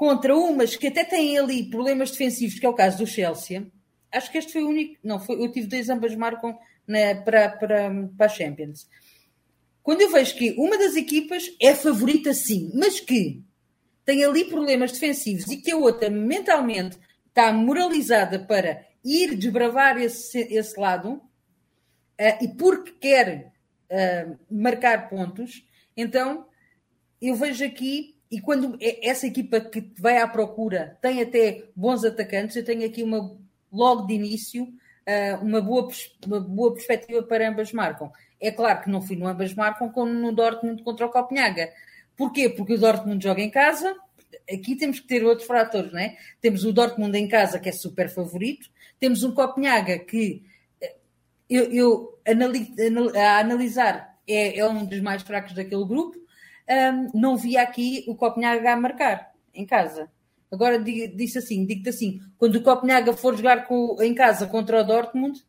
contra 0.00 0.34
umas 0.34 0.76
que 0.76 0.86
até 0.86 1.04
têm 1.04 1.36
ali 1.36 1.68
problemas 1.68 2.10
defensivos, 2.10 2.58
que 2.58 2.64
é 2.64 2.68
o 2.68 2.74
caso 2.74 2.98
do 2.98 3.06
Chelsea. 3.06 3.66
Acho 4.10 4.32
que 4.32 4.38
este 4.38 4.52
foi 4.52 4.62
o 4.62 4.68
único. 4.68 4.96
Não, 5.04 5.20
foi, 5.20 5.36
eu 5.36 5.52
tive 5.52 5.66
dois 5.66 5.88
ambas 5.90 6.14
marcam 6.16 6.58
na, 6.86 7.14
para, 7.22 7.50
para, 7.50 7.90
para 8.16 8.26
a 8.26 8.28
Champions 8.28 8.88
quando 9.82 10.02
eu 10.02 10.10
vejo 10.10 10.36
que 10.36 10.52
uma 10.58 10.78
das 10.78 10.94
equipas 10.94 11.50
é 11.60 11.74
favorita 11.74 12.32
sim, 12.34 12.70
mas 12.74 13.00
que 13.00 13.42
tem 14.04 14.24
ali 14.24 14.44
problemas 14.44 14.92
defensivos 14.92 15.50
e 15.50 15.56
que 15.56 15.70
a 15.70 15.76
outra 15.76 16.10
mentalmente 16.10 16.98
está 17.28 17.52
moralizada 17.52 18.38
para 18.38 18.86
ir 19.04 19.36
desbravar 19.36 19.98
esse, 19.98 20.38
esse 20.54 20.78
lado 20.78 21.14
uh, 21.14 22.44
e 22.44 22.48
porque 22.56 22.92
quer 23.00 23.52
uh, 23.90 24.38
marcar 24.50 25.08
pontos, 25.08 25.66
então 25.96 26.46
eu 27.20 27.34
vejo 27.34 27.64
aqui, 27.64 28.16
e 28.30 28.40
quando 28.40 28.76
é 28.80 29.08
essa 29.08 29.26
equipa 29.26 29.60
que 29.60 29.92
vai 29.98 30.18
à 30.18 30.28
procura 30.28 30.96
tem 31.02 31.20
até 31.20 31.64
bons 31.74 32.04
atacantes, 32.04 32.56
eu 32.56 32.64
tenho 32.64 32.86
aqui 32.86 33.02
uma 33.02 33.36
logo 33.72 34.06
de 34.06 34.14
início 34.14 34.64
uh, 34.64 35.44
uma, 35.44 35.60
boa, 35.60 35.88
uma 36.26 36.40
boa 36.40 36.72
perspectiva 36.72 37.22
para 37.22 37.48
ambas 37.48 37.72
marcam. 37.72 38.12
É 38.40 38.50
claro 38.50 38.82
que 38.82 38.90
não 38.90 39.02
fui 39.02 39.16
no 39.16 39.26
ambas 39.26 39.52
marcam 39.54 39.90
como 39.90 40.12
no 40.12 40.32
Dortmund 40.32 40.82
contra 40.82 41.06
o 41.06 41.10
Copenhaga. 41.10 41.70
Porquê? 42.16 42.48
Porque 42.48 42.74
o 42.74 42.78
Dortmund 42.78 43.22
joga 43.22 43.40
em 43.40 43.50
casa. 43.50 43.96
Aqui 44.50 44.76
temos 44.76 45.00
que 45.00 45.06
ter 45.06 45.24
outros 45.24 45.46
fatores, 45.46 45.92
não 45.92 45.98
é? 45.98 46.16
Temos 46.40 46.64
o 46.64 46.72
Dortmund 46.72 47.16
em 47.16 47.28
casa, 47.28 47.58
que 47.58 47.68
é 47.68 47.72
super 47.72 48.08
favorito. 48.08 48.68
Temos 48.98 49.22
um 49.22 49.32
Copenhaga 49.32 49.98
que 49.98 50.42
eh, 50.80 50.96
eu, 51.48 51.72
eu 51.72 52.18
a 53.16 53.38
analisar 53.40 54.18
é, 54.26 54.58
é, 54.58 54.68
um 54.68 54.84
dos 54.84 55.00
mais 55.00 55.22
fracos 55.22 55.52
daquele 55.52 55.84
grupo. 55.84 56.18
Um, 56.70 57.18
não 57.18 57.36
vi 57.36 57.56
aqui 57.56 58.04
o 58.06 58.14
Copenhaga 58.14 58.72
a 58.72 58.76
marcar 58.76 59.32
em 59.52 59.66
casa. 59.66 60.08
Agora 60.52 60.78
disse 60.78 61.38
assim, 61.38 61.64
digo-te 61.64 61.88
assim, 61.88 62.20
quando 62.38 62.56
o 62.56 62.62
Copenhaga 62.62 63.12
for 63.12 63.36
jogar 63.36 63.66
com, 63.66 63.96
em 64.00 64.14
casa 64.14 64.46
contra 64.46 64.80
o 64.80 64.84
Dortmund, 64.84 65.44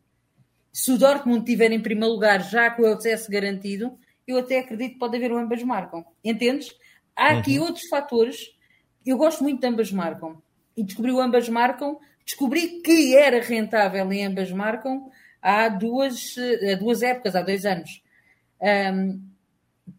se 0.73 0.91
o 0.91 0.97
Dortmund 0.97 1.39
estiver 1.39 1.71
em 1.71 1.81
primeiro 1.81 2.13
lugar, 2.13 2.41
já 2.41 2.71
com 2.71 2.83
o 2.83 2.93
acesso 2.93 3.29
garantido, 3.29 3.97
eu 4.27 4.37
até 4.37 4.59
acredito 4.59 4.93
que 4.93 4.99
pode 4.99 5.17
haver 5.17 5.31
o 5.31 5.37
ambas 5.37 5.61
marcam. 5.63 6.05
Entendes? 6.23 6.73
Há 7.15 7.37
aqui 7.37 7.59
uhum. 7.59 7.65
outros 7.65 7.87
fatores. 7.87 8.37
Eu 9.05 9.17
gosto 9.17 9.43
muito 9.43 9.59
de 9.59 9.67
ambas 9.67 9.91
marcam. 9.91 10.41
E 10.77 10.83
descobri 10.83 11.11
o 11.11 11.19
ambas 11.19 11.49
marcam. 11.49 11.99
Descobri 12.25 12.81
que 12.81 13.15
era 13.15 13.41
rentável 13.41 14.11
em 14.11 14.25
ambas 14.25 14.51
marcam 14.51 15.09
há 15.41 15.67
duas, 15.67 16.35
há 16.71 16.75
duas 16.75 17.01
épocas, 17.01 17.35
há 17.35 17.41
dois 17.41 17.65
anos. 17.65 18.03
Um, 18.61 19.30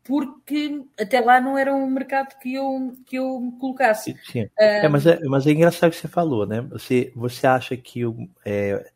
porque 0.04 0.84
até 0.98 1.20
lá 1.20 1.40
não 1.40 1.56
era 1.56 1.74
um 1.74 1.88
mercado 1.88 2.38
que 2.38 2.54
eu, 2.54 2.94
que 3.06 3.16
eu 3.16 3.40
me 3.40 3.52
colocasse. 3.58 4.16
Sim. 4.24 4.48
É, 4.58 4.88
mas, 4.88 5.06
é, 5.06 5.18
mas 5.24 5.46
é 5.46 5.50
engraçado 5.50 5.90
o 5.90 5.92
que 5.92 6.00
você 6.00 6.08
falou, 6.08 6.46
né? 6.46 6.60
Você, 6.62 7.12
você 7.14 7.46
acha 7.46 7.76
que 7.76 8.04
o, 8.04 8.28
é, 8.44 8.90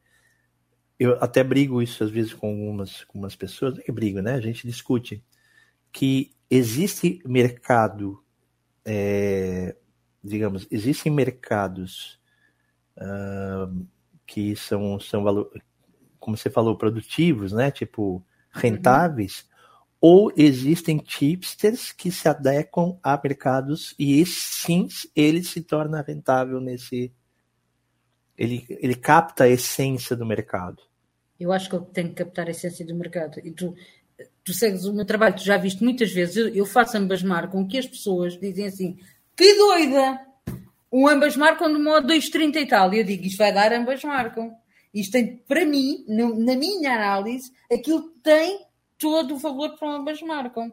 eu 0.99 1.23
até 1.23 1.45
brigo 1.45 1.83
isso 1.83 2.03
às 2.03 2.11
vezes 2.11 2.33
com 2.33 2.49
algumas, 2.49 3.05
com 3.05 3.19
algumas 3.19 3.37
pessoas, 3.37 3.75
não 3.75 3.81
é 3.81 3.85
que 3.85 3.93
brigo, 3.93 4.21
né? 4.21 4.35
A 4.35 4.41
gente 4.41 4.67
discute 4.67 5.23
que 5.93 6.33
existe 6.51 7.21
mercado, 7.25 8.23
é, 8.85 9.77
digamos, 10.23 10.67
existem 10.71 11.13
mercados 11.13 12.21
uh, 12.97 13.87
que 14.27 14.57
são, 14.57 14.99
são 14.99 15.25
como 16.19 16.37
você 16.37 16.51
falou, 16.51 16.77
produtivos, 16.77 17.53
né? 17.53 17.71
Tipo, 17.71 18.25
rentáveis, 18.51 19.41
uhum. 19.41 19.56
Ou 20.09 20.33
existem 20.37 20.99
tipsters 20.99 21.91
que 21.91 22.13
se 22.13 22.29
adequam 22.29 22.97
a 23.03 23.21
mercados 23.21 23.93
e 23.99 24.25
sim 24.25 24.87
ele 25.17 25.43
se 25.43 25.61
torna 25.61 26.01
rentável 26.01 26.61
nesse 26.61 27.13
ele, 28.39 28.65
ele 28.69 28.95
capta 28.95 29.43
a 29.43 29.49
essência 29.49 30.15
do 30.15 30.25
mercado. 30.25 30.81
Eu 31.41 31.51
acho 31.51 31.69
que 31.69 31.75
ele 31.75 31.87
tem 31.87 32.09
que 32.09 32.15
captar 32.15 32.47
a 32.47 32.53
essência 32.53 32.87
do 32.87 32.95
mercado. 32.95 33.41
E 33.43 33.51
tu, 33.51 33.75
tu 34.45 34.55
segues 34.55 34.85
o 34.85 34.95
meu 34.95 35.05
trabalho, 35.05 35.35
tu 35.35 35.45
já 35.45 35.57
viste 35.57 35.83
muitas 35.83 36.13
vezes, 36.13 36.37
eu, 36.37 36.49
eu 36.51 36.65
faço 36.65 36.97
ambas 36.97 37.21
marcam 37.21 37.67
que 37.67 37.77
as 37.77 37.87
pessoas 37.89 38.39
dizem 38.39 38.67
assim: 38.67 38.97
que 39.37 39.57
doida! 39.57 40.21
Um 40.93 41.09
ambas 41.09 41.37
marcam 41.37 41.69
no 41.69 41.83
modo 41.83 42.07
2,30 42.07 42.57
e 42.59 42.67
tal. 42.69 42.95
E 42.95 43.01
eu 43.01 43.05
digo: 43.05 43.25
isto 43.25 43.39
vai 43.39 43.53
dar 43.53 43.73
ambas 43.73 44.05
marcam. 44.05 44.55
Isto 44.95 45.13
tem, 45.13 45.39
para 45.49 45.67
mim, 45.67 46.05
no, 46.07 46.39
na 46.39 46.55
minha 46.55 46.95
análise, 46.95 47.51
aquilo 47.69 48.03
tem 48.23 48.67
todo 48.99 49.35
o 49.35 49.39
valor 49.39 49.77
para 49.79 49.91
ambas 49.91 50.21
marcam 50.23 50.73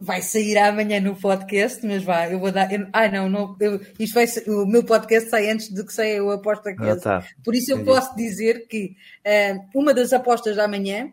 vai 0.00 0.22
sair 0.22 0.56
amanhã 0.58 1.00
no 1.00 1.16
podcast, 1.16 1.84
mas 1.84 2.04
vá, 2.04 2.28
eu 2.28 2.38
vou 2.38 2.52
dar. 2.52 2.72
Eu, 2.72 2.86
ai 2.92 3.10
não, 3.10 3.28
não 3.28 3.56
eu, 3.60 3.80
isto 3.98 4.14
vai 4.14 4.26
o 4.46 4.64
meu 4.64 4.84
podcast 4.84 5.28
sai 5.28 5.50
antes 5.50 5.72
de 5.72 5.84
que 5.84 5.92
saia 5.92 6.22
o 6.22 6.30
aposta 6.30 6.74
que 6.74 6.84
ah, 6.84 6.96
tá. 6.96 7.26
Por 7.44 7.54
isso 7.54 7.72
eu 7.72 7.78
Entendi. 7.78 7.90
posso 7.90 8.14
dizer 8.14 8.68
que 8.68 8.94
uh, 9.26 9.78
uma 9.78 9.92
das 9.92 10.12
apostas 10.12 10.56
da 10.56 10.68
manhã 10.68 11.12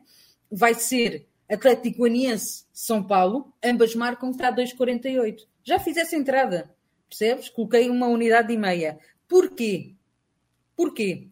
vai 0.51 0.75
ser 0.75 1.27
Atlético 1.49 1.99
Goianiense 1.99 2.65
São 2.71 3.03
Paulo, 3.03 3.51
ambas 3.63 3.95
marcam 3.95 4.29
que 4.29 4.35
está 4.35 4.49
a 4.49 4.55
2,48. 4.55 5.37
Já 5.63 5.79
fiz 5.79 5.97
essa 5.97 6.15
entrada, 6.15 6.69
percebes? 7.09 7.49
Coloquei 7.49 7.89
uma 7.89 8.07
unidade 8.07 8.53
e 8.53 8.57
meia. 8.57 8.99
Porquê? 9.27 9.95
Porquê? 10.75 11.27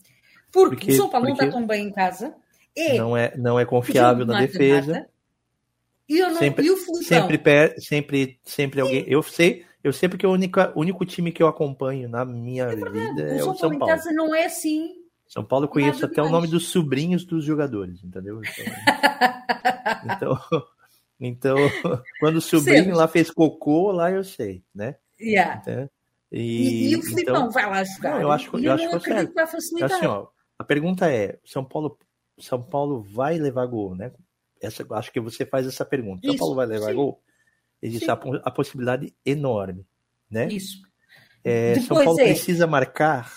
Porque, 0.51 0.91
o 0.91 0.95
São 0.95 1.09
Paulo 1.09 1.28
porque... 1.28 1.41
não 1.41 1.49
está 1.49 1.59
tão 1.59 1.68
bem 1.68 1.88
em 1.88 1.91
casa. 1.91 2.36
É, 2.76 2.97
não 2.97 3.15
é, 3.15 3.36
não 3.38 3.59
é 3.59 3.65
confiável 3.65 4.26
na 4.26 4.39
defesa. 4.39 5.07
E, 6.07 6.17
eu 6.17 6.30
não, 6.30 6.38
sempre, 6.38 6.65
e 6.65 6.71
o 6.71 6.78
Flusão? 6.78 7.03
Sempre, 7.03 7.82
sempre, 7.82 8.39
sempre 8.43 8.82
alguém. 8.82 9.05
Eu 9.07 9.24
sei, 9.24 9.65
eu 9.84 9.93
sempre 9.93 10.17
que 10.17 10.28
o 10.28 10.32
único, 10.32 10.59
único 10.76 11.05
time 11.05 11.32
que 11.32 11.41
eu 11.41 11.47
acompanho 11.47 12.09
na 12.09 12.26
minha 12.26 12.63
é 12.63 12.76
vida 12.76 13.21
é 13.21 13.36
o, 13.36 13.45
São, 13.45 13.55
São 13.55 13.69
Paulo. 13.78 13.93
Em 13.93 13.95
casa 13.95 14.11
não 14.11 14.34
é 14.34 14.45
assim. 14.45 15.03
São 15.28 15.43
Paulo 15.43 15.65
eu 15.65 15.69
conheço 15.69 16.05
até 16.05 16.21
o 16.21 16.30
nome 16.30 16.47
dos 16.47 16.67
sobrinhos 16.67 17.26
dos 17.26 17.43
jogadores, 17.43 18.03
entendeu? 18.03 18.41
Então, 20.03 20.38
então, 21.19 21.57
então 21.57 21.57
quando 22.19 22.36
o 22.36 22.41
sobrinho 22.41 22.95
lá 22.95 23.07
fez 23.07 23.32
cocô, 23.32 23.91
lá 23.91 24.11
eu 24.11 24.24
sei, 24.24 24.63
né? 24.76 24.95
Yeah. 25.19 25.61
Então, 25.61 25.89
e, 26.32 26.88
e, 26.88 26.91
e, 26.91 26.95
o 26.97 27.01
Filipão 27.03 27.36
então, 27.36 27.51
vai 27.51 27.69
lá 27.69 27.84
jogar. 27.84 28.15
Não, 28.15 28.21
eu 28.21 28.32
acho, 28.32 28.57
eu, 28.57 28.63
eu 28.63 28.74
acho 28.74 28.99
que 28.99 29.13
é 29.13 29.26
vai 29.26 29.47
facilitar. 29.47 29.91
Assim, 29.91 30.05
ó, 30.05 30.28
a 30.57 30.63
pergunta 30.63 31.11
é: 31.11 31.38
São 31.45 31.63
Paulo, 31.63 31.97
São 32.44 32.62
Paulo 32.62 33.02
vai 33.02 33.38
levar 33.38 33.66
gol, 33.66 33.96
né? 33.96 34.12
Essa, 34.62 34.86
acho 34.91 35.12
que 35.12 35.20
você 35.20 35.46
faz 35.46 35.66
essa 35.66 35.86
pergunta. 35.86 36.22
Isso, 36.24 36.34
São 36.34 36.38
Paulo 36.39 36.56
vai 36.56 36.66
levar 36.66 36.89
sim. 36.89 36.96
gol? 36.96 37.22
Existe 37.82 38.10
a, 38.10 38.14
a, 38.14 38.52
possibilidade 38.52 39.14
enorme, 39.26 39.86
né? 40.30 40.48
Isso. 40.48 40.82
É, 41.44 41.80
São 41.82 42.04
Paulo 42.04 42.20
é... 42.20 42.26
precisa 42.26 42.66
marcar 42.66 43.32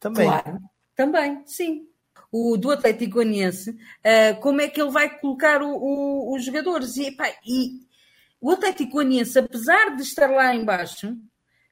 também. 0.00 0.26
Claro, 0.26 0.58
também, 0.94 1.42
sim. 1.46 1.88
O 2.30 2.56
do 2.56 2.70
Atlético 2.70 3.14
Goianiense, 3.14 3.70
uh, 3.70 4.40
como 4.40 4.62
é 4.62 4.68
que 4.68 4.80
ele 4.80 4.90
vai 4.90 5.18
colocar 5.18 5.60
o, 5.62 5.68
o, 5.68 6.34
os 6.34 6.44
jogadores? 6.44 6.96
E, 6.96 7.12
pá, 7.12 7.28
e 7.44 7.80
o 8.40 8.50
Atlético 8.50 8.92
Goianiense, 8.92 9.38
apesar 9.38 9.94
de 9.94 10.02
estar 10.02 10.30
lá 10.30 10.54
embaixo, 10.54 11.14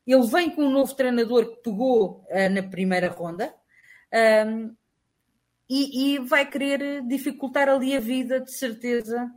Ele 0.07 0.27
vem 0.27 0.51
com 0.51 0.63
um 0.63 0.71
novo 0.71 0.95
treinador 0.95 1.47
que 1.47 1.63
pegou 1.63 2.27
uh, 2.29 2.51
na 2.51 2.63
primeira 2.63 3.09
ronda 3.09 3.55
um, 4.47 4.75
e, 5.71 6.15
e, 6.15 6.19
vai 6.19 6.45
querer 6.51 7.01
dificultar 7.07 7.69
ali 7.69 7.95
a 7.95 8.01
vida, 8.01 8.41
de 8.41 8.53
certeza. 8.53 9.31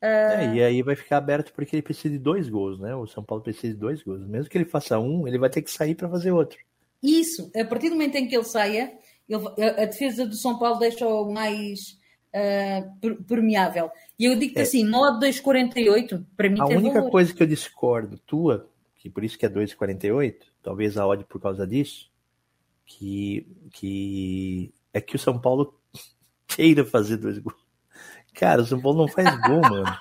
É, 0.00 0.54
e 0.54 0.62
aí 0.62 0.82
vai 0.82 0.96
ficar 0.96 1.18
aberto 1.18 1.52
porque 1.52 1.76
ele 1.76 1.82
precisa 1.82 2.10
de 2.10 2.18
dois 2.18 2.48
gols, 2.48 2.80
né? 2.80 2.94
O 2.96 3.06
São 3.06 3.22
Paulo 3.22 3.44
precisa 3.44 3.72
de 3.72 3.78
dois 3.78 4.02
gols. 4.02 4.26
Mesmo 4.26 4.50
que 4.50 4.58
ele 4.58 4.64
faça 4.64 4.98
um, 4.98 5.28
ele 5.28 5.38
vai 5.38 5.48
ter 5.48 5.62
que 5.62 5.70
sair 5.70 5.94
para 5.94 6.08
fazer 6.08 6.32
outro. 6.32 6.58
Isso, 7.00 7.50
a 7.54 7.64
partir 7.64 7.88
do 7.88 7.94
momento 7.94 8.16
em 8.16 8.26
que 8.26 8.34
ele 8.34 8.44
saia, 8.44 8.92
ele, 9.28 9.46
a, 9.46 9.82
a 9.82 9.84
defesa 9.84 10.26
do 10.26 10.34
São 10.34 10.58
Paulo 10.58 10.80
deixa-o 10.80 11.32
mais 11.32 11.96
uh, 12.34 13.16
permeável. 13.24 13.88
E 14.18 14.24
eu 14.24 14.36
digo-te 14.36 14.58
é. 14.58 14.62
assim, 14.62 14.84
modo 14.84 15.24
2,48, 15.24 16.24
para 16.36 16.50
mim 16.50 16.60
A 16.60 16.66
única 16.66 16.98
valor. 16.98 17.10
coisa 17.12 17.32
que 17.32 17.42
eu 17.42 17.46
discordo 17.46 18.18
tua, 18.18 18.68
que 18.96 19.08
por 19.08 19.22
isso 19.22 19.38
que 19.38 19.46
é 19.46 19.48
2,48, 19.48 20.34
talvez 20.62 20.96
a 20.96 21.06
odd 21.06 21.24
por 21.24 21.40
causa 21.40 21.64
disso, 21.64 22.10
que, 22.84 23.46
que 23.72 24.72
é 24.96 25.00
que 25.00 25.14
o 25.14 25.18
São 25.18 25.38
Paulo 25.38 25.78
queira 26.48 26.84
fazer 26.84 27.18
dois 27.18 27.38
gols. 27.38 27.56
Cara, 28.34 28.62
o 28.62 28.66
São 28.66 28.80
Paulo 28.80 28.98
não 28.98 29.08
faz 29.08 29.28
gol, 29.42 29.60
mano. 29.60 29.96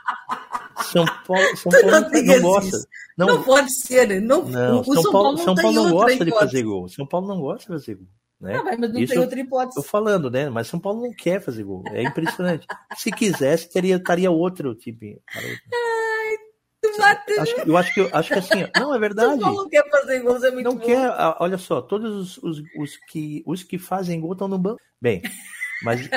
São 0.92 1.06
Paulo, 1.26 1.58
São 1.58 1.72
Paulo 1.72 1.92
não, 1.92 2.10
não 2.10 2.42
gosta. 2.42 2.88
Não, 3.18 3.28
não, 3.28 3.44
pode 3.44 3.74
ser. 3.74 4.22
Não, 4.22 4.46
não, 4.46 4.82
o 4.82 4.84
São, 4.84 5.04
São 5.04 5.12
Paulo, 5.12 5.38
São 5.38 5.56
Paulo 5.56 5.84
não 5.84 5.92
gosta 5.92 6.14
hipótese. 6.14 6.32
de 6.32 6.40
fazer 6.40 6.64
gol. 6.64 6.88
São 6.90 7.08
Paulo 7.08 7.28
não 7.28 7.40
gosta 7.40 7.60
de 7.60 7.68
fazer 7.68 7.96
gol. 7.96 8.08
Né? 8.40 8.58
Não, 8.58 8.64
mas 8.66 8.80
não 8.80 9.00
Isso 9.00 9.14
tem 9.14 9.22
outra 9.22 9.40
hipótese. 9.40 9.76
Tô 9.76 9.84
falando, 9.84 10.30
né? 10.30 10.50
Mas 10.50 10.68
São 10.68 10.80
Paulo 10.80 11.02
não 11.02 11.14
quer 11.14 11.42
fazer 11.42 11.64
gol. 11.64 11.84
É 11.88 12.04
impressionante. 12.04 12.68
Se 12.98 13.12
quisesse, 13.12 13.70
teria, 13.70 13.96
estaria 13.96 14.30
outro 14.30 14.76
time. 14.76 15.22
Ai, 15.34 15.58
bateu. 17.10 17.42
Acho, 17.42 17.60
eu 17.62 17.78
acho 17.78 17.94
que 17.94 18.10
acho 18.12 18.34
que 18.34 18.40
assim, 18.40 18.68
não 18.80 18.94
é 18.94 19.00
verdade. 19.00 19.30
São 19.32 19.40
Paulo 19.40 19.58
não 19.64 19.70
quer 19.70 19.90
fazer 19.90 20.20
gols, 20.22 20.44
é 20.44 20.52
muito 20.52 20.66
Não 20.66 20.76
bom. 20.76 20.86
quer, 20.86 21.12
olha 21.40 21.58
só, 21.58 21.82
todos 21.82 22.38
os, 22.38 22.38
os, 22.44 22.64
os, 22.78 22.98
que, 22.98 23.44
os 23.46 23.64
que 23.64 23.78
fazem 23.78 24.20
gol 24.20 24.34
estão 24.34 24.48
no 24.48 24.58
banco. 24.58 24.82
Bem, 25.02 25.22
mas 25.84 26.10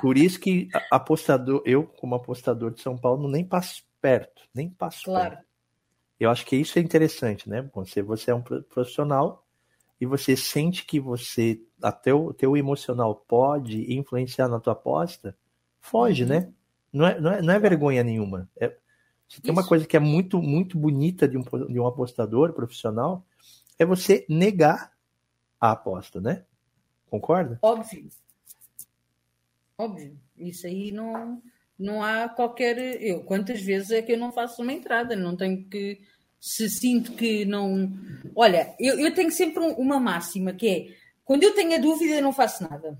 por 0.00 0.16
isso 0.16 0.38
que 0.40 0.68
apostador, 0.90 1.62
eu, 1.64 1.84
como 1.84 2.14
apostador 2.14 2.70
de 2.70 2.80
São 2.80 2.96
Paulo, 2.96 3.28
nem 3.28 3.44
passo 3.44 3.82
perto, 4.00 4.42
nem 4.54 4.68
passo 4.68 5.04
claro. 5.04 5.30
perto. 5.36 5.44
Eu 6.18 6.30
acho 6.30 6.46
que 6.46 6.56
isso 6.56 6.78
é 6.78 6.82
interessante, 6.82 7.48
né? 7.48 7.68
Você, 7.74 8.00
você 8.00 8.30
é 8.30 8.34
um 8.34 8.42
profissional 8.42 9.44
e 10.00 10.06
você 10.06 10.36
sente 10.36 10.84
que 10.84 11.00
você, 11.00 11.60
até 11.82 12.14
o 12.14 12.32
teu 12.32 12.56
emocional 12.56 13.24
pode 13.26 13.92
influenciar 13.92 14.48
na 14.48 14.60
tua 14.60 14.72
aposta, 14.72 15.36
foge, 15.80 16.22
uhum. 16.22 16.28
né? 16.28 16.52
Não 16.92 17.06
é, 17.06 17.20
não 17.20 17.32
é, 17.32 17.42
não 17.42 17.54
é 17.54 17.58
vergonha 17.58 18.04
nenhuma. 18.04 18.48
É, 18.58 18.76
se 19.28 19.40
tem 19.40 19.52
uma 19.52 19.66
coisa 19.66 19.86
que 19.86 19.96
é 19.96 20.00
muito, 20.00 20.40
muito 20.40 20.78
bonita 20.78 21.26
de 21.26 21.36
um, 21.36 21.42
de 21.42 21.80
um 21.80 21.86
apostador 21.86 22.52
profissional, 22.52 23.26
é 23.78 23.84
você 23.84 24.24
negar 24.28 24.92
a 25.60 25.72
aposta, 25.72 26.20
né? 26.20 26.44
Concorda? 27.10 27.58
Óbvio. 27.62 28.08
Óbvio. 29.78 30.16
Isso 30.36 30.66
aí 30.66 30.92
não, 30.92 31.42
não 31.78 32.02
há 32.02 32.28
qualquer. 32.28 32.78
Eu, 33.02 33.22
quantas 33.24 33.60
vezes 33.60 33.90
é 33.90 34.02
que 34.02 34.12
eu 34.12 34.18
não 34.18 34.32
faço 34.32 34.62
uma 34.62 34.72
entrada? 34.72 35.16
Não 35.16 35.36
tenho 35.36 35.64
que 35.64 36.00
se 36.40 36.68
sinto 36.68 37.12
que 37.14 37.44
não. 37.44 37.92
Olha, 38.36 38.74
eu, 38.78 38.98
eu 38.98 39.14
tenho 39.14 39.32
sempre 39.32 39.60
uma 39.60 39.98
máxima 39.98 40.52
que 40.52 40.68
é 40.68 41.04
quando 41.24 41.42
eu 41.42 41.54
tenho 41.54 41.74
a 41.74 41.78
dúvida, 41.78 42.16
eu 42.16 42.22
não 42.22 42.32
faço 42.32 42.62
nada. 42.68 42.98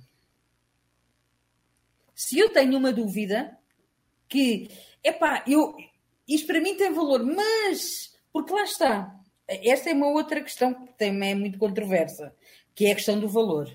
Se 2.14 2.38
eu 2.38 2.48
tenho 2.50 2.78
uma 2.78 2.92
dúvida 2.92 3.56
que, 4.28 4.70
epá, 5.02 5.44
eu, 5.46 5.76
isto 6.26 6.46
para 6.46 6.60
mim 6.60 6.76
tem 6.76 6.92
valor, 6.92 7.24
mas, 7.24 8.14
porque 8.32 8.52
lá 8.52 8.64
está, 8.64 9.14
esta 9.46 9.90
é 9.90 9.92
uma 9.92 10.08
outra 10.08 10.40
questão 10.40 10.72
que 10.72 10.92
também 10.94 11.32
é 11.32 11.34
muito 11.34 11.58
controversa, 11.58 12.34
que 12.74 12.86
é 12.86 12.92
a 12.92 12.94
questão 12.94 13.20
do 13.20 13.28
valor. 13.28 13.68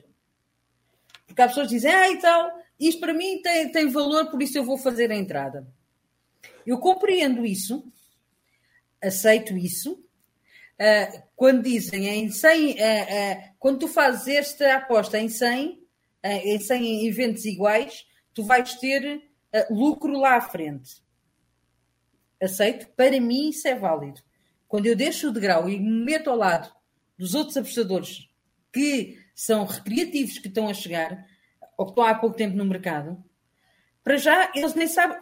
Porque 1.27 1.41
há 1.41 1.47
pessoas 1.47 1.67
que 1.67 1.75
dizem, 1.75 1.91
ah, 1.91 2.09
e 2.09 2.17
tal, 2.17 2.51
isto 2.79 2.99
para 2.99 3.13
mim 3.13 3.41
tem, 3.41 3.71
tem 3.71 3.89
valor, 3.89 4.31
por 4.31 4.41
isso 4.41 4.57
eu 4.57 4.63
vou 4.63 4.77
fazer 4.77 5.11
a 5.11 5.15
entrada. 5.15 5.67
Eu 6.65 6.79
compreendo 6.79 7.45
isso, 7.45 7.83
aceito 9.01 9.57
isso. 9.57 9.93
Uh, 9.93 11.23
quando 11.35 11.63
dizem 11.63 12.07
em 12.07 12.31
100, 12.31 12.71
uh, 12.71 12.73
uh, 12.73 13.53
quando 13.59 13.79
tu 13.79 13.87
fazes 13.87 14.27
esta 14.27 14.75
aposta 14.75 15.19
em 15.19 15.27
100, 15.27 15.77
em 16.23 16.59
100 16.59 17.07
eventos 17.07 17.45
iguais, 17.45 18.05
tu 18.33 18.43
vais 18.43 18.75
ter 18.75 19.21
lucro 19.69 20.17
lá 20.19 20.35
à 20.35 20.41
frente. 20.41 21.01
Aceito? 22.41 22.87
Para 22.95 23.19
mim 23.19 23.49
isso 23.49 23.67
é 23.67 23.75
válido. 23.75 24.21
Quando 24.67 24.85
eu 24.85 24.95
deixo 24.95 25.29
o 25.29 25.33
degrau 25.33 25.69
e 25.69 25.79
me 25.79 26.05
meto 26.05 26.29
ao 26.29 26.35
lado 26.35 26.73
dos 27.17 27.33
outros 27.33 27.57
apostadores 27.57 28.29
que 28.71 29.17
são 29.33 29.65
recreativos 29.65 30.37
que 30.37 30.47
estão 30.47 30.67
a 30.67 30.73
chegar, 30.73 31.25
ou 31.77 31.85
que 31.85 31.91
estão 31.91 32.03
há 32.03 32.13
pouco 32.15 32.35
tempo 32.35 32.55
no 32.55 32.65
mercado, 32.65 33.23
para 34.03 34.17
já 34.17 34.51
eles 34.55 34.73
nem 34.73 34.87
sabem 34.87 35.17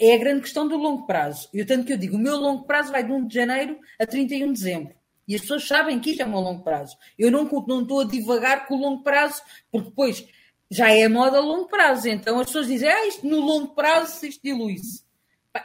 é 0.00 0.14
a 0.14 0.18
grande 0.18 0.40
questão 0.40 0.66
do 0.66 0.78
longo 0.78 1.06
prazo. 1.06 1.46
Eu 1.52 1.66
tanto 1.66 1.84
que 1.84 1.92
eu 1.92 1.98
digo, 1.98 2.16
o 2.16 2.18
meu 2.18 2.36
longo 2.36 2.64
prazo 2.64 2.90
vai 2.90 3.04
de 3.04 3.12
1 3.12 3.26
de 3.26 3.34
janeiro 3.34 3.78
a 3.98 4.06
31 4.06 4.46
de 4.46 4.52
dezembro. 4.54 4.94
E 5.28 5.34
as 5.34 5.42
pessoas 5.42 5.68
sabem 5.68 6.00
que 6.00 6.10
isto 6.10 6.22
é 6.22 6.24
o 6.24 6.28
meu 6.28 6.40
longo 6.40 6.64
prazo. 6.64 6.96
Eu 7.18 7.30
não, 7.30 7.44
não 7.44 7.82
estou 7.82 8.00
a 8.00 8.04
divagar 8.04 8.66
com 8.66 8.76
o 8.76 8.80
longo 8.80 9.02
prazo, 9.02 9.42
porque 9.70 9.90
depois 9.90 10.26
já 10.70 10.90
é 10.90 11.06
moda 11.06 11.36
a 11.36 11.40
longo 11.40 11.68
prazo. 11.68 12.08
Então 12.08 12.40
as 12.40 12.46
pessoas 12.46 12.66
dizem, 12.66 12.88
ah, 12.88 13.06
isto 13.06 13.26
no 13.26 13.40
longo 13.40 13.74
prazo, 13.74 14.24
isto 14.24 14.40
dilui-se. 14.42 15.04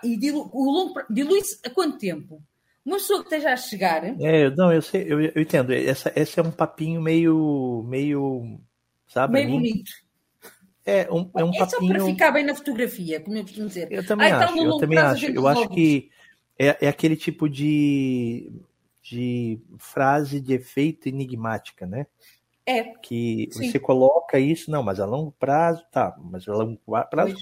E 0.03 0.17
dilu, 0.17 0.49
o 0.51 0.71
longo 0.71 1.01
dilui-se 1.09 1.59
a 1.65 1.69
quanto 1.69 1.97
tempo? 1.97 2.41
Uma 2.85 2.97
pessoa 2.97 3.19
que 3.19 3.25
esteja 3.25 3.53
a 3.53 3.57
chegar. 3.57 4.03
É, 4.21 4.49
não, 4.51 4.71
eu 4.71 4.81
sei, 4.81 5.05
eu, 5.11 5.19
eu 5.19 5.41
entendo. 5.41 5.73
Essa, 5.73 6.11
esse 6.15 6.39
é 6.39 6.43
um 6.43 6.51
papinho 6.51 7.01
meio. 7.01 7.83
meio. 7.87 8.59
Sabe? 9.07 9.33
Meio 9.33 9.49
bonito. 9.49 9.91
É 10.85 11.11
um, 11.11 11.29
é 11.35 11.43
um 11.43 11.49
é 11.49 11.57
papinho... 11.57 11.69
só 11.69 11.87
para 11.87 12.05
ficar 12.05 12.31
bem 12.31 12.45
na 12.45 12.53
fotografia, 12.53 13.19
como 13.19 13.37
eu 13.37 13.41
costumo 13.41 13.67
dizer. 13.67 13.91
Eu 13.91 14.05
também 14.05 14.31
ah, 14.31 14.35
então, 14.35 14.53
acho, 14.53 14.63
eu 14.63 14.77
também 14.77 14.97
acho. 14.99 15.25
Eu 15.25 15.47
acho 15.47 15.69
que 15.69 16.11
é, 16.59 16.85
é 16.85 16.87
aquele 16.87 17.15
tipo 17.15 17.49
de, 17.49 18.51
de 19.01 19.59
frase 19.79 20.39
de 20.39 20.53
efeito 20.53 21.09
enigmática, 21.09 21.87
né? 21.87 22.05
É. 22.67 22.83
Que 22.83 23.49
sim. 23.51 23.71
você 23.71 23.79
coloca 23.79 24.39
isso, 24.39 24.69
não, 24.69 24.83
mas 24.83 24.99
a 24.99 25.05
longo 25.05 25.31
prazo, 25.31 25.83
tá, 25.91 26.15
mas 26.19 26.47
a 26.47 26.53
longo 26.53 26.79
prazo. 27.09 27.35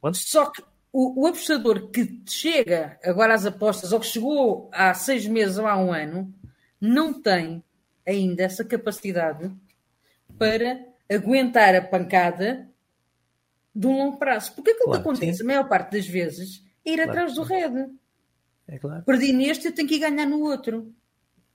Quanto? 0.00 0.18
Só 0.18 0.50
que 0.50 0.62
o, 0.92 1.22
o 1.22 1.26
apostador 1.26 1.90
que 1.90 2.22
chega 2.26 2.98
agora 3.04 3.34
às 3.34 3.46
apostas, 3.46 3.92
ou 3.92 4.00
que 4.00 4.06
chegou 4.06 4.68
há 4.72 4.92
seis 4.94 5.26
meses 5.26 5.58
ou 5.58 5.66
há 5.66 5.76
um 5.76 5.92
ano, 5.92 6.32
não 6.80 7.12
tem 7.12 7.62
ainda 8.06 8.42
essa 8.42 8.64
capacidade 8.64 9.50
para 10.38 10.80
aguentar 11.10 11.74
a 11.74 11.82
pancada 11.82 12.68
de 13.74 13.86
um 13.86 13.96
longo 13.96 14.18
prazo. 14.18 14.54
Porque 14.54 14.70
aquilo 14.70 14.86
claro, 14.86 15.02
que 15.02 15.08
acontece 15.08 15.38
sim. 15.38 15.44
a 15.44 15.46
maior 15.46 15.68
parte 15.68 15.92
das 15.92 16.06
vezes 16.06 16.64
é 16.84 16.92
ir 16.92 16.96
claro, 16.96 17.10
atrás 17.10 17.34
do 17.34 17.42
red. 17.42 17.86
É 18.66 18.78
claro. 18.78 19.04
Perdi 19.04 19.32
neste, 19.32 19.66
eu 19.66 19.74
tenho 19.74 19.88
que 19.88 19.96
ir 19.96 20.00
ganhar 20.00 20.26
no 20.26 20.40
outro. 20.40 20.92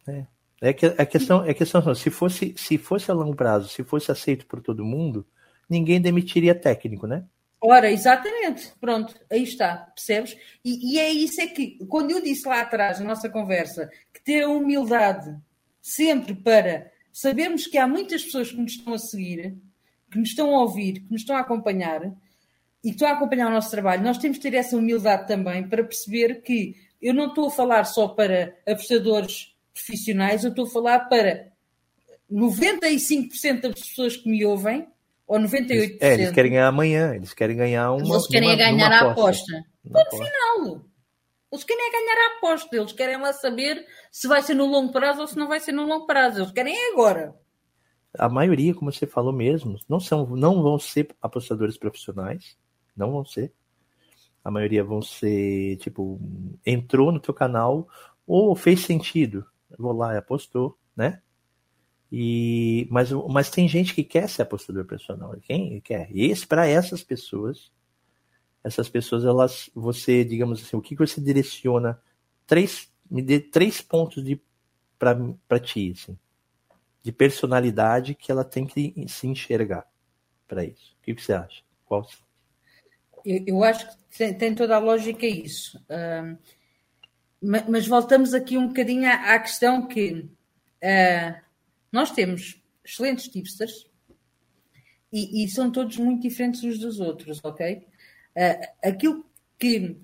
É. 0.07 0.25
É 0.61 0.71
que 0.71 0.85
a 0.85 1.05
questão, 1.05 1.43
é 1.43 1.51
a 1.51 1.53
questão 1.53 1.93
se 1.93 2.09
fosse 2.09 2.55
se 2.57 2.77
fosse 2.77 3.11
a 3.11 3.13
longo 3.13 3.35
prazo, 3.35 3.67
se 3.67 3.83
fosse 3.83 4.09
aceito 4.09 4.45
por 4.45 4.61
todo 4.61 4.85
mundo, 4.85 5.27
ninguém 5.69 5.99
demitiria 5.99 6.55
técnico, 6.55 7.05
né? 7.05 7.25
Ora, 7.65 7.91
exatamente, 7.91 8.71
pronto, 8.79 9.15
aí 9.31 9.43
está, 9.43 9.77
percebes? 9.95 10.37
E, 10.63 10.93
e, 10.93 10.99
é 10.99 11.11
isso 11.11 11.41
é 11.41 11.47
que, 11.47 11.77
quando 11.87 12.11
eu 12.11 12.21
disse 12.21 12.47
lá 12.47 12.61
atrás, 12.61 12.99
na 12.99 13.05
nossa 13.05 13.29
conversa, 13.29 13.89
que 14.13 14.23
ter 14.23 14.43
a 14.43 14.49
humildade 14.49 15.35
sempre 15.81 16.35
para 16.35 16.91
Sabemos 17.17 17.65
que 17.65 17.77
há 17.77 17.87
muitas 17.87 18.25
pessoas 18.25 18.51
que 18.51 18.57
nos 18.57 18.73
estão 18.73 18.93
a 18.93 18.97
seguir, 18.97 19.55
que 20.11 20.19
nos 20.19 20.31
estão 20.31 20.53
a 20.53 20.63
ouvir, 20.63 20.99
que 20.99 21.13
nos 21.13 21.21
estão 21.21 21.37
a 21.37 21.39
acompanhar 21.39 22.03
e 22.83 22.89
que 22.89 22.95
estão 22.95 23.07
a 23.07 23.11
acompanhar 23.11 23.47
o 23.47 23.53
nosso 23.53 23.71
trabalho. 23.71 24.03
Nós 24.03 24.17
temos 24.17 24.35
que 24.35 24.43
ter 24.43 24.53
essa 24.53 24.75
humildade 24.75 25.25
também 25.25 25.65
para 25.65 25.81
perceber 25.81 26.41
que 26.41 26.75
eu 27.01 27.13
não 27.13 27.27
estou 27.27 27.47
a 27.47 27.51
falar 27.51 27.85
só 27.85 28.09
para 28.09 28.53
apostadores 28.67 29.55
profissionais, 29.73 30.43
eu 30.43 30.49
estou 30.49 30.65
a 30.65 30.69
falar 30.69 30.99
para 31.07 31.53
95% 32.29 33.61
das 33.61 33.79
pessoas 33.79 34.17
que 34.17 34.27
me 34.27 34.43
ouvem, 34.43 34.85
ou 35.27 35.39
98%. 35.39 35.97
É, 36.01 36.13
eles 36.13 36.31
querem 36.31 36.51
ganhar 36.51 36.67
amanhã, 36.67 37.15
eles 37.15 37.33
querem 37.33 37.57
ganhar 37.57 37.91
uma. 37.91 38.15
Eles 38.15 38.27
querem 38.27 38.49
uma, 38.49 38.55
ganhar 38.55 38.91
a 38.91 39.11
aposta. 39.11 39.63
Ponto 39.83 40.11
final. 40.11 40.85
Eles 41.51 41.63
querem 41.63 41.87
é 41.87 41.91
ganhar 41.91 42.17
a 42.17 42.37
aposta, 42.37 42.75
eles 42.75 42.91
querem 42.91 43.17
lá 43.17 43.31
saber 43.31 43.85
se 44.11 44.27
vai 44.27 44.41
ser 44.41 44.55
no 44.55 44.65
longo 44.65 44.91
prazo 44.91 45.21
ou 45.21 45.27
se 45.27 45.37
não 45.37 45.47
vai 45.47 45.59
ser 45.59 45.71
no 45.71 45.85
longo 45.85 46.05
prazo. 46.05 46.41
Eles 46.41 46.51
querem 46.51 46.75
é 46.75 46.91
agora. 46.91 47.33
A 48.17 48.29
maioria, 48.29 48.73
como 48.73 48.91
você 48.91 49.05
falou 49.05 49.33
mesmo, 49.33 49.77
não, 49.87 49.99
são, 49.99 50.25
não 50.35 50.61
vão 50.61 50.79
ser 50.79 51.07
apostadores 51.21 51.77
profissionais. 51.77 52.57
Não 52.95 53.11
vão 53.11 53.25
ser. 53.25 53.53
A 54.43 54.51
maioria 54.51 54.83
vão 54.83 55.01
ser, 55.01 55.77
tipo, 55.77 56.19
entrou 56.65 57.11
no 57.11 57.19
teu 57.19 57.33
canal 57.33 57.87
ou 58.27 58.55
fez 58.55 58.81
sentido. 58.81 59.45
Vou 59.77 59.91
lá 59.91 60.13
e 60.13 60.17
apostou, 60.17 60.77
né? 60.95 61.21
E, 62.17 62.87
mas, 62.89 63.11
mas 63.11 63.49
tem 63.49 63.67
gente 63.67 63.93
que 63.93 64.01
quer 64.01 64.29
ser 64.29 64.43
apostador 64.43 64.85
profissional. 64.85 65.35
Quem 65.41 65.81
quer? 65.81 66.07
E 66.15 66.31
esse, 66.31 66.47
para 66.47 66.65
essas 66.65 67.03
pessoas, 67.03 67.69
essas 68.63 68.87
pessoas, 68.87 69.25
elas, 69.25 69.69
você, 69.75 70.23
digamos 70.23 70.63
assim, 70.63 70.77
o 70.77 70.81
que 70.81 70.95
você 70.95 71.19
direciona? 71.19 72.01
Três, 72.47 72.89
me 73.11 73.21
dê 73.21 73.41
três 73.41 73.81
pontos 73.81 74.23
de 74.23 74.41
para 74.97 75.59
ti, 75.59 75.91
assim, 75.93 76.17
de 77.03 77.11
personalidade 77.11 78.15
que 78.15 78.31
ela 78.31 78.45
tem 78.45 78.65
que 78.65 78.93
se 79.09 79.27
enxergar 79.27 79.85
para 80.47 80.63
isso. 80.63 80.95
O 80.97 81.03
que, 81.03 81.15
que, 81.15 81.21
você 81.21 81.33
acha? 81.33 81.63
Qual? 81.83 82.07
Eu, 83.25 83.43
eu 83.45 83.63
acho 83.65 83.89
que 83.89 84.17
tem, 84.17 84.33
tem, 84.33 84.55
toda 84.55 84.77
a 84.77 84.79
lógica 84.79 85.25
isso. 85.25 85.77
Uh, 85.79 86.37
mas, 87.41 87.67
mas, 87.67 87.87
voltamos 87.87 88.33
aqui 88.33 88.57
um 88.57 88.69
bocadinho 88.69 89.05
à, 89.05 89.35
à 89.35 89.39
questão 89.39 89.85
que 89.85 90.29
uh, 90.81 91.44
nós 91.95 92.11
temos 92.11 92.61
excelentes 92.83 93.29
tipsters 93.29 93.89
e, 95.13 95.45
e, 95.45 95.49
são 95.49 95.71
todos 95.71 95.95
muito 95.95 96.23
diferentes 96.23 96.61
uns 96.61 96.77
dos 96.77 96.99
outros, 96.99 97.39
ok? 97.41 97.87
Uh, 98.35 98.67
aquilo 98.83 99.25
que 99.57 99.95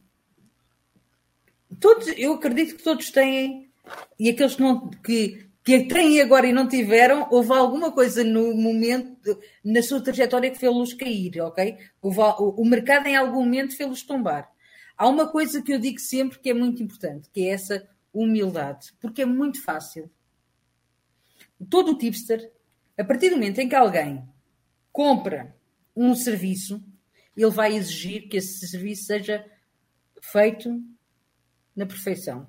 todos, 1.81 2.07
eu 2.17 2.31
acredito 2.31 2.77
que 2.77 2.83
todos 2.83 3.11
têm, 3.11 3.69
e 4.17 4.29
aqueles 4.29 4.55
que, 4.55 4.61
não, 4.61 4.89
que, 4.89 5.49
que 5.65 5.83
têm 5.83 6.21
agora 6.21 6.47
e 6.47 6.53
não 6.53 6.65
tiveram, 6.65 7.27
houve 7.29 7.51
alguma 7.51 7.91
coisa 7.91 8.23
no 8.23 8.55
momento, 8.55 9.37
na 9.61 9.83
sua 9.83 10.01
trajetória 10.01 10.49
que 10.49 10.59
fez-los 10.59 10.93
cair, 10.93 11.41
ok? 11.41 11.77
Houve, 12.01 12.21
o, 12.21 12.61
o 12.61 12.65
mercado 12.65 13.07
em 13.07 13.17
algum 13.17 13.43
momento 13.43 13.75
fez-los 13.75 14.03
tombar. 14.03 14.49
Há 14.95 15.09
uma 15.09 15.29
coisa 15.29 15.61
que 15.61 15.73
eu 15.73 15.79
digo 15.79 15.99
sempre 15.99 16.39
que 16.39 16.51
é 16.51 16.53
muito 16.53 16.81
importante, 16.81 17.29
que 17.33 17.41
é 17.41 17.49
essa 17.49 17.85
humildade, 18.13 18.93
porque 19.01 19.23
é 19.23 19.25
muito 19.25 19.61
fácil. 19.61 20.09
Todo 21.69 21.91
o 21.91 21.97
tipster, 21.97 22.51
a 22.97 23.03
partir 23.03 23.29
do 23.29 23.35
momento 23.35 23.59
em 23.59 23.69
que 23.69 23.75
alguém 23.75 24.23
compra 24.91 25.55
um 25.95 26.15
serviço, 26.15 26.83
ele 27.35 27.49
vai 27.49 27.75
exigir 27.75 28.27
que 28.27 28.37
esse 28.37 28.67
serviço 28.67 29.05
seja 29.05 29.45
feito 30.21 30.81
na 31.75 31.85
perfeição. 31.85 32.47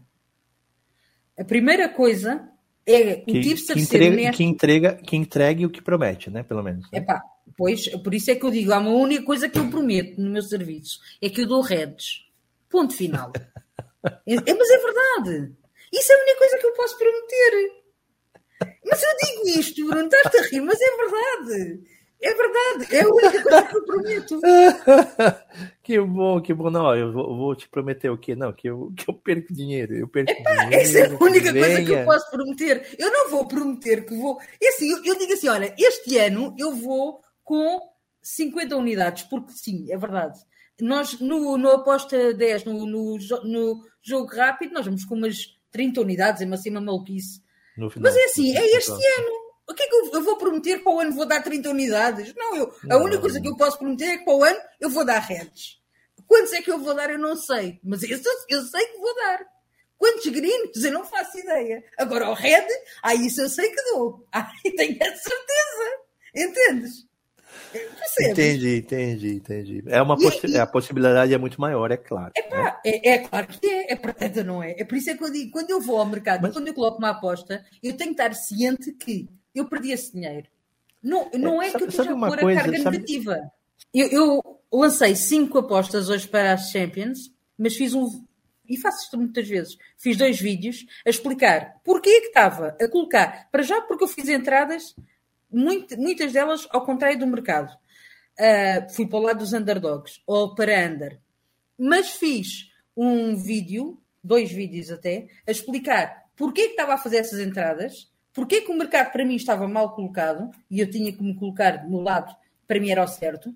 A 1.39 1.45
primeira 1.45 1.89
coisa 1.89 2.49
é 2.85 3.17
que, 3.17 3.39
o 3.39 3.41
tipster 3.41 3.77
que 3.77 3.83
entrega, 3.83 4.17
ser 4.17 4.33
que 4.33 4.45
entrega 4.45 4.95
que 4.95 5.17
entregue 5.17 5.67
o 5.67 5.71
que 5.71 5.83
promete, 5.83 6.31
né? 6.31 6.43
Pelo 6.43 6.63
menos. 6.63 6.91
Né? 6.91 6.99
Epá, 6.99 7.23
pois, 7.57 7.89
por 8.03 8.13
isso 8.13 8.31
é 8.31 8.35
que 8.35 8.45
eu 8.45 8.51
digo, 8.51 8.73
há 8.73 8.79
uma 8.79 8.91
única 8.91 9.25
coisa 9.25 9.49
que 9.49 9.59
eu 9.59 9.71
prometo 9.71 10.21
no 10.21 10.31
meu 10.31 10.43
serviço, 10.43 11.01
é 11.21 11.29
que 11.31 11.43
eu 11.43 11.47
dou 11.47 11.63
redes. 11.63 12.27
Ponto 12.69 12.95
final. 12.95 13.33
é, 14.05 14.35
mas 14.35 14.71
é 14.71 14.79
verdade. 14.79 15.53
Isso 15.93 16.13
é 16.13 16.17
a 16.17 16.23
única 16.23 16.39
coisa 16.39 16.59
que 16.59 16.67
eu 16.67 16.73
posso 16.73 16.99
prometer. 16.99 17.82
Mas 18.85 19.03
eu 19.03 19.11
digo 19.23 19.61
isto, 19.61 19.87
Bruno, 19.87 20.09
estás 20.13 20.35
a 20.35 20.49
rir, 20.49 20.61
mas 20.61 20.79
é 20.81 20.97
verdade. 20.97 21.83
É 22.25 22.35
verdade, 22.35 22.97
é 22.97 23.03
a 23.03 23.09
única 23.09 23.43
coisa 23.43 23.63
que 23.67 23.77
eu 23.77 23.85
prometo. 23.85 24.41
que 25.83 26.01
bom, 26.01 26.41
que 26.41 26.55
bom. 26.55 26.71
Não, 26.71 26.95
eu 26.95 27.13
vou, 27.13 27.37
vou, 27.37 27.57
te 27.57 27.69
prometer 27.69 28.11
o 28.11 28.17
quê? 28.17 28.37
Não, 28.37 28.53
que 28.53 28.71
eu, 28.71 28.93
que 28.97 29.11
eu 29.11 29.15
perco 29.15 29.53
dinheiro. 29.53 29.97
Eu 29.97 30.07
perco 30.07 30.31
Epá, 30.31 30.53
dinheiro. 30.53 30.75
Essa 30.75 30.99
é 31.01 31.07
a 31.07 31.19
única 31.21 31.53
coisa 31.53 31.83
que 31.83 31.91
eu 31.91 32.05
posso 32.05 32.31
prometer. 32.31 32.95
Eu 32.97 33.11
não 33.11 33.29
vou 33.29 33.49
prometer 33.49 34.07
que 34.07 34.15
vou. 34.15 34.41
É 34.63 34.69
assim, 34.69 34.89
eu, 34.89 35.05
eu 35.05 35.19
digo 35.19 35.33
assim: 35.33 35.49
olha, 35.49 35.75
este 35.77 36.17
ano 36.17 36.55
eu 36.57 36.77
vou 36.77 37.21
com 37.43 37.81
50 38.23 38.77
unidades, 38.77 39.25
porque 39.25 39.53
sim, 39.53 39.91
é 39.91 39.99
verdade. 39.99 40.39
Nós, 40.81 41.19
no, 41.19 41.59
no 41.59 41.71
aposta 41.71 42.33
10, 42.33 42.65
no, 42.67 42.87
no, 42.87 43.19
no 43.19 43.85
jogo 44.01 44.33
rápido, 44.33 44.73
nós 44.73 44.87
vamos 44.87 45.05
com 45.05 45.17
umas 45.17 45.59
30 45.73 46.01
unidades, 46.01 46.41
é 46.41 46.45
uma 46.45 46.57
cima 46.57 46.81
maluquice. 46.81 47.43
Mas 48.01 48.17
é 48.17 48.25
assim, 48.25 48.57
é 48.57 48.67
este 48.77 48.91
ano. 48.91 49.43
O 49.69 49.75
que 49.75 49.83
é 49.83 49.87
que 49.87 49.95
eu, 49.95 50.11
eu, 50.15 50.23
vou 50.23 50.37
prometer 50.37 50.83
para 50.83 50.93
o 50.93 51.01
ano 51.01 51.13
vou 51.13 51.25
dar 51.25 51.43
30 51.43 51.71
unidades? 51.71 52.35
Não, 52.35 52.57
eu, 52.57 52.75
a 52.91 52.97
única 52.97 53.21
coisa 53.21 53.41
que 53.41 53.49
eu 53.49 53.57
posso 53.57 53.79
prometer 53.79 54.05
é 54.05 54.19
que 54.19 54.25
para 54.25 54.35
o 54.35 54.45
ano 54.45 54.59
eu 54.81 54.91
vou 54.91 55.05
dar 55.05 55.21
redes. 55.21 55.81
Quantos 56.27 56.53
é 56.53 56.63
que 56.63 56.71
eu 56.71 56.79
vou 56.79 56.95
dar, 56.95 57.11
eu 57.11 57.19
não 57.19 57.37
sei. 57.37 57.79
Mas 57.83 58.03
eu, 58.03 58.21
eu 58.49 58.63
sei 58.63 58.87
que 58.87 58.99
vou 58.99 59.15
dar. 59.15 59.47
Quantos 59.97 60.27
greens? 60.27 60.85
Eu 60.85 60.93
não 60.93 61.05
faço 61.05 61.39
ideia. 61.39 61.85
Agora, 61.97 62.29
o 62.29 62.35
red, 62.35 62.67
aí 63.03 63.27
isso 63.27 63.41
eu 63.41 63.49
sei 63.49 63.71
que 63.71 63.83
dou. 63.93 64.27
Aí 64.33 64.75
tenho 64.75 64.97
a 65.01 65.17
certeza. 65.17 66.03
Entendes? 66.35 67.07
Entendi, 68.21 68.79
entendi, 68.79 69.35
entendi. 69.35 69.85
É 69.87 70.01
uma 70.03 70.17
possi 70.17 70.47
e, 70.47 70.59
a 70.59 70.67
possibilidade 70.67 71.33
é 71.33 71.39
muito 71.39 71.61
maior, 71.61 71.91
é 71.91 71.97
claro. 71.97 72.33
É, 72.37 72.43
pá, 72.43 72.63
né? 72.63 72.77
é, 72.85 73.11
é, 73.11 73.19
claro 73.19 73.47
que 73.47 73.67
é, 73.67 73.93
é 73.93 73.97
portanto, 73.97 74.45
não 74.45 74.63
é? 74.63 74.75
É 74.79 74.85
por 74.85 74.97
isso 74.97 75.11
é 75.11 75.17
que 75.17 75.25
eu 75.25 75.33
digo, 75.33 75.51
quando 75.51 75.71
eu 75.71 75.81
vou 75.81 75.99
ao 75.99 76.07
mercado, 76.07 76.43
Mas... 76.43 76.53
quando 76.53 76.69
eu 76.69 76.75
coloco 76.75 76.99
uma 76.99 77.11
aposta, 77.11 77.65
eu 77.83 77.97
tenho 77.97 78.15
que 78.15 78.23
estar 78.23 78.35
ciente 78.35 78.93
que 78.93 79.29
eu 79.55 79.67
perdi 79.69 79.93
esse 79.93 80.13
dinheiro. 80.13 80.47
Não, 81.03 81.29
não 81.35 81.63
é, 81.63 81.69
é 81.69 81.71
que 81.73 81.83
eu 81.83 81.89
esteja 81.89 82.13
a 82.13 82.17
pôr 82.17 82.39
coisa, 82.39 82.61
a 82.61 82.63
carga 82.63 82.83
sabe... 82.83 82.97
negativa. 82.99 83.51
Eu, 83.93 84.09
eu, 84.09 84.61
lancei 84.73 85.17
cinco 85.17 85.59
apostas 85.59 86.09
hoje 86.09 86.29
para 86.29 86.53
as 86.53 86.71
Champions, 86.71 87.33
mas 87.59 87.77
fiz 87.77 87.93
um. 87.95 88.25
E 88.69 88.77
faço 88.79 89.05
isto 89.05 89.19
muitas 89.19 89.49
vezes. 89.49 89.77
Fiz 89.99 90.17
dois 90.17 90.41
vídeos 90.41 90.87
a 91.05 91.11
explicar 91.11 91.81
porquê 91.85 92.21
que 92.21 92.29
estava 92.29 92.77
a 92.81 92.89
colocar. 92.89 93.49
Para 93.51 93.63
já, 93.63 93.81
porque 93.83 94.05
eu 94.05 94.09
fiz 94.09 94.29
entradas, 94.29 94.95
muito, 95.53 95.99
muitas 95.99 96.33
delas 96.33 96.67
ao 96.71 96.85
contrário 96.85 97.19
do 97.19 97.27
mercado. 97.27 97.73
Uh, 98.39 98.93
fui 98.95 99.07
para 99.07 99.19
o 99.19 99.23
lado 99.23 99.39
dos 99.39 99.53
underdogs, 99.53 100.23
ou 100.27 100.55
para 100.55 100.89
under. 100.89 101.21
Mas 101.79 102.13
fiz 102.13 102.71
um 102.97 103.37
vídeo, 103.37 104.01
dois 104.23 104.51
vídeos 104.51 104.91
até, 104.91 105.29
a 105.47 105.51
explicar 105.51 106.23
porquê 106.37 106.65
que 106.65 106.71
estava 106.71 106.95
a 106.95 106.99
fazer 106.99 107.19
essas 107.19 107.41
entradas 107.41 108.13
Porquê 108.33 108.63
que 108.63 108.71
o 108.71 108.77
mercado 108.77 109.13
para 109.13 109.25
mim 109.25 109.35
estava 109.35 109.69
mal 109.69 109.95
colocado 109.95 110.51
e 110.71 110.81
eu 110.81 110.91
tinha 110.91 111.13
que 111.13 111.23
me 111.23 111.35
colocar 111.35 111.87
no 111.89 112.01
lado 112.01 112.35
para 112.67 112.81
mim 112.81 112.91
era 112.91 113.05
o 113.05 113.09
certo? 113.09 113.55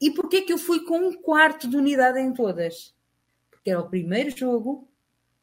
E 0.00 0.10
porquê 0.10 0.42
que 0.42 0.52
eu 0.52 0.58
fui 0.58 0.84
com 0.84 0.98
um 0.98 1.22
quarto 1.22 1.68
de 1.68 1.76
unidade 1.76 2.18
em 2.18 2.32
todas? 2.32 2.94
Porque 3.50 3.70
era 3.70 3.80
o 3.80 3.88
primeiro 3.88 4.36
jogo 4.36 4.88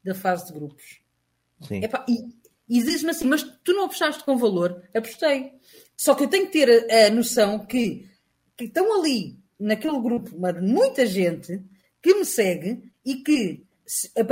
da 0.04 0.14
fase 0.14 0.48
de 0.48 0.54
grupos. 0.54 1.02
Sim. 1.62 1.84
Epá, 1.84 2.06
e, 2.10 2.28
e 2.68 2.82
diz-me 2.82 3.12
assim, 3.12 3.26
mas 3.26 3.44
tu 3.64 3.74
não 3.74 3.86
apostaste 3.86 4.24
com 4.24 4.38
valor? 4.38 4.84
Apostei. 4.94 5.54
Só 5.96 6.14
que 6.14 6.24
eu 6.24 6.28
tenho 6.28 6.48
que 6.48 6.52
ter 6.54 6.92
a, 6.92 7.08
a 7.08 7.10
noção 7.10 7.66
que, 7.66 8.10
que 8.56 8.66
estão 8.66 9.00
ali, 9.00 9.40
naquele 9.60 10.00
grupo, 10.00 10.32
muita 10.62 11.06
gente 11.06 11.62
que 12.02 12.14
me 12.14 12.26
segue 12.26 12.92
e 13.06 13.16
que 13.16 13.66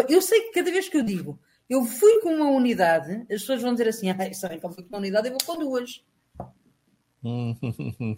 eu 0.10 0.22
sei 0.22 0.42
que 0.42 0.52
cada 0.52 0.72
vez 0.72 0.90
que 0.90 0.98
eu 0.98 1.04
digo 1.04 1.40
eu 1.70 1.84
fui 1.84 2.22
com 2.22 2.34
uma 2.34 2.50
unidade, 2.50 3.22
as 3.22 3.42
pessoas 3.42 3.62
vão 3.62 3.74
dizer 3.74 3.90
assim: 3.90 4.10
ah, 4.12 4.34
sabem 4.34 4.60
que 4.60 4.66
eu 4.66 4.72
fui 4.72 4.84
com 4.84 4.90
uma 4.90 5.00
unidade, 5.00 5.28
eu 5.28 5.32
vou 5.32 5.42
com 5.46 5.60
duas. 5.60 6.04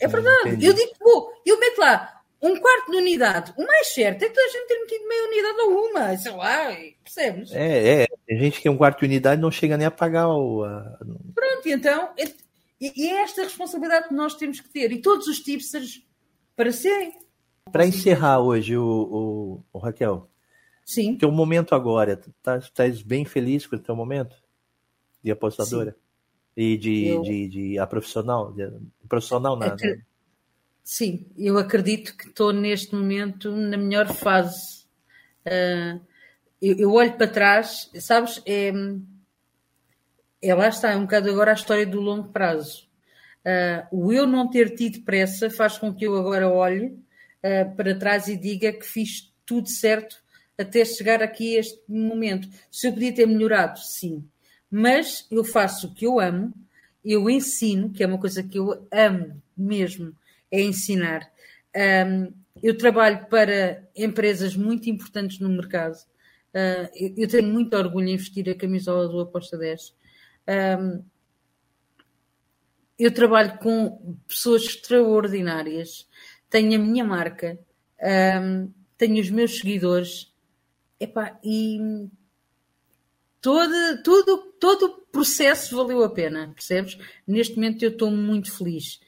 é 0.01 0.07
verdade. 0.07 0.49
Entendi. 0.49 0.65
Eu 0.65 0.73
digo 0.73 0.93
que 0.93 0.99
vou, 0.99 1.31
eu 1.45 1.59
meto 1.59 1.79
lá 1.79 2.16
um 2.41 2.59
quarto 2.59 2.91
de 2.91 2.97
unidade. 2.97 3.53
O 3.57 3.65
mais 3.65 3.87
certo 3.93 4.23
é 4.23 4.29
que 4.29 4.33
toda 4.33 4.45
a 4.45 4.51
gente 4.51 4.67
ter 4.67 4.79
metido 4.79 5.07
meia 5.07 5.27
unidade 5.27 5.59
ou 5.61 5.89
uma, 5.89 6.17
sei 6.17 6.31
lá, 6.31 6.77
percebes? 7.03 7.51
É, 7.51 8.03
é. 8.03 8.07
Tem 8.25 8.39
gente 8.39 8.61
que 8.61 8.67
é 8.67 8.71
um 8.71 8.77
quarto 8.77 8.99
de 8.99 9.05
unidade 9.05 9.41
não 9.41 9.51
chega 9.51 9.77
nem 9.77 9.87
a 9.87 9.91
pagar 9.91 10.29
o. 10.29 10.63
A... 10.63 10.99
Pronto, 11.33 11.67
então. 11.67 12.09
É, 12.17 12.25
e 12.79 13.09
é 13.09 13.21
esta 13.23 13.43
responsabilidade 13.43 14.09
que 14.09 14.13
nós 14.13 14.35
temos 14.35 14.59
que 14.59 14.69
ter. 14.69 14.91
E 14.91 15.01
todos 15.01 15.27
os 15.27 15.39
tipsters 15.39 16.05
para 16.55 16.71
serem. 16.71 17.13
Para 17.71 17.85
encerrar 17.85 18.39
hoje, 18.39 18.77
o, 18.77 18.83
o, 18.83 19.63
o 19.73 19.79
Raquel, 19.79 20.29
Sim. 20.87 21.17
Teu 21.17 21.29
momento 21.29 21.75
agora, 21.75 22.13
estás 22.13 22.69
tá, 22.69 22.83
bem 23.05 23.25
feliz 23.25 23.67
com 23.67 23.75
o 23.75 23.79
teu 23.79 23.93
momento 23.93 24.37
de 25.21 25.29
apostadora? 25.29 25.91
Sim. 25.91 25.97
E 26.55 26.77
de, 26.77 27.07
eu... 27.07 27.21
de, 27.23 27.47
de, 27.49 27.77
a 27.77 27.85
profissional? 27.85 28.53
De, 28.53 28.71
profissional 29.07 29.57
nada. 29.57 29.73
Acre... 29.73 30.05
Sim, 30.89 31.25
eu 31.37 31.57
acredito 31.57 32.15
que 32.15 32.29
estou 32.29 32.53
neste 32.53 32.95
momento 32.95 33.51
na 33.51 33.75
melhor 33.75 34.07
fase. 34.07 34.85
Uh, 35.45 35.99
eu, 36.61 36.77
eu, 36.77 36.93
olho 36.93 37.11
para 37.17 37.27
trás, 37.27 37.91
sabes, 37.99 38.41
é, 38.45 38.71
é 40.41 40.55
lá 40.55 40.69
está, 40.69 40.91
é 40.91 40.95
um 40.95 41.01
bocado 41.01 41.29
agora 41.29 41.51
a 41.51 41.55
história 41.55 41.85
do 41.85 41.99
longo 41.99 42.29
prazo. 42.29 42.87
Uh, 43.39 44.05
o 44.05 44.13
eu 44.13 44.25
não 44.25 44.49
ter 44.49 44.75
tido 44.75 45.01
pressa 45.01 45.49
faz 45.49 45.77
com 45.77 45.93
que 45.93 46.07
eu 46.07 46.15
agora 46.15 46.47
olhe 46.47 46.85
uh, 46.85 47.75
para 47.75 47.99
trás 47.99 48.29
e 48.29 48.37
diga 48.37 48.71
que 48.71 48.85
fiz 48.85 49.29
tudo 49.45 49.67
certo 49.67 50.23
até 50.57 50.85
chegar 50.85 51.21
aqui 51.21 51.57
a 51.57 51.59
este 51.59 51.81
momento. 51.85 52.47
Se 52.71 52.87
eu 52.87 52.93
podia 52.93 53.13
ter 53.13 53.27
melhorado, 53.27 53.77
sim. 53.79 54.23
Mas 54.71 55.27
eu 55.29 55.43
faço 55.43 55.87
o 55.87 55.93
que 55.93 56.05
eu 56.07 56.17
amo, 56.17 56.53
eu 57.03 57.29
ensino, 57.29 57.89
que 57.89 58.01
é 58.01 58.07
uma 58.07 58.17
coisa 58.17 58.41
que 58.41 58.57
eu 58.57 58.87
amo 58.89 59.43
mesmo, 59.55 60.15
é 60.51 60.61
ensinar. 60.61 61.31
Um, 61.75 62.33
eu 62.61 62.77
trabalho 62.77 63.25
para 63.27 63.87
empresas 63.95 64.55
muito 64.55 64.89
importantes 64.89 65.39
no 65.39 65.49
mercado. 65.49 65.95
Uh, 66.53 67.13
eu, 67.17 67.27
tenho 67.27 67.47
muito 67.47 67.75
orgulho 67.75 68.07
em 68.07 68.17
vestir 68.17 68.49
a 68.49 68.55
camisola 68.55 69.07
do 69.07 69.19
Aposta 69.19 69.57
10. 69.57 69.93
Um, 70.79 71.03
eu 72.97 73.13
trabalho 73.13 73.59
com 73.59 74.17
pessoas 74.27 74.63
extraordinárias, 74.63 76.07
tenho 76.49 76.79
a 76.79 76.83
minha 76.83 77.05
marca, 77.05 77.59
um, 78.41 78.71
tenho 78.97 79.21
os 79.21 79.29
meus 79.29 79.59
seguidores, 79.59 80.33
Epá, 80.99 81.39
e 81.43 82.09
todo, 83.39 84.01
todo, 84.03 84.37
todo 84.59 84.85
o 84.85 85.01
processo 85.11 85.75
valeu 85.75 86.03
a 86.03 86.09
pena, 86.09 86.51
percebes? 86.55 86.97
Neste 87.27 87.55
momento 87.55 87.83
eu 87.83 87.91
estou 87.91 88.09
muito 88.09 88.51
feliz. 88.51 88.99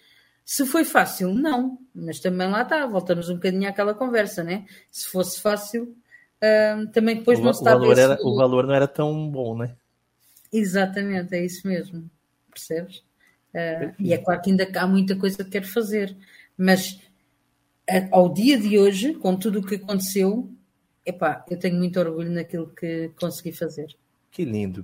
Se 0.52 0.66
foi 0.66 0.84
fácil, 0.84 1.32
não, 1.32 1.78
mas 1.94 2.20
também 2.20 2.50
lá 2.50 2.64
está, 2.64 2.84
voltamos 2.88 3.30
um 3.30 3.36
bocadinho 3.36 3.70
àquela 3.70 3.94
conversa, 3.94 4.44
né? 4.44 4.66
Se 4.90 5.08
fosse 5.08 5.40
fácil, 5.40 5.96
uh, 6.42 6.88
também 6.92 7.18
depois 7.18 7.38
o, 7.38 7.44
não 7.44 7.54
se 7.54 7.62
o 7.62 7.66
valor, 7.66 7.96
era, 7.96 8.18
o 8.20 8.36
valor 8.36 8.66
não 8.66 8.74
era 8.74 8.88
tão 8.88 9.30
bom, 9.30 9.56
né? 9.56 9.76
Exatamente, 10.52 11.36
é 11.36 11.46
isso 11.46 11.68
mesmo. 11.68 12.10
Percebes? 12.50 12.98
Uh, 13.54 13.94
e 14.00 14.12
é 14.12 14.18
claro 14.18 14.42
que 14.42 14.50
ainda 14.50 14.68
há 14.74 14.88
muita 14.88 15.16
coisa 15.16 15.44
que 15.44 15.52
quero 15.52 15.68
fazer, 15.68 16.18
mas 16.58 17.00
ao 18.10 18.34
dia 18.34 18.58
de 18.58 18.80
hoje, 18.80 19.14
com 19.14 19.36
tudo 19.36 19.60
o 19.60 19.64
que 19.64 19.76
aconteceu, 19.76 20.50
epá, 21.06 21.46
eu 21.48 21.60
tenho 21.60 21.78
muito 21.78 22.00
orgulho 22.00 22.32
naquilo 22.32 22.70
que 22.70 23.12
consegui 23.20 23.52
fazer. 23.52 23.96
Que 24.32 24.46
lindo. 24.46 24.84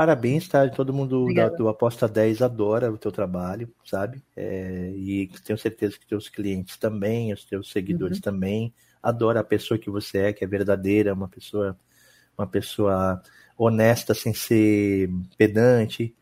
Parabéns, 0.00 0.48
tá? 0.48 0.66
Todo 0.66 0.94
mundo 0.94 1.26
da, 1.34 1.50
do 1.50 1.68
Aposta 1.68 2.08
10 2.08 2.40
adora 2.40 2.90
o 2.90 2.96
teu 2.96 3.12
trabalho, 3.12 3.70
sabe? 3.84 4.24
É, 4.34 4.94
e 4.96 5.28
tenho 5.44 5.58
certeza 5.58 5.98
que 5.98 6.06
teus 6.06 6.26
clientes 6.26 6.78
também, 6.78 7.34
os 7.34 7.44
teus 7.44 7.70
seguidores 7.70 8.16
uhum. 8.16 8.22
também, 8.22 8.74
adoram 9.02 9.42
a 9.42 9.44
pessoa 9.44 9.76
que 9.76 9.90
você 9.90 10.16
é, 10.16 10.32
que 10.32 10.42
é 10.42 10.46
verdadeira, 10.46 11.12
uma 11.12 11.28
pessoa, 11.28 11.76
uma 12.38 12.46
pessoa 12.46 13.22
honesta 13.58 14.14
sem 14.14 14.32
ser 14.32 15.10
pedante, 15.36 16.16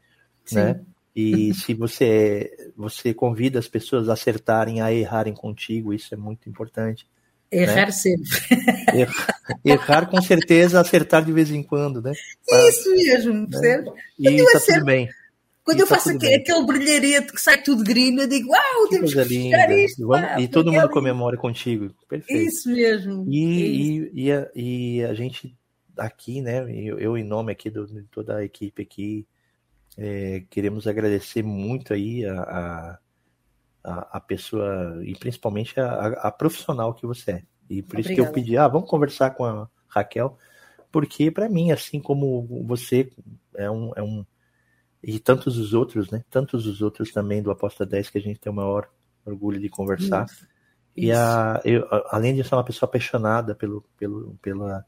Sim. 0.45 0.57
né? 0.57 0.81
E 1.15 1.55
se 1.55 1.73
você 1.73 2.73
você 2.77 3.15
convida 3.15 3.61
as 3.61 3.69
pessoas 3.69 4.09
a 4.09 4.15
acertarem, 4.15 4.81
a 4.81 4.93
errarem 4.93 5.35
contigo, 5.35 5.95
isso 5.95 6.13
é 6.13 6.17
muito 6.17 6.49
importante. 6.49 7.07
Errar 7.51 7.87
né? 7.87 7.91
sempre. 7.93 8.29
Errar, 8.95 9.39
errar, 9.65 10.07
com 10.11 10.21
certeza, 10.21 10.81
acertar 10.81 11.25
de 11.25 11.33
vez 11.33 11.51
em 11.51 11.63
quando, 11.63 12.03
né? 12.03 12.13
Isso 12.69 12.91
mesmo, 12.95 13.33
né? 13.33 13.47
percebe? 13.51 13.91
E 14.19 14.29
está 14.29 14.61
tudo 14.61 14.85
bem. 14.85 15.09
Quando 15.69 15.81
e 15.81 15.83
eu 15.83 15.87
tá 15.87 15.97
faço 15.97 16.11
aquele, 16.11 16.35
aquele 16.37 16.65
brilharete 16.65 17.31
que 17.31 17.41
sai 17.43 17.63
tudo 17.63 17.85
grino, 17.85 18.23
eu 18.23 18.27
digo, 18.27 18.51
uau, 18.51 18.89
temos 18.89 19.13
que 19.13 19.23
linda. 19.25 19.75
isto. 19.75 20.09
E 20.39 20.49
todo 20.49 20.73
mundo 20.73 20.89
comemora 20.89 21.37
contigo. 21.37 21.95
Perfeito. 22.09 22.49
Isso 22.49 22.71
mesmo. 22.71 23.27
E, 23.29 23.99
isso. 23.99 24.11
E, 24.15 24.25
e, 24.25 24.33
a, 24.33 24.51
e, 24.55 25.05
a, 25.05 25.13
gente 25.13 25.55
aqui, 25.99 26.41
né, 26.41 26.63
eu, 26.73 26.99
eu 26.99 27.19
em 27.19 27.25
nome 27.25 27.53
aqui 27.53 27.69
do, 27.69 27.87
de 27.87 28.03
toda 28.05 28.37
a 28.37 28.45
equipe 28.45 28.81
aqui, 28.81 29.27
é, 29.99 30.43
queremos 30.49 30.87
agradecer 30.87 31.43
muito 31.43 31.93
aí 31.93 32.25
a, 32.25 32.41
a, 32.41 32.99
a 33.95 34.21
pessoa 34.21 35.01
e 35.03 35.15
principalmente 35.15 35.79
a, 35.79 36.07
a, 36.07 36.31
profissional 36.31 36.95
que 36.95 37.07
você 37.07 37.31
é. 37.31 37.43
E 37.69 37.83
por 37.83 37.95
Obrigada. 37.95 38.01
isso 38.01 38.15
que 38.15 38.21
eu 38.21 38.33
pedi, 38.33 38.57
ah, 38.57 38.69
vamos 38.69 38.89
conversar 38.89 39.31
com 39.31 39.45
a 39.45 39.69
Raquel, 39.89 40.37
porque 40.91 41.31
para 41.31 41.49
mim, 41.49 41.71
assim 41.71 42.01
como 42.01 42.65
você 42.67 43.11
é 43.55 43.71
um, 43.71 43.93
é 43.97 44.03
um 44.03 44.25
e 45.03 45.19
tantos 45.19 45.59
os 45.59 45.75
outros, 45.75 46.11
né? 46.11 46.25
Tantos 46.31 46.67
os 46.67 46.83
outros 46.83 47.13
também 47.13 47.43
do 47.43 47.51
Aposta 47.51 47.87
10 47.87 48.11
que 48.11 48.19
a 48.19 48.21
gente 48.21 48.41
tem 48.41 48.51
o 48.51 48.57
maior 48.57 48.89
orgulho 49.25 49.61
de 49.61 49.69
conversar. 49.69 50.27
Isso. 50.27 50.47
E 50.97 51.13
a, 51.13 51.61
eu, 51.65 51.87
além 52.11 52.35
de 52.35 52.43
ser 52.43 52.55
uma 52.57 52.65
pessoa 52.65 52.89
apaixonada 52.89 53.55
pelo, 53.55 53.85
pelo, 53.97 54.37
pela, 54.43 54.85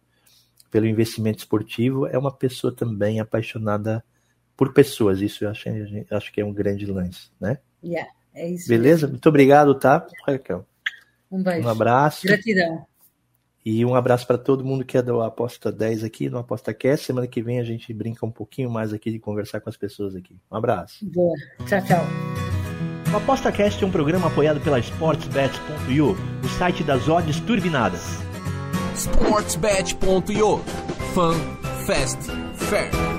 pelo 0.70 0.86
investimento 0.86 1.38
esportivo, 1.38 2.07
é 2.07 2.18
uma 2.18 2.32
pessoa 2.32 2.74
também 2.74 3.20
apaixonada 3.20 4.05
por 4.57 4.72
pessoas. 4.72 5.20
Isso 5.20 5.44
eu 5.44 5.51
acho, 5.51 5.68
acho 6.11 6.32
que 6.32 6.40
é 6.40 6.44
um 6.44 6.53
grande 6.53 6.86
lance, 6.86 7.30
né? 7.40 7.59
Yeah, 7.82 8.11
é 8.35 8.49
isso. 8.49 8.68
Beleza? 8.68 9.03
Mesmo. 9.03 9.11
Muito 9.11 9.28
obrigado, 9.28 9.74
tá, 9.74 10.07
Raquel? 10.26 10.66
Um 11.31 11.43
beijo. 11.43 11.66
Um 11.66 11.70
abraço. 11.70 12.26
Gratidão. 12.26 12.87
E 13.64 13.85
um 13.85 13.95
abraço 13.95 14.26
para 14.26 14.39
todo 14.39 14.64
mundo 14.64 14.85
que 14.85 14.97
é 14.97 15.03
do 15.03 15.20
Aposta 15.20 15.70
10 15.70 16.03
aqui, 16.03 16.31
no 16.31 16.39
Aposta 16.39 16.72
Cast. 16.72 17.07
Semana 17.07 17.26
que 17.26 17.43
vem 17.43 17.61
a 17.61 17.64
gente 17.64 17.93
brinca 17.93 18.24
um 18.24 18.31
pouquinho 18.31 18.70
mais 18.70 18.93
aqui 18.93 19.11
de 19.11 19.18
conversar 19.18 19.61
com 19.61 19.68
as 19.68 19.76
pessoas 19.76 20.16
aqui. 20.16 20.37
Um 20.51 20.57
abraço. 20.57 21.05
Boa. 21.05 21.37
Tchau, 21.66 21.85
tchau. 21.85 22.05
O 23.12 23.16
Aposta 23.16 23.53
Cast 23.53 23.83
é 23.83 23.87
um 23.87 23.91
programa 23.91 24.28
apoiado 24.28 24.61
pela 24.61 24.78
SportsBet.io, 24.78 26.16
o 26.45 26.49
site 26.59 26.83
das 26.85 27.09
odds 27.09 27.41
turbinadas. 27.41 28.03
SportsBet.io 28.95 30.59
Fun, 31.12 31.35
Fast, 31.87 32.31
Fair. 32.55 33.09